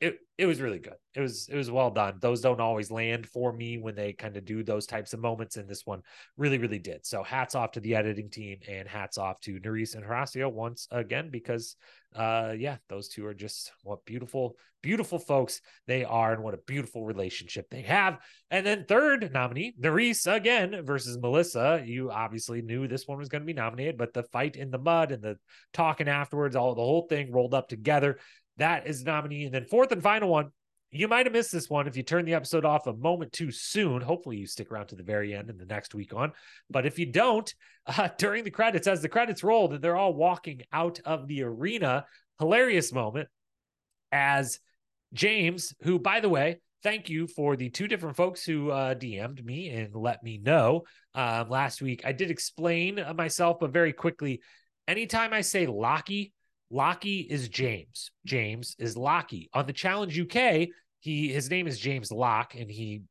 It 0.00 0.18
it 0.38 0.46
was 0.46 0.60
really 0.60 0.78
good. 0.78 0.94
It 1.14 1.20
was 1.20 1.48
it 1.50 1.56
was 1.56 1.70
well 1.70 1.90
done. 1.90 2.18
Those 2.20 2.40
don't 2.40 2.60
always 2.60 2.90
land 2.90 3.26
for 3.26 3.52
me 3.52 3.76
when 3.76 3.94
they 3.94 4.14
kind 4.14 4.36
of 4.38 4.46
do 4.46 4.62
those 4.62 4.86
types 4.86 5.12
of 5.12 5.20
moments, 5.20 5.56
and 5.56 5.68
this 5.68 5.84
one 5.84 6.00
really 6.38 6.56
really 6.56 6.78
did. 6.78 7.04
So 7.04 7.22
hats 7.22 7.54
off 7.54 7.72
to 7.72 7.80
the 7.80 7.94
editing 7.94 8.30
team 8.30 8.58
and 8.66 8.88
hats 8.88 9.18
off 9.18 9.40
to 9.40 9.60
Nurys 9.60 9.94
and 9.94 10.04
Horacio 10.04 10.50
once 10.50 10.88
again 10.90 11.28
because 11.30 11.76
uh 12.16 12.54
yeah, 12.56 12.78
those 12.88 13.08
two 13.08 13.26
are 13.26 13.34
just 13.34 13.72
what 13.82 14.04
beautiful 14.06 14.56
beautiful 14.82 15.18
folks 15.18 15.60
they 15.86 16.04
are 16.04 16.32
and 16.32 16.42
what 16.42 16.54
a 16.54 16.60
beautiful 16.66 17.04
relationship 17.04 17.68
they 17.70 17.82
have. 17.82 18.18
And 18.50 18.64
then 18.64 18.84
third 18.88 19.30
nominee, 19.32 19.74
Nurys 19.80 20.32
again 20.32 20.82
versus 20.84 21.18
Melissa. 21.18 21.82
You 21.84 22.10
obviously 22.10 22.62
knew 22.62 22.88
this 22.88 23.06
one 23.06 23.18
was 23.18 23.28
going 23.28 23.42
to 23.42 23.46
be 23.46 23.52
nominated, 23.52 23.98
but 23.98 24.12
the 24.12 24.22
fight 24.24 24.56
in 24.56 24.70
the 24.70 24.78
mud 24.78 25.12
and 25.12 25.22
the 25.22 25.36
talking 25.72 26.08
afterwards, 26.08 26.56
all 26.56 26.74
the 26.74 26.80
whole 26.80 27.06
thing 27.08 27.30
rolled 27.32 27.54
up 27.54 27.68
together. 27.68 28.18
That 28.60 28.86
is 28.86 29.04
nominee. 29.04 29.46
And 29.46 29.54
then 29.54 29.64
fourth 29.64 29.90
and 29.90 30.02
final 30.02 30.28
one, 30.28 30.52
you 30.90 31.08
might 31.08 31.24
have 31.24 31.32
missed 31.32 31.50
this 31.50 31.70
one 31.70 31.86
if 31.88 31.96
you 31.96 32.02
turn 32.02 32.26
the 32.26 32.34
episode 32.34 32.66
off 32.66 32.86
a 32.86 32.92
moment 32.92 33.32
too 33.32 33.50
soon. 33.50 34.02
Hopefully, 34.02 34.36
you 34.36 34.46
stick 34.46 34.70
around 34.70 34.88
to 34.88 34.96
the 34.96 35.02
very 35.02 35.34
end 35.34 35.48
and 35.48 35.58
the 35.58 35.64
next 35.64 35.94
week 35.94 36.12
on. 36.12 36.32
But 36.68 36.84
if 36.84 36.98
you 36.98 37.06
don't, 37.06 37.52
uh, 37.86 38.08
during 38.18 38.44
the 38.44 38.50
credits, 38.50 38.86
as 38.86 39.00
the 39.00 39.08
credits 39.08 39.42
rolled 39.42 39.72
and 39.72 39.82
they're 39.82 39.96
all 39.96 40.12
walking 40.12 40.62
out 40.72 41.00
of 41.06 41.26
the 41.26 41.42
arena, 41.42 42.04
hilarious 42.38 42.92
moment 42.92 43.28
as 44.12 44.58
James, 45.14 45.74
who, 45.82 45.98
by 45.98 46.20
the 46.20 46.28
way, 46.28 46.60
thank 46.82 47.08
you 47.08 47.26
for 47.28 47.56
the 47.56 47.70
two 47.70 47.88
different 47.88 48.16
folks 48.16 48.44
who 48.44 48.70
uh, 48.70 48.94
DM'd 48.94 49.42
me 49.42 49.70
and 49.70 49.94
let 49.94 50.22
me 50.22 50.36
know 50.36 50.82
um, 51.14 51.48
last 51.48 51.80
week. 51.80 52.02
I 52.04 52.12
did 52.12 52.30
explain 52.30 53.02
myself, 53.16 53.58
but 53.58 53.72
very 53.72 53.94
quickly, 53.94 54.42
anytime 54.86 55.32
I 55.32 55.40
say 55.40 55.66
Lockie, 55.66 56.32
Lockie 56.70 57.20
is 57.20 57.48
James. 57.48 58.10
James 58.24 58.76
is 58.78 58.96
Lockie. 58.96 59.50
On 59.52 59.66
the 59.66 59.72
Challenge 59.72 60.20
UK, 60.20 60.68
he 61.00 61.28
his 61.32 61.50
name 61.50 61.66
is 61.66 61.78
James 61.78 62.12
Lock, 62.12 62.54
and 62.54 62.70
he 62.70 63.02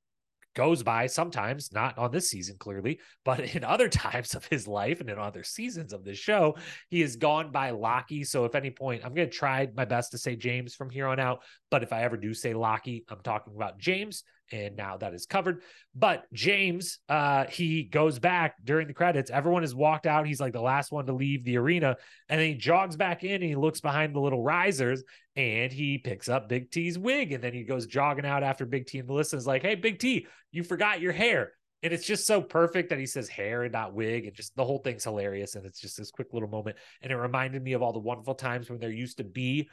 goes 0.55 0.83
by 0.83 1.07
sometimes, 1.07 1.71
not 1.71 1.97
on 1.97 2.11
this 2.11 2.29
season 2.29 2.55
clearly, 2.59 2.99
but 3.25 3.55
in 3.55 3.63
other 3.63 3.89
times 3.89 4.35
of 4.35 4.45
his 4.45 4.67
life 4.67 5.01
and 5.01 5.09
in 5.09 5.17
other 5.17 5.43
seasons 5.43 5.93
of 5.93 6.03
this 6.03 6.17
show, 6.17 6.55
he 6.89 7.01
has 7.01 7.15
gone 7.15 7.51
by 7.51 7.71
Lockie. 7.71 8.23
So 8.23 8.45
if 8.45 8.55
any 8.55 8.71
point, 8.71 9.03
I'm 9.05 9.13
going 9.13 9.29
to 9.29 9.35
try 9.35 9.67
my 9.75 9.85
best 9.85 10.11
to 10.11 10.17
say 10.17 10.35
James 10.35 10.75
from 10.75 10.89
here 10.89 11.07
on 11.07 11.19
out. 11.19 11.43
But 11.69 11.83
if 11.83 11.93
I 11.93 12.03
ever 12.03 12.17
do 12.17 12.33
say 12.33 12.53
Lockie, 12.53 13.05
I'm 13.09 13.21
talking 13.21 13.53
about 13.55 13.77
James 13.77 14.23
and 14.51 14.75
now 14.75 14.97
that 14.97 15.13
is 15.13 15.25
covered. 15.25 15.61
But 15.95 16.25
James, 16.33 16.99
uh, 17.07 17.45
he 17.45 17.83
goes 17.83 18.19
back 18.19 18.55
during 18.63 18.87
the 18.87 18.93
credits. 18.93 19.31
Everyone 19.31 19.63
has 19.63 19.75
walked 19.75 20.05
out. 20.05 20.27
He's 20.27 20.39
like 20.39 20.53
the 20.53 20.61
last 20.61 20.91
one 20.91 21.05
to 21.05 21.13
leave 21.13 21.43
the 21.43 21.57
arena, 21.57 21.97
and 22.27 22.39
then 22.39 22.47
he 22.47 22.55
jogs 22.55 22.95
back 22.95 23.23
in 23.23 23.35
and 23.35 23.43
he 23.43 23.55
looks 23.55 23.81
behind 23.81 24.15
the 24.15 24.19
little 24.19 24.43
risers 24.43 25.03
and 25.39 25.71
he 25.71 25.97
picks 25.97 26.29
up 26.29 26.49
Big 26.49 26.71
T's 26.71 26.97
wig, 26.97 27.31
and 27.31 27.43
then 27.43 27.53
he 27.53 27.63
goes 27.63 27.87
jogging 27.87 28.25
out 28.25 28.43
after 28.43 28.65
Big 28.65 28.85
T 28.85 28.99
and 28.99 29.07
Melissa 29.07 29.37
is 29.37 29.47
like, 29.47 29.61
"Hey, 29.61 29.75
Big 29.75 29.99
T, 29.99 30.27
you 30.51 30.63
forgot 30.63 31.01
your 31.01 31.13
hair." 31.13 31.53
And 31.81 31.93
it's 31.93 32.05
just 32.05 32.27
so 32.27 32.41
perfect 32.41 32.89
that 32.89 32.99
he 32.99 33.05
says 33.05 33.29
hair 33.29 33.63
and 33.63 33.71
not 33.71 33.93
wig. 33.93 34.25
And 34.25 34.35
just 34.35 34.55
the 34.55 34.65
whole 34.65 34.79
thing's 34.79 35.05
hilarious. 35.05 35.55
And 35.55 35.65
it's 35.65 35.79
just 35.79 35.97
this 35.97 36.11
quick 36.11 36.33
little 36.33 36.49
moment. 36.49 36.75
And 37.01 37.11
it 37.11 37.15
reminded 37.15 37.63
me 37.63 37.73
of 37.73 37.81
all 37.81 37.93
the 37.93 37.99
wonderful 37.99 38.35
times 38.35 38.69
when 38.69 38.79
there 38.79 38.91
used 38.91 39.17
to 39.19 39.23
be 39.23 39.69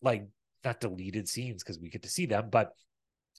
like 0.00 0.28
not 0.64 0.80
deleted 0.80 1.28
scenes 1.28 1.62
because 1.62 1.80
we 1.80 1.90
get 1.90 2.02
to 2.04 2.08
see 2.08 2.26
them, 2.26 2.48
but 2.50 2.72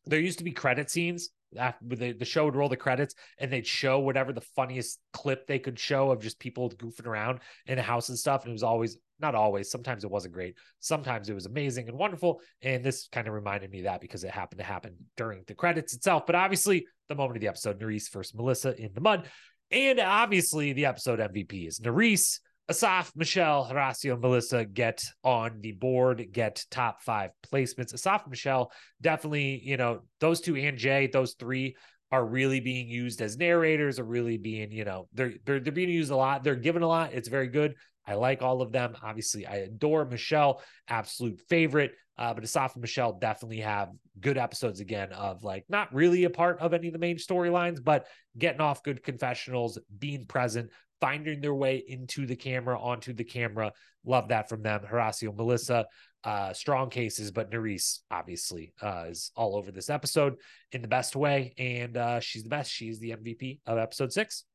there 0.05 0.19
used 0.19 0.39
to 0.39 0.43
be 0.43 0.51
credit 0.51 0.89
scenes 0.89 1.29
after 1.57 1.95
the, 1.95 2.11
the 2.13 2.25
show 2.25 2.45
would 2.45 2.55
roll 2.55 2.69
the 2.69 2.77
credits 2.77 3.15
and 3.37 3.51
they'd 3.51 3.67
show 3.67 3.99
whatever 3.99 4.33
the 4.33 4.41
funniest 4.41 4.99
clip 5.13 5.47
they 5.47 5.59
could 5.59 5.79
show 5.79 6.11
of 6.11 6.21
just 6.21 6.39
people 6.39 6.69
goofing 6.71 7.05
around 7.05 7.39
in 7.65 7.77
the 7.77 7.81
house 7.81 8.09
and 8.09 8.17
stuff. 8.17 8.43
And 8.43 8.49
it 8.49 8.53
was 8.53 8.63
always 8.63 8.97
not 9.19 9.35
always, 9.35 9.69
sometimes 9.69 10.03
it 10.03 10.11
wasn't 10.11 10.33
great. 10.33 10.55
Sometimes 10.79 11.29
it 11.29 11.33
was 11.33 11.45
amazing 11.45 11.87
and 11.87 11.97
wonderful. 11.97 12.41
And 12.61 12.83
this 12.83 13.07
kind 13.11 13.27
of 13.27 13.33
reminded 13.33 13.71
me 13.71 13.79
of 13.79 13.85
that 13.85 14.01
because 14.01 14.23
it 14.23 14.31
happened 14.31 14.59
to 14.59 14.65
happen 14.65 14.95
during 15.17 15.43
the 15.47 15.55
credits 15.55 15.93
itself. 15.93 16.25
But 16.25 16.35
obviously, 16.35 16.85
the 17.07 17.15
moment 17.15 17.37
of 17.37 17.41
the 17.41 17.47
episode, 17.47 17.79
Nurys 17.79 18.11
versus 18.11 18.33
Melissa 18.33 18.75
in 18.81 18.91
the 18.93 19.01
mud. 19.01 19.27
And 19.71 19.99
obviously, 19.99 20.73
the 20.73 20.85
episode 20.85 21.19
MVP 21.19 21.67
is 21.67 21.79
Nurys 21.79 22.39
Asaf, 22.69 23.11
Michele, 23.15 23.67
Horacio, 23.69 24.13
and 24.13 24.21
Melissa 24.21 24.63
get 24.63 25.03
on 25.23 25.59
the 25.61 25.71
board, 25.71 26.27
get 26.31 26.63
top 26.69 27.01
five 27.01 27.31
placements. 27.51 27.93
Asaf 27.95 28.27
Michele 28.27 28.71
definitely, 29.01 29.59
you 29.63 29.75
know, 29.75 30.01
those 30.19 30.39
two 30.39 30.55
and 30.55 30.77
Jay, 30.77 31.07
those 31.07 31.33
three 31.33 31.75
are 32.11 32.23
really 32.23 32.59
being 32.59 32.87
used 32.87 33.21
as 33.21 33.37
narrators, 33.37 33.99
are 33.99 34.03
really 34.03 34.37
being, 34.37 34.71
you 34.71 34.85
know, 34.85 35.07
they're 35.13 35.33
they're 35.45 35.59
they're 35.59 35.73
being 35.73 35.89
used 35.89 36.11
a 36.11 36.15
lot. 36.15 36.43
They're 36.43 36.55
given 36.55 36.83
a 36.83 36.87
lot. 36.87 37.13
It's 37.13 37.27
very 37.27 37.47
good. 37.47 37.73
I 38.09 38.15
like 38.15 38.41
all 38.41 38.63
of 38.63 38.71
them. 38.71 38.95
Obviously, 39.03 39.45
I 39.45 39.57
adore 39.57 40.03
Michele, 40.03 40.63
absolute 40.87 41.39
favorite. 41.47 41.93
Uh, 42.17 42.33
but 42.33 42.43
Asaf 42.43 42.73
and 42.73 42.81
Michele 42.81 43.13
definitely 43.13 43.59
have 43.59 43.91
good 44.19 44.37
episodes 44.37 44.79
again 44.79 45.13
of 45.13 45.43
like 45.43 45.63
not 45.69 45.93
really 45.93 46.23
a 46.23 46.29
part 46.29 46.59
of 46.59 46.73
any 46.73 46.87
of 46.87 46.93
the 46.93 46.99
main 46.99 47.17
storylines, 47.17 47.81
but 47.81 48.07
getting 48.37 48.61
off 48.61 48.83
good 48.83 49.03
confessionals, 49.03 49.77
being 49.99 50.25
present, 50.25 50.71
finding 50.99 51.39
their 51.39 51.53
way 51.53 51.83
into 51.87 52.25
the 52.25 52.35
camera, 52.35 52.77
onto 52.81 53.13
the 53.13 53.23
camera. 53.23 53.71
Love 54.03 54.29
that 54.29 54.49
from 54.49 54.63
them. 54.63 54.81
Horacio, 54.91 55.33
Melissa, 55.33 55.85
uh, 56.23 56.51
strong 56.51 56.89
cases, 56.89 57.31
but 57.31 57.51
Nurys 57.51 57.99
obviously 58.09 58.73
uh, 58.81 59.05
is 59.07 59.31
all 59.35 59.55
over 59.55 59.71
this 59.71 59.89
episode 59.89 60.35
in 60.71 60.81
the 60.81 60.87
best 60.87 61.15
way. 61.15 61.53
And 61.59 61.95
uh, 61.95 62.19
she's 62.21 62.41
the 62.41 62.49
best. 62.49 62.71
She's 62.71 62.99
the 62.99 63.11
MVP 63.11 63.59
of 63.67 63.77
episode 63.77 64.11
six. 64.11 64.45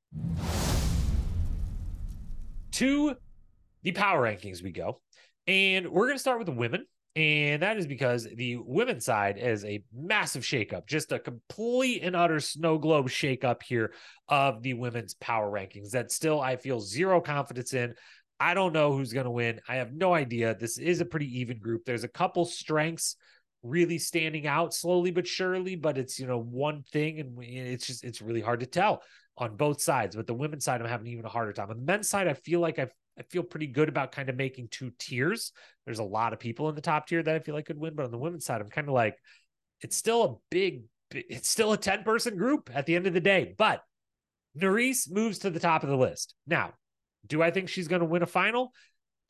To 2.73 3.15
the 3.85 3.93
power 3.93 4.23
rankings 4.23 4.63
we 4.63 4.73
go. 4.73 5.01
And 5.47 5.91
we're 5.91 6.07
going 6.07 6.17
to 6.17 6.21
start 6.21 6.39
with 6.39 6.47
the 6.47 6.53
women. 6.53 6.87
And 7.17 7.63
that 7.63 7.77
is 7.77 7.87
because 7.87 8.25
the 8.25 8.57
women's 8.57 9.05
side 9.05 9.39
is 9.39 9.65
a 9.65 9.85
massive 9.95 10.43
shakeup, 10.43 10.89
just 10.89 11.13
a 11.13 11.21
complete 11.21 12.03
and 12.03 12.17
utter 12.17 12.41
snow 12.41 12.77
globe 12.77 13.09
shakeup 13.09 13.63
here 13.63 13.93
of 14.29 14.63
the 14.63 14.75
women's 14.75 15.15
power 15.15 15.49
rankings 15.49 15.91
that 15.91 16.11
still 16.11 16.41
I 16.41 16.57
feel 16.57 16.81
zero 16.81 17.21
confidence 17.21 17.73
in. 17.73 17.95
I 18.41 18.55
don't 18.55 18.73
know 18.73 18.97
who's 18.97 19.13
going 19.13 19.27
to 19.27 19.31
win. 19.31 19.61
I 19.69 19.77
have 19.77 19.93
no 19.93 20.13
idea. 20.13 20.57
This 20.57 20.77
is 20.77 21.01
a 21.01 21.05
pretty 21.05 21.41
even 21.41 21.59
group. 21.59 21.85
There's 21.85 22.03
a 22.03 22.09
couple 22.09 22.45
strengths 22.47 23.15
really 23.63 23.99
standing 23.99 24.49
out 24.49 24.75
slowly 24.75 25.13
but 25.13 25.27
surely, 25.27 25.77
but 25.77 25.97
it's, 25.97 26.19
you 26.19 26.27
know, 26.27 26.41
one 26.41 26.83
thing 26.83 27.21
and 27.21 27.39
it's 27.41 27.87
just, 27.87 28.03
it's 28.03 28.23
really 28.23 28.41
hard 28.41 28.61
to 28.61 28.67
tell 28.67 29.03
on 29.37 29.57
both 29.57 29.81
sides. 29.81 30.17
But 30.17 30.27
the 30.27 30.35
women's 30.35 30.65
side, 30.65 30.81
I'm 30.81 30.89
having 30.89 31.09
even 31.09 31.25
a 31.25 31.31
harder 31.31 31.53
time. 31.53 31.71
On 31.71 31.77
the 31.77 31.85
men's 31.85 32.09
side, 32.09 32.29
I 32.29 32.35
feel 32.35 32.61
like 32.61 32.79
I've 32.79 32.93
I 33.19 33.23
feel 33.23 33.43
pretty 33.43 33.69
good 33.69 33.89
about 33.89 34.13
kind 34.13 34.29
of 34.29 34.37
making 34.37 34.69
two 34.69 34.91
tiers. 34.99 35.53
There's 35.85 36.01
a 36.01 36.05
lot 36.05 36.33
of 36.33 36.41
people 36.41 36.69
in 36.69 36.75
the 36.75 36.81
top 36.81 37.07
tier 37.07 37.23
that 37.23 37.35
I 37.35 37.39
feel 37.39 37.55
like 37.55 37.67
could 37.67 37.79
win, 37.79 37.95
but 37.95 38.05
on 38.05 38.11
the 38.11 38.19
women's 38.19 38.45
side, 38.45 38.61
I'm 38.61 38.69
kind 38.69 38.89
of 38.89 38.95
like, 38.95 39.17
it's 39.81 39.97
still 39.97 40.25
a 40.25 40.35
big, 40.51 40.83
it's 41.13 41.49
still 41.49 41.73
a 41.73 41.79
10 41.79 42.03
person 42.03 42.37
group 42.37 42.71
at 42.75 42.87
the 42.87 42.97
end 42.97 43.07
of 43.07 43.13
the 43.13 43.21
day. 43.21 43.55
But 43.57 43.83
Nurys 44.61 45.11
moves 45.11 45.39
to 45.41 45.51
the 45.51 45.61
top 45.61 45.83
of 45.83 45.91
the 45.91 45.97
list. 45.97 46.35
Now, 46.47 46.73
do 47.27 47.43
I 47.43 47.51
think 47.51 47.69
she's 47.69 47.89
going 47.89 48.01
to 48.01 48.07
win 48.07 48.23
a 48.23 48.27
final? 48.27 48.73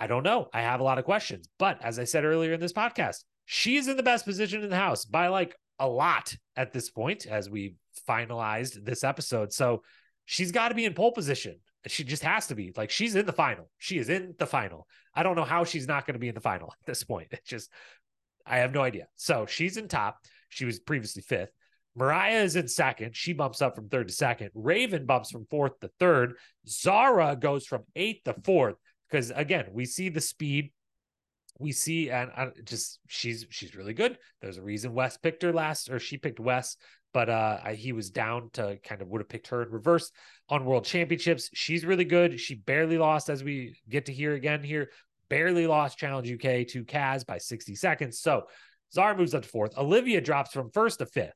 I 0.00 0.06
don't 0.06 0.22
know. 0.22 0.48
I 0.52 0.62
have 0.62 0.80
a 0.80 0.84
lot 0.84 0.98
of 0.98 1.04
questions. 1.04 1.48
But 1.58 1.84
as 1.84 1.98
I 1.98 2.04
said 2.04 2.24
earlier 2.24 2.52
in 2.52 2.60
this 2.60 2.72
podcast, 2.72 3.24
she's 3.44 3.86
in 3.88 3.96
the 3.96 4.02
best 4.02 4.24
position 4.24 4.62
in 4.62 4.70
the 4.70 4.76
house 4.76 5.04
by 5.04 5.28
like 5.28 5.54
a 5.78 5.88
lot 5.88 6.34
at 6.56 6.72
this 6.72 6.90
point 6.90 7.26
as 7.26 7.50
we 7.50 7.76
finalized 8.08 8.84
this 8.84 9.04
episode. 9.04 9.52
So 9.52 9.82
she's 10.24 10.52
got 10.52 10.68
to 10.68 10.74
be 10.74 10.84
in 10.84 10.94
pole 10.94 11.12
position. 11.12 11.56
She 11.86 12.04
just 12.04 12.22
has 12.22 12.46
to 12.46 12.54
be 12.54 12.72
like 12.76 12.90
she's 12.90 13.14
in 13.14 13.26
the 13.26 13.32
final. 13.32 13.68
She 13.78 13.98
is 13.98 14.08
in 14.08 14.34
the 14.38 14.46
final. 14.46 14.86
I 15.14 15.22
don't 15.22 15.36
know 15.36 15.44
how 15.44 15.64
she's 15.64 15.86
not 15.86 16.06
going 16.06 16.14
to 16.14 16.20
be 16.20 16.28
in 16.28 16.34
the 16.34 16.40
final 16.40 16.68
at 16.80 16.86
this 16.86 17.04
point. 17.04 17.28
It's 17.30 17.48
just 17.48 17.70
I 18.46 18.58
have 18.58 18.72
no 18.72 18.82
idea. 18.82 19.06
So 19.16 19.46
she's 19.46 19.76
in 19.76 19.88
top. 19.88 20.18
She 20.48 20.64
was 20.64 20.78
previously 20.78 21.22
fifth. 21.22 21.50
Mariah 21.96 22.42
is 22.42 22.56
in 22.56 22.66
second. 22.68 23.14
She 23.14 23.32
bumps 23.32 23.62
up 23.62 23.76
from 23.76 23.88
third 23.88 24.08
to 24.08 24.14
second. 24.14 24.50
Raven 24.54 25.06
bumps 25.06 25.30
from 25.30 25.46
fourth 25.50 25.78
to 25.80 25.90
third. 26.00 26.34
Zara 26.66 27.36
goes 27.36 27.66
from 27.66 27.84
eighth 27.94 28.24
to 28.24 28.34
fourth 28.44 28.76
because 29.10 29.30
again, 29.30 29.66
we 29.72 29.84
see 29.84 30.08
the 30.08 30.20
speed. 30.20 30.72
We 31.58 31.72
see 31.72 32.10
and 32.10 32.30
uh, 32.36 32.46
just 32.64 32.98
she's 33.06 33.46
she's 33.50 33.76
really 33.76 33.94
good. 33.94 34.18
There's 34.40 34.58
a 34.58 34.62
reason 34.62 34.92
Wes 34.92 35.16
picked 35.16 35.42
her 35.42 35.52
last, 35.52 35.90
or 35.90 35.98
she 35.98 36.18
picked 36.18 36.40
Wes 36.40 36.76
but 37.14 37.30
uh, 37.30 37.58
I, 37.64 37.74
he 37.74 37.92
was 37.92 38.10
down 38.10 38.50
to 38.54 38.76
kind 38.84 39.00
of 39.00 39.08
would 39.08 39.20
have 39.20 39.28
picked 39.28 39.46
her 39.46 39.62
in 39.62 39.70
reverse 39.70 40.10
on 40.50 40.66
world 40.66 40.84
championships. 40.84 41.48
She's 41.54 41.86
really 41.86 42.04
good. 42.04 42.38
She 42.40 42.56
barely 42.56 42.98
lost, 42.98 43.30
as 43.30 43.42
we 43.42 43.76
get 43.88 44.06
to 44.06 44.12
hear 44.12 44.34
again 44.34 44.64
here, 44.64 44.90
barely 45.30 45.66
lost 45.66 45.96
Challenge 45.96 46.30
UK 46.30 46.66
to 46.68 46.84
Kaz 46.84 47.24
by 47.24 47.38
60 47.38 47.76
seconds. 47.76 48.20
So 48.20 48.48
Zara 48.92 49.16
moves 49.16 49.32
up 49.32 49.44
to 49.44 49.48
fourth. 49.48 49.78
Olivia 49.78 50.20
drops 50.20 50.50
from 50.50 50.70
first 50.72 50.98
to 50.98 51.06
fifth. 51.06 51.32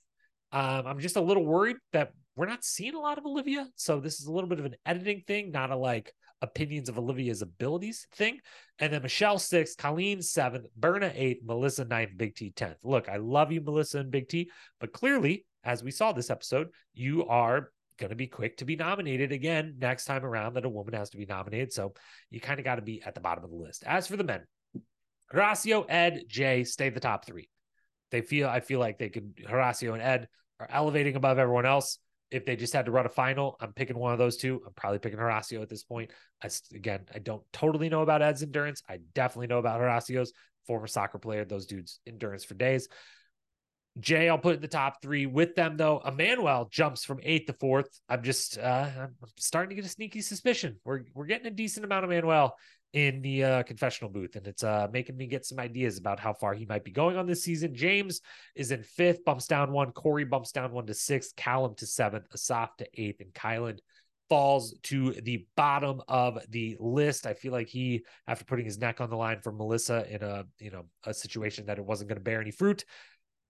Um, 0.50 0.84
I'm 0.84 0.98
just 0.98 1.16
a 1.16 1.20
little 1.20 1.46
worried 1.46 1.76
that 1.92 2.10
we're 2.34 2.46
not 2.46 2.64
seeing 2.64 2.94
a 2.94 3.00
lot 3.00 3.18
of 3.18 3.24
Olivia. 3.24 3.68
So 3.76 4.00
this 4.00 4.20
is 4.20 4.26
a 4.26 4.32
little 4.32 4.48
bit 4.48 4.58
of 4.58 4.64
an 4.64 4.74
editing 4.84 5.22
thing, 5.26 5.52
not 5.52 5.70
a 5.70 5.76
like 5.76 6.12
opinions 6.40 6.88
of 6.88 6.98
Olivia's 6.98 7.42
abilities 7.42 8.06
thing. 8.14 8.38
And 8.78 8.92
then 8.92 9.02
Michele 9.02 9.38
sixth, 9.38 9.76
Colleen 9.76 10.22
seventh, 10.22 10.66
Berna 10.76 11.12
eighth, 11.14 11.42
Melissa 11.44 11.84
ninth, 11.84 12.10
Big 12.16 12.34
T 12.34 12.50
tenth. 12.50 12.78
Look, 12.82 13.08
I 13.08 13.16
love 13.16 13.52
you, 13.52 13.60
Melissa 13.60 13.98
and 13.98 14.10
Big 14.10 14.28
T, 14.28 14.50
but 14.80 14.92
clearly 14.92 15.44
as 15.64 15.82
we 15.82 15.90
saw 15.90 16.12
this 16.12 16.30
episode, 16.30 16.68
you 16.94 17.26
are 17.26 17.72
going 17.98 18.10
to 18.10 18.16
be 18.16 18.28
quick 18.28 18.56
to 18.58 18.64
be 18.64 18.76
nominated 18.76 19.32
again 19.32 19.74
next 19.78 20.04
time 20.04 20.24
around 20.24 20.54
that 20.54 20.64
a 20.64 20.68
woman 20.68 20.94
has 20.94 21.10
to 21.10 21.16
be 21.16 21.26
nominated. 21.26 21.72
So 21.72 21.94
you 22.30 22.40
kind 22.40 22.60
of 22.60 22.64
got 22.64 22.76
to 22.76 22.82
be 22.82 23.02
at 23.04 23.14
the 23.14 23.20
bottom 23.20 23.42
of 23.42 23.50
the 23.50 23.56
list. 23.56 23.82
As 23.84 24.06
for 24.06 24.16
the 24.16 24.22
men, 24.24 24.42
Horacio, 25.34 25.84
Ed, 25.88 26.22
Jay 26.28 26.62
stay 26.62 26.90
the 26.90 27.00
top 27.00 27.26
three. 27.26 27.48
They 28.12 28.22
feel, 28.22 28.48
I 28.48 28.60
feel 28.60 28.78
like 28.78 28.98
they 28.98 29.08
could, 29.08 29.36
Horacio 29.36 29.92
and 29.92 30.00
Ed 30.00 30.28
are 30.60 30.68
elevating 30.70 31.16
above 31.16 31.38
everyone 31.38 31.66
else. 31.66 31.98
If 32.30 32.44
they 32.44 32.56
just 32.56 32.72
had 32.72 32.86
to 32.86 32.90
run 32.90 33.06
a 33.06 33.10
final, 33.10 33.56
I'm 33.60 33.72
picking 33.72 33.98
one 33.98 34.12
of 34.12 34.18
those 34.18 34.36
two. 34.36 34.62
I'm 34.66 34.74
probably 34.74 34.98
picking 34.98 35.18
Horacio 35.18 35.62
at 35.62 35.68
this 35.68 35.82
point. 35.82 36.10
I, 36.42 36.50
again, 36.74 37.06
I 37.14 37.18
don't 37.18 37.42
totally 37.52 37.88
know 37.88 38.02
about 38.02 38.22
Ed's 38.22 38.42
endurance. 38.42 38.82
I 38.88 38.98
definitely 39.14 39.46
know 39.46 39.58
about 39.58 39.80
Horacio's 39.80 40.32
former 40.66 40.86
soccer 40.86 41.18
player. 41.18 41.44
Those 41.44 41.66
dudes 41.66 42.00
endurance 42.06 42.44
for 42.44 42.54
days. 42.54 42.88
Jay, 44.00 44.28
I'll 44.28 44.38
put 44.38 44.56
in 44.56 44.60
the 44.60 44.68
top 44.68 45.02
three 45.02 45.26
with 45.26 45.54
them 45.54 45.76
though. 45.76 46.00
Emanuel 46.04 46.68
jumps 46.70 47.04
from 47.04 47.18
eighth 47.22 47.46
to 47.46 47.52
fourth. 47.54 47.88
I'm 48.08 48.22
just 48.22 48.58
uh, 48.58 48.88
I'm 49.00 49.14
starting 49.38 49.70
to 49.70 49.74
get 49.74 49.84
a 49.84 49.88
sneaky 49.88 50.20
suspicion. 50.20 50.76
We're 50.84 51.02
we're 51.14 51.26
getting 51.26 51.46
a 51.46 51.50
decent 51.50 51.84
amount 51.84 52.04
of 52.04 52.10
Manuel 52.10 52.56
in 52.92 53.20
the 53.20 53.44
uh, 53.44 53.62
confessional 53.64 54.10
booth, 54.10 54.36
and 54.36 54.46
it's 54.46 54.64
uh, 54.64 54.88
making 54.92 55.16
me 55.16 55.26
get 55.26 55.44
some 55.44 55.58
ideas 55.58 55.98
about 55.98 56.18
how 56.18 56.32
far 56.32 56.54
he 56.54 56.64
might 56.64 56.84
be 56.84 56.90
going 56.90 57.16
on 57.16 57.26
this 57.26 57.42
season. 57.42 57.74
James 57.74 58.20
is 58.54 58.70
in 58.70 58.82
fifth, 58.82 59.24
bumps 59.24 59.46
down 59.46 59.72
one. 59.72 59.92
Corey 59.92 60.24
bumps 60.24 60.52
down 60.52 60.72
one 60.72 60.86
to 60.86 60.94
sixth. 60.94 61.36
Callum 61.36 61.74
to 61.76 61.86
seventh. 61.86 62.26
Asaf 62.32 62.76
to 62.78 62.86
eighth, 63.00 63.20
and 63.20 63.32
Kyland 63.32 63.80
falls 64.28 64.74
to 64.82 65.12
the 65.12 65.46
bottom 65.56 66.00
of 66.08 66.38
the 66.50 66.76
list. 66.80 67.26
I 67.26 67.34
feel 67.34 67.52
like 67.52 67.68
he, 67.68 68.04
after 68.26 68.44
putting 68.44 68.64
his 68.64 68.78
neck 68.78 69.00
on 69.00 69.10
the 69.10 69.16
line 69.16 69.40
for 69.40 69.52
Melissa 69.52 70.06
in 70.08 70.22
a 70.22 70.44
you 70.58 70.70
know 70.70 70.86
a 71.04 71.12
situation 71.12 71.66
that 71.66 71.78
it 71.78 71.84
wasn't 71.84 72.08
going 72.08 72.18
to 72.18 72.24
bear 72.24 72.40
any 72.40 72.50
fruit, 72.50 72.84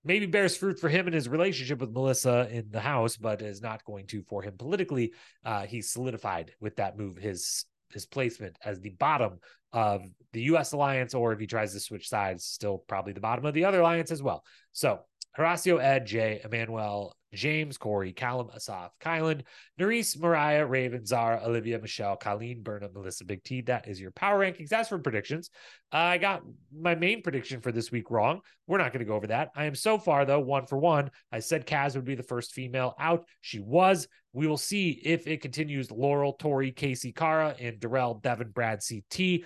maybe 0.04 0.26
bears 0.26 0.56
fruit 0.56 0.78
for 0.80 0.88
him 0.88 1.06
in 1.06 1.12
his 1.12 1.28
relationship 1.28 1.80
with 1.80 1.92
Melissa 1.92 2.48
in 2.50 2.70
the 2.70 2.80
house, 2.80 3.16
but 3.16 3.42
is 3.42 3.62
not 3.62 3.84
going 3.84 4.06
to 4.08 4.22
for 4.22 4.42
him 4.42 4.54
politically. 4.58 5.12
Uh, 5.44 5.66
he's 5.66 5.92
solidified 5.92 6.52
with 6.60 6.76
that 6.76 6.98
move 6.98 7.16
his 7.16 7.64
his 7.92 8.06
placement 8.06 8.56
as 8.64 8.80
the 8.80 8.90
bottom 8.90 9.38
of 9.72 10.02
the 10.32 10.42
US 10.42 10.72
alliance, 10.72 11.14
or 11.14 11.32
if 11.32 11.40
he 11.40 11.46
tries 11.46 11.72
to 11.72 11.80
switch 11.80 12.08
sides, 12.08 12.44
still 12.44 12.78
probably 12.88 13.12
the 13.12 13.20
bottom 13.20 13.44
of 13.44 13.54
the 13.54 13.64
other 13.64 13.80
alliance 13.80 14.10
as 14.10 14.22
well. 14.22 14.44
So 14.72 15.00
Horacio, 15.38 15.82
Ed, 15.82 16.06
Jay, 16.06 16.40
Emanuel, 16.44 17.14
James, 17.34 17.76
Corey, 17.76 18.12
Callum, 18.12 18.48
Asaf, 18.54 18.92
Kyland, 19.00 19.42
Nurys, 19.78 20.18
Mariah, 20.18 20.66
Raven, 20.66 21.04
Zara, 21.04 21.40
Olivia, 21.44 21.78
Michele, 21.78 22.16
Colleen, 22.16 22.62
Berna, 22.62 22.88
Melissa, 22.92 23.24
Big 23.24 23.42
T. 23.44 23.60
That 23.62 23.88
is 23.88 24.00
your 24.00 24.10
power 24.12 24.38
rankings. 24.38 24.72
As 24.72 24.88
for 24.88 24.98
predictions, 24.98 25.50
uh, 25.92 25.96
I 25.96 26.18
got 26.18 26.42
my 26.74 26.94
main 26.94 27.22
prediction 27.22 27.60
for 27.60 27.72
this 27.72 27.90
week 27.90 28.10
wrong. 28.10 28.40
We're 28.66 28.78
not 28.78 28.92
going 28.92 29.04
to 29.04 29.08
go 29.08 29.14
over 29.14 29.28
that. 29.28 29.50
I 29.54 29.64
am 29.64 29.74
so 29.74 29.98
far, 29.98 30.24
though, 30.24 30.40
one 30.40 30.66
for 30.66 30.78
one. 30.78 31.10
I 31.32 31.40
said 31.40 31.66
Kaz 31.66 31.94
would 31.94 32.04
be 32.04 32.14
the 32.14 32.22
first 32.22 32.52
female 32.52 32.94
out. 32.98 33.24
She 33.40 33.60
was. 33.60 34.08
We 34.32 34.46
will 34.46 34.56
see 34.56 34.90
if 34.90 35.26
it 35.26 35.40
continues 35.40 35.90
Laurel, 35.90 36.34
Tori, 36.34 36.72
Casey, 36.72 37.12
Cara, 37.12 37.54
and 37.58 37.80
Darrell, 37.80 38.20
Devin, 38.22 38.50
Brad, 38.50 38.80
CT. 38.86 39.42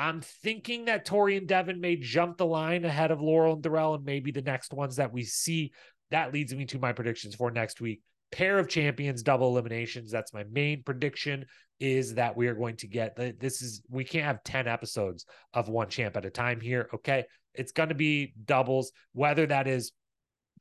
I'm 0.00 0.22
thinking 0.22 0.86
that 0.86 1.04
Tori 1.04 1.36
and 1.36 1.46
Devin 1.46 1.78
may 1.78 1.96
jump 1.96 2.38
the 2.38 2.46
line 2.46 2.86
ahead 2.86 3.10
of 3.10 3.20
Laurel 3.20 3.52
and 3.52 3.62
Darrell 3.62 3.94
and 3.94 4.04
maybe 4.04 4.30
the 4.30 4.40
next 4.40 4.72
ones 4.72 4.96
that 4.96 5.12
we 5.12 5.24
see 5.24 5.72
that 6.10 6.32
leads 6.32 6.54
me 6.54 6.64
to 6.66 6.78
my 6.78 6.92
predictions 6.92 7.34
for 7.34 7.50
next 7.50 7.80
week. 7.80 8.00
Pair 8.32 8.58
of 8.58 8.68
champions, 8.68 9.22
double 9.22 9.48
eliminations. 9.48 10.10
That's 10.10 10.32
my 10.32 10.44
main 10.50 10.82
prediction 10.84 11.46
is 11.80 12.14
that 12.14 12.36
we 12.36 12.46
are 12.46 12.54
going 12.54 12.76
to 12.76 12.86
get 12.86 13.16
this 13.40 13.62
is 13.62 13.82
we 13.88 14.04
can't 14.04 14.26
have 14.26 14.44
10 14.44 14.68
episodes 14.68 15.24
of 15.54 15.68
one 15.68 15.88
champ 15.88 16.16
at 16.16 16.26
a 16.26 16.30
time 16.30 16.60
here. 16.60 16.88
Okay. 16.94 17.24
It's 17.54 17.72
going 17.72 17.88
to 17.88 17.94
be 17.94 18.34
doubles, 18.44 18.92
whether 19.12 19.46
that 19.46 19.66
is 19.66 19.92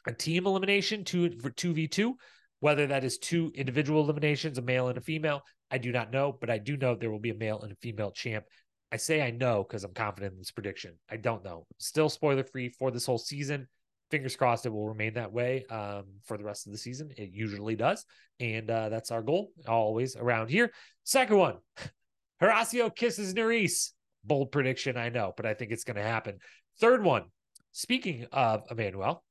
a 0.08 0.14
team 0.14 0.48
elimination 0.48 1.04
two 1.04 1.38
for 1.40 1.52
2v2, 1.52 2.14
whether 2.62 2.88
that 2.88 3.04
is 3.04 3.18
two 3.20 3.52
individual 3.54 4.04
eliminations, 4.04 4.58
a 4.58 4.62
male 4.62 4.88
and 4.88 4.98
a 4.98 5.02
female. 5.02 5.42
I 5.70 5.78
do 5.78 5.92
not 5.92 6.12
know, 6.12 6.36
but 6.40 6.50
I 6.50 6.58
do 6.58 6.78
know 6.78 6.96
there 6.96 7.12
will 7.12 7.20
be 7.20 7.30
a 7.30 7.36
male 7.36 7.62
and 7.62 7.72
a 7.72 7.76
female 7.76 8.12
champ. 8.12 8.46
I 8.92 8.98
say 8.98 9.22
I 9.22 9.30
know 9.30 9.64
because 9.64 9.84
I'm 9.84 9.94
confident 9.94 10.34
in 10.34 10.40
this 10.40 10.50
prediction. 10.50 10.96
I 11.12 11.18
don't 11.18 11.44
know. 11.44 11.68
Still 11.78 12.10
spoiler 12.10 12.44
free 12.44 12.70
for 12.70 12.90
this 12.90 13.06
whole 13.06 13.20
season 13.20 13.68
fingers 14.10 14.36
crossed 14.36 14.66
it 14.66 14.74
will 14.74 14.88
remain 14.88 15.14
that 15.14 15.32
way 15.32 15.66
um, 15.70 16.06
for 16.24 16.38
the 16.38 16.44
rest 16.44 16.66
of 16.66 16.72
the 16.72 16.78
season. 16.78 17.12
It 17.18 17.30
usually 17.32 17.76
does. 17.76 18.06
And 18.40 18.70
uh, 18.70 18.90
that's 18.90 19.12
our 19.12 19.22
goal 19.22 19.52
always 19.68 20.16
around 20.16 20.50
here. 20.50 20.72
Second 21.04 21.38
one 21.38 21.56
Horacio 22.42 22.94
kisses 22.96 23.34
Nurys. 23.34 23.92
Bold 24.24 24.52
prediction, 24.52 24.98
I 24.98 25.10
know, 25.10 25.34
but 25.36 25.46
I 25.46 25.54
think 25.54 25.72
it's 25.72 25.86
going 25.86 25.96
to 25.96 26.04
happen. 26.04 26.40
Third 26.82 27.04
one, 27.04 27.24
speaking 27.72 28.28
of 28.34 28.64
Emanuel, 28.70 29.24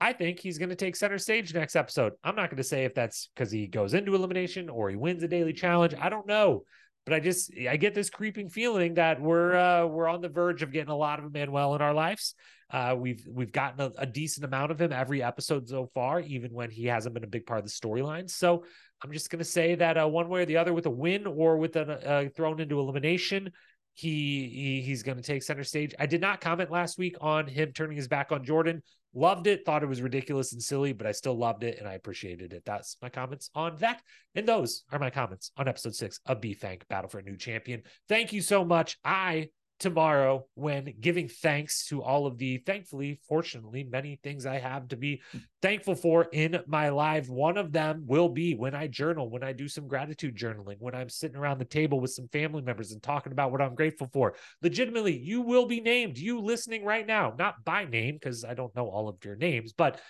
I 0.00 0.14
think 0.14 0.40
he's 0.40 0.56
going 0.56 0.70
to 0.70 0.76
take 0.76 0.96
center 0.96 1.18
stage 1.18 1.52
next 1.52 1.76
episode. 1.76 2.14
I'm 2.24 2.36
not 2.36 2.48
going 2.48 2.56
to 2.56 2.64
say 2.64 2.84
if 2.84 2.94
that's 2.94 3.28
because 3.34 3.52
he 3.52 3.66
goes 3.66 3.92
into 3.92 4.14
elimination 4.14 4.70
or 4.70 4.88
he 4.88 4.96
wins 4.96 5.22
a 5.22 5.28
daily 5.28 5.52
challenge. 5.52 5.94
I 6.00 6.08
don't 6.08 6.26
know 6.26 6.64
but 7.04 7.14
I 7.14 7.20
just 7.20 7.50
I 7.68 7.76
get 7.76 7.94
this 7.94 8.10
creeping 8.10 8.48
feeling 8.48 8.94
that 8.94 9.20
we're 9.20 9.56
uh, 9.56 9.86
we're 9.86 10.08
on 10.08 10.20
the 10.20 10.28
verge 10.28 10.62
of 10.62 10.72
getting 10.72 10.90
a 10.90 10.96
lot 10.96 11.18
of 11.18 11.24
Emanuel 11.24 11.74
in 11.74 11.82
our 11.82 11.94
lives. 11.94 12.34
Uh, 12.70 12.94
we've 12.96 13.26
we've 13.28 13.52
gotten 13.52 13.80
a, 13.80 13.92
a, 13.98 14.06
decent 14.06 14.44
amount 14.44 14.70
of 14.70 14.80
him 14.80 14.92
every 14.92 15.22
episode 15.22 15.68
so 15.68 15.90
far, 15.92 16.20
even 16.20 16.52
when 16.52 16.70
he 16.70 16.86
hasn't 16.86 17.14
been 17.14 17.24
a 17.24 17.28
big 17.28 17.44
part 17.44 17.58
of 17.58 17.64
the 17.64 17.70
storyline. 17.70 18.30
So 18.30 18.64
I'm 19.02 19.12
just 19.12 19.28
gonna 19.30 19.44
say 19.44 19.74
that 19.74 19.98
uh, 19.98 20.06
one 20.06 20.28
way 20.28 20.42
or 20.42 20.46
the 20.46 20.56
other, 20.56 20.72
with 20.72 20.86
a 20.86 20.90
win 20.90 21.26
or 21.26 21.56
with 21.56 21.74
a 21.76 22.08
uh, 22.08 22.28
thrown 22.34 22.60
into 22.60 22.78
elimination, 22.78 23.50
he, 23.94 24.48
he 24.48 24.82
he's 24.82 25.02
going 25.02 25.18
to 25.18 25.22
take 25.22 25.42
center 25.42 25.64
stage. 25.64 25.94
I 25.98 26.06
did 26.06 26.20
not 26.20 26.40
comment 26.40 26.70
last 26.70 26.98
week 26.98 27.16
on 27.20 27.46
him 27.46 27.72
turning 27.72 27.96
his 27.96 28.08
back 28.08 28.32
on 28.32 28.44
Jordan. 28.44 28.82
Loved 29.12 29.48
it, 29.48 29.66
thought 29.66 29.82
it 29.82 29.88
was 29.88 30.00
ridiculous 30.00 30.52
and 30.52 30.62
silly, 30.62 30.92
but 30.92 31.06
I 31.06 31.12
still 31.12 31.36
loved 31.36 31.64
it 31.64 31.78
and 31.80 31.88
I 31.88 31.94
appreciated 31.94 32.52
it. 32.52 32.62
That's 32.64 32.96
my 33.02 33.08
comments 33.08 33.50
on 33.54 33.76
that. 33.78 34.00
And 34.36 34.46
those 34.46 34.84
are 34.92 35.00
my 35.00 35.10
comments 35.10 35.50
on 35.56 35.66
episode 35.66 35.96
six 35.96 36.20
of 36.26 36.40
B 36.40 36.54
Thank 36.54 36.86
Battle 36.86 37.10
for 37.10 37.18
a 37.18 37.22
New 37.22 37.36
Champion. 37.36 37.82
Thank 38.08 38.32
you 38.32 38.40
so 38.40 38.64
much. 38.64 38.96
I 39.04 39.48
tomorrow 39.80 40.46
when 40.54 40.94
giving 41.00 41.28
thanks 41.28 41.86
to 41.86 42.02
all 42.02 42.26
of 42.26 42.38
the 42.38 42.58
thankfully 42.58 43.18
fortunately 43.26 43.82
many 43.82 44.20
things 44.22 44.46
i 44.46 44.58
have 44.58 44.86
to 44.86 44.96
be 44.96 45.20
thankful 45.62 45.94
for 45.94 46.24
in 46.32 46.60
my 46.66 46.88
life. 46.88 47.28
One 47.28 47.56
of 47.56 47.72
them 47.72 48.04
will 48.06 48.28
be 48.28 48.54
when 48.54 48.74
i 48.74 48.86
journal 48.86 49.30
when 49.30 49.42
i 49.42 49.52
do 49.52 49.68
some 49.68 49.88
gratitude 49.88 50.36
journaling 50.36 50.76
when 50.78 50.94
i'm 50.94 51.08
sitting 51.08 51.36
around 51.36 51.58
the 51.58 51.64
table 51.64 52.00
with 52.00 52.12
some 52.12 52.28
family 52.28 52.62
members 52.62 52.92
and 52.92 53.02
talking 53.02 53.32
about 53.32 53.52
what 53.52 53.60
i'm 53.60 53.74
grateful 53.74 54.08
for. 54.12 54.34
Legitimately 54.62 55.18
you 55.18 55.40
will 55.40 55.66
be 55.66 55.80
named. 55.80 56.18
You 56.18 56.40
listening 56.40 56.84
right 56.84 57.06
now 57.06 57.34
not 57.38 57.64
by 57.64 57.84
name 57.84 58.14
because 58.14 58.44
i 58.44 58.54
don't 58.54 58.74
know 58.74 58.86
all 58.86 59.08
of 59.08 59.16
your 59.24 59.36
names 59.36 59.72
but 59.72 60.00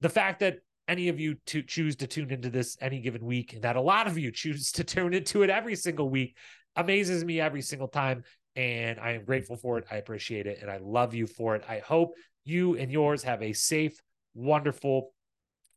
the 0.00 0.08
fact 0.08 0.40
that 0.40 0.58
any 0.88 1.08
of 1.08 1.20
you 1.20 1.36
to 1.46 1.62
choose 1.62 1.96
to 1.96 2.06
tune 2.06 2.30
into 2.30 2.50
this 2.50 2.76
any 2.80 3.00
given 3.00 3.24
week 3.24 3.52
and 3.52 3.62
that 3.62 3.76
a 3.76 3.80
lot 3.80 4.06
of 4.06 4.18
you 4.18 4.30
choose 4.32 4.72
to 4.72 4.84
tune 4.84 5.14
into 5.14 5.42
it 5.42 5.50
every 5.50 5.76
single 5.76 6.08
week 6.08 6.36
amazes 6.76 7.24
me 7.24 7.40
every 7.40 7.62
single 7.62 7.88
time 7.88 8.22
and 8.56 9.00
I 9.00 9.12
am 9.12 9.24
grateful 9.24 9.56
for 9.56 9.78
it. 9.78 9.84
I 9.90 9.96
appreciate 9.96 10.46
it, 10.46 10.58
and 10.60 10.70
I 10.70 10.78
love 10.78 11.14
you 11.14 11.26
for 11.26 11.56
it. 11.56 11.64
I 11.68 11.78
hope 11.78 12.14
you 12.44 12.76
and 12.76 12.90
yours 12.90 13.22
have 13.22 13.42
a 13.42 13.52
safe, 13.52 13.98
wonderful, 14.34 15.12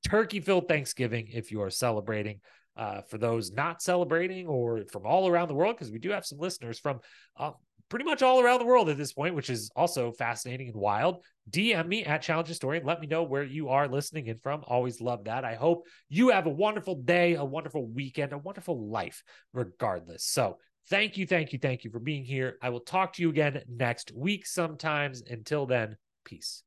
turkey-filled 0.07 0.67
Thanksgiving 0.67 1.27
if 1.31 1.51
you 1.51 1.61
are 1.61 1.69
celebrating. 1.69 2.39
Uh, 2.77 2.99
for 3.03 3.17
those 3.17 3.53
not 3.53 3.81
celebrating 3.81 4.47
or 4.47 4.83
from 4.91 5.05
all 5.05 5.29
around 5.29 5.47
the 5.47 5.53
world, 5.53 5.77
because 5.77 5.91
we 5.91 5.99
do 5.99 6.09
have 6.09 6.25
some 6.25 6.37
listeners 6.37 6.77
from 6.77 6.99
uh, 7.37 7.51
pretty 7.89 8.05
much 8.05 8.21
all 8.21 8.41
around 8.41 8.59
the 8.59 8.65
world 8.65 8.89
at 8.89 8.97
this 8.97 9.13
point, 9.13 9.35
which 9.35 9.49
is 9.49 9.71
also 9.75 10.11
fascinating 10.11 10.67
and 10.67 10.75
wild. 10.75 11.23
DM 11.49 11.87
me 11.87 12.03
at 12.03 12.21
Challenge 12.21 12.47
Historian. 12.47 12.85
Let 12.85 12.99
me 12.99 13.07
know 13.07 13.23
where 13.23 13.43
you 13.43 13.69
are 13.69 13.87
listening 13.87 14.27
in 14.27 14.37
from. 14.37 14.63
Always 14.67 15.01
love 15.01 15.25
that. 15.25 15.45
I 15.45 15.55
hope 15.55 15.85
you 16.09 16.29
have 16.29 16.47
a 16.47 16.51
wonderful 16.51 16.95
day, 16.95 17.35
a 17.35 17.45
wonderful 17.45 17.85
weekend, 17.87 18.33
a 18.33 18.37
wonderful 18.37 18.89
life, 18.89 19.23
regardless. 19.53 20.25
So 20.25 20.57
Thank 20.87 21.17
you, 21.17 21.25
thank 21.25 21.51
you, 21.51 21.59
thank 21.59 21.83
you 21.83 21.89
for 21.89 21.99
being 21.99 22.23
here. 22.23 22.57
I 22.61 22.69
will 22.69 22.79
talk 22.79 23.13
to 23.13 23.21
you 23.21 23.29
again 23.29 23.61
next 23.67 24.11
week 24.11 24.45
sometimes. 24.45 25.23
Until 25.27 25.65
then, 25.65 25.97
peace. 26.23 26.63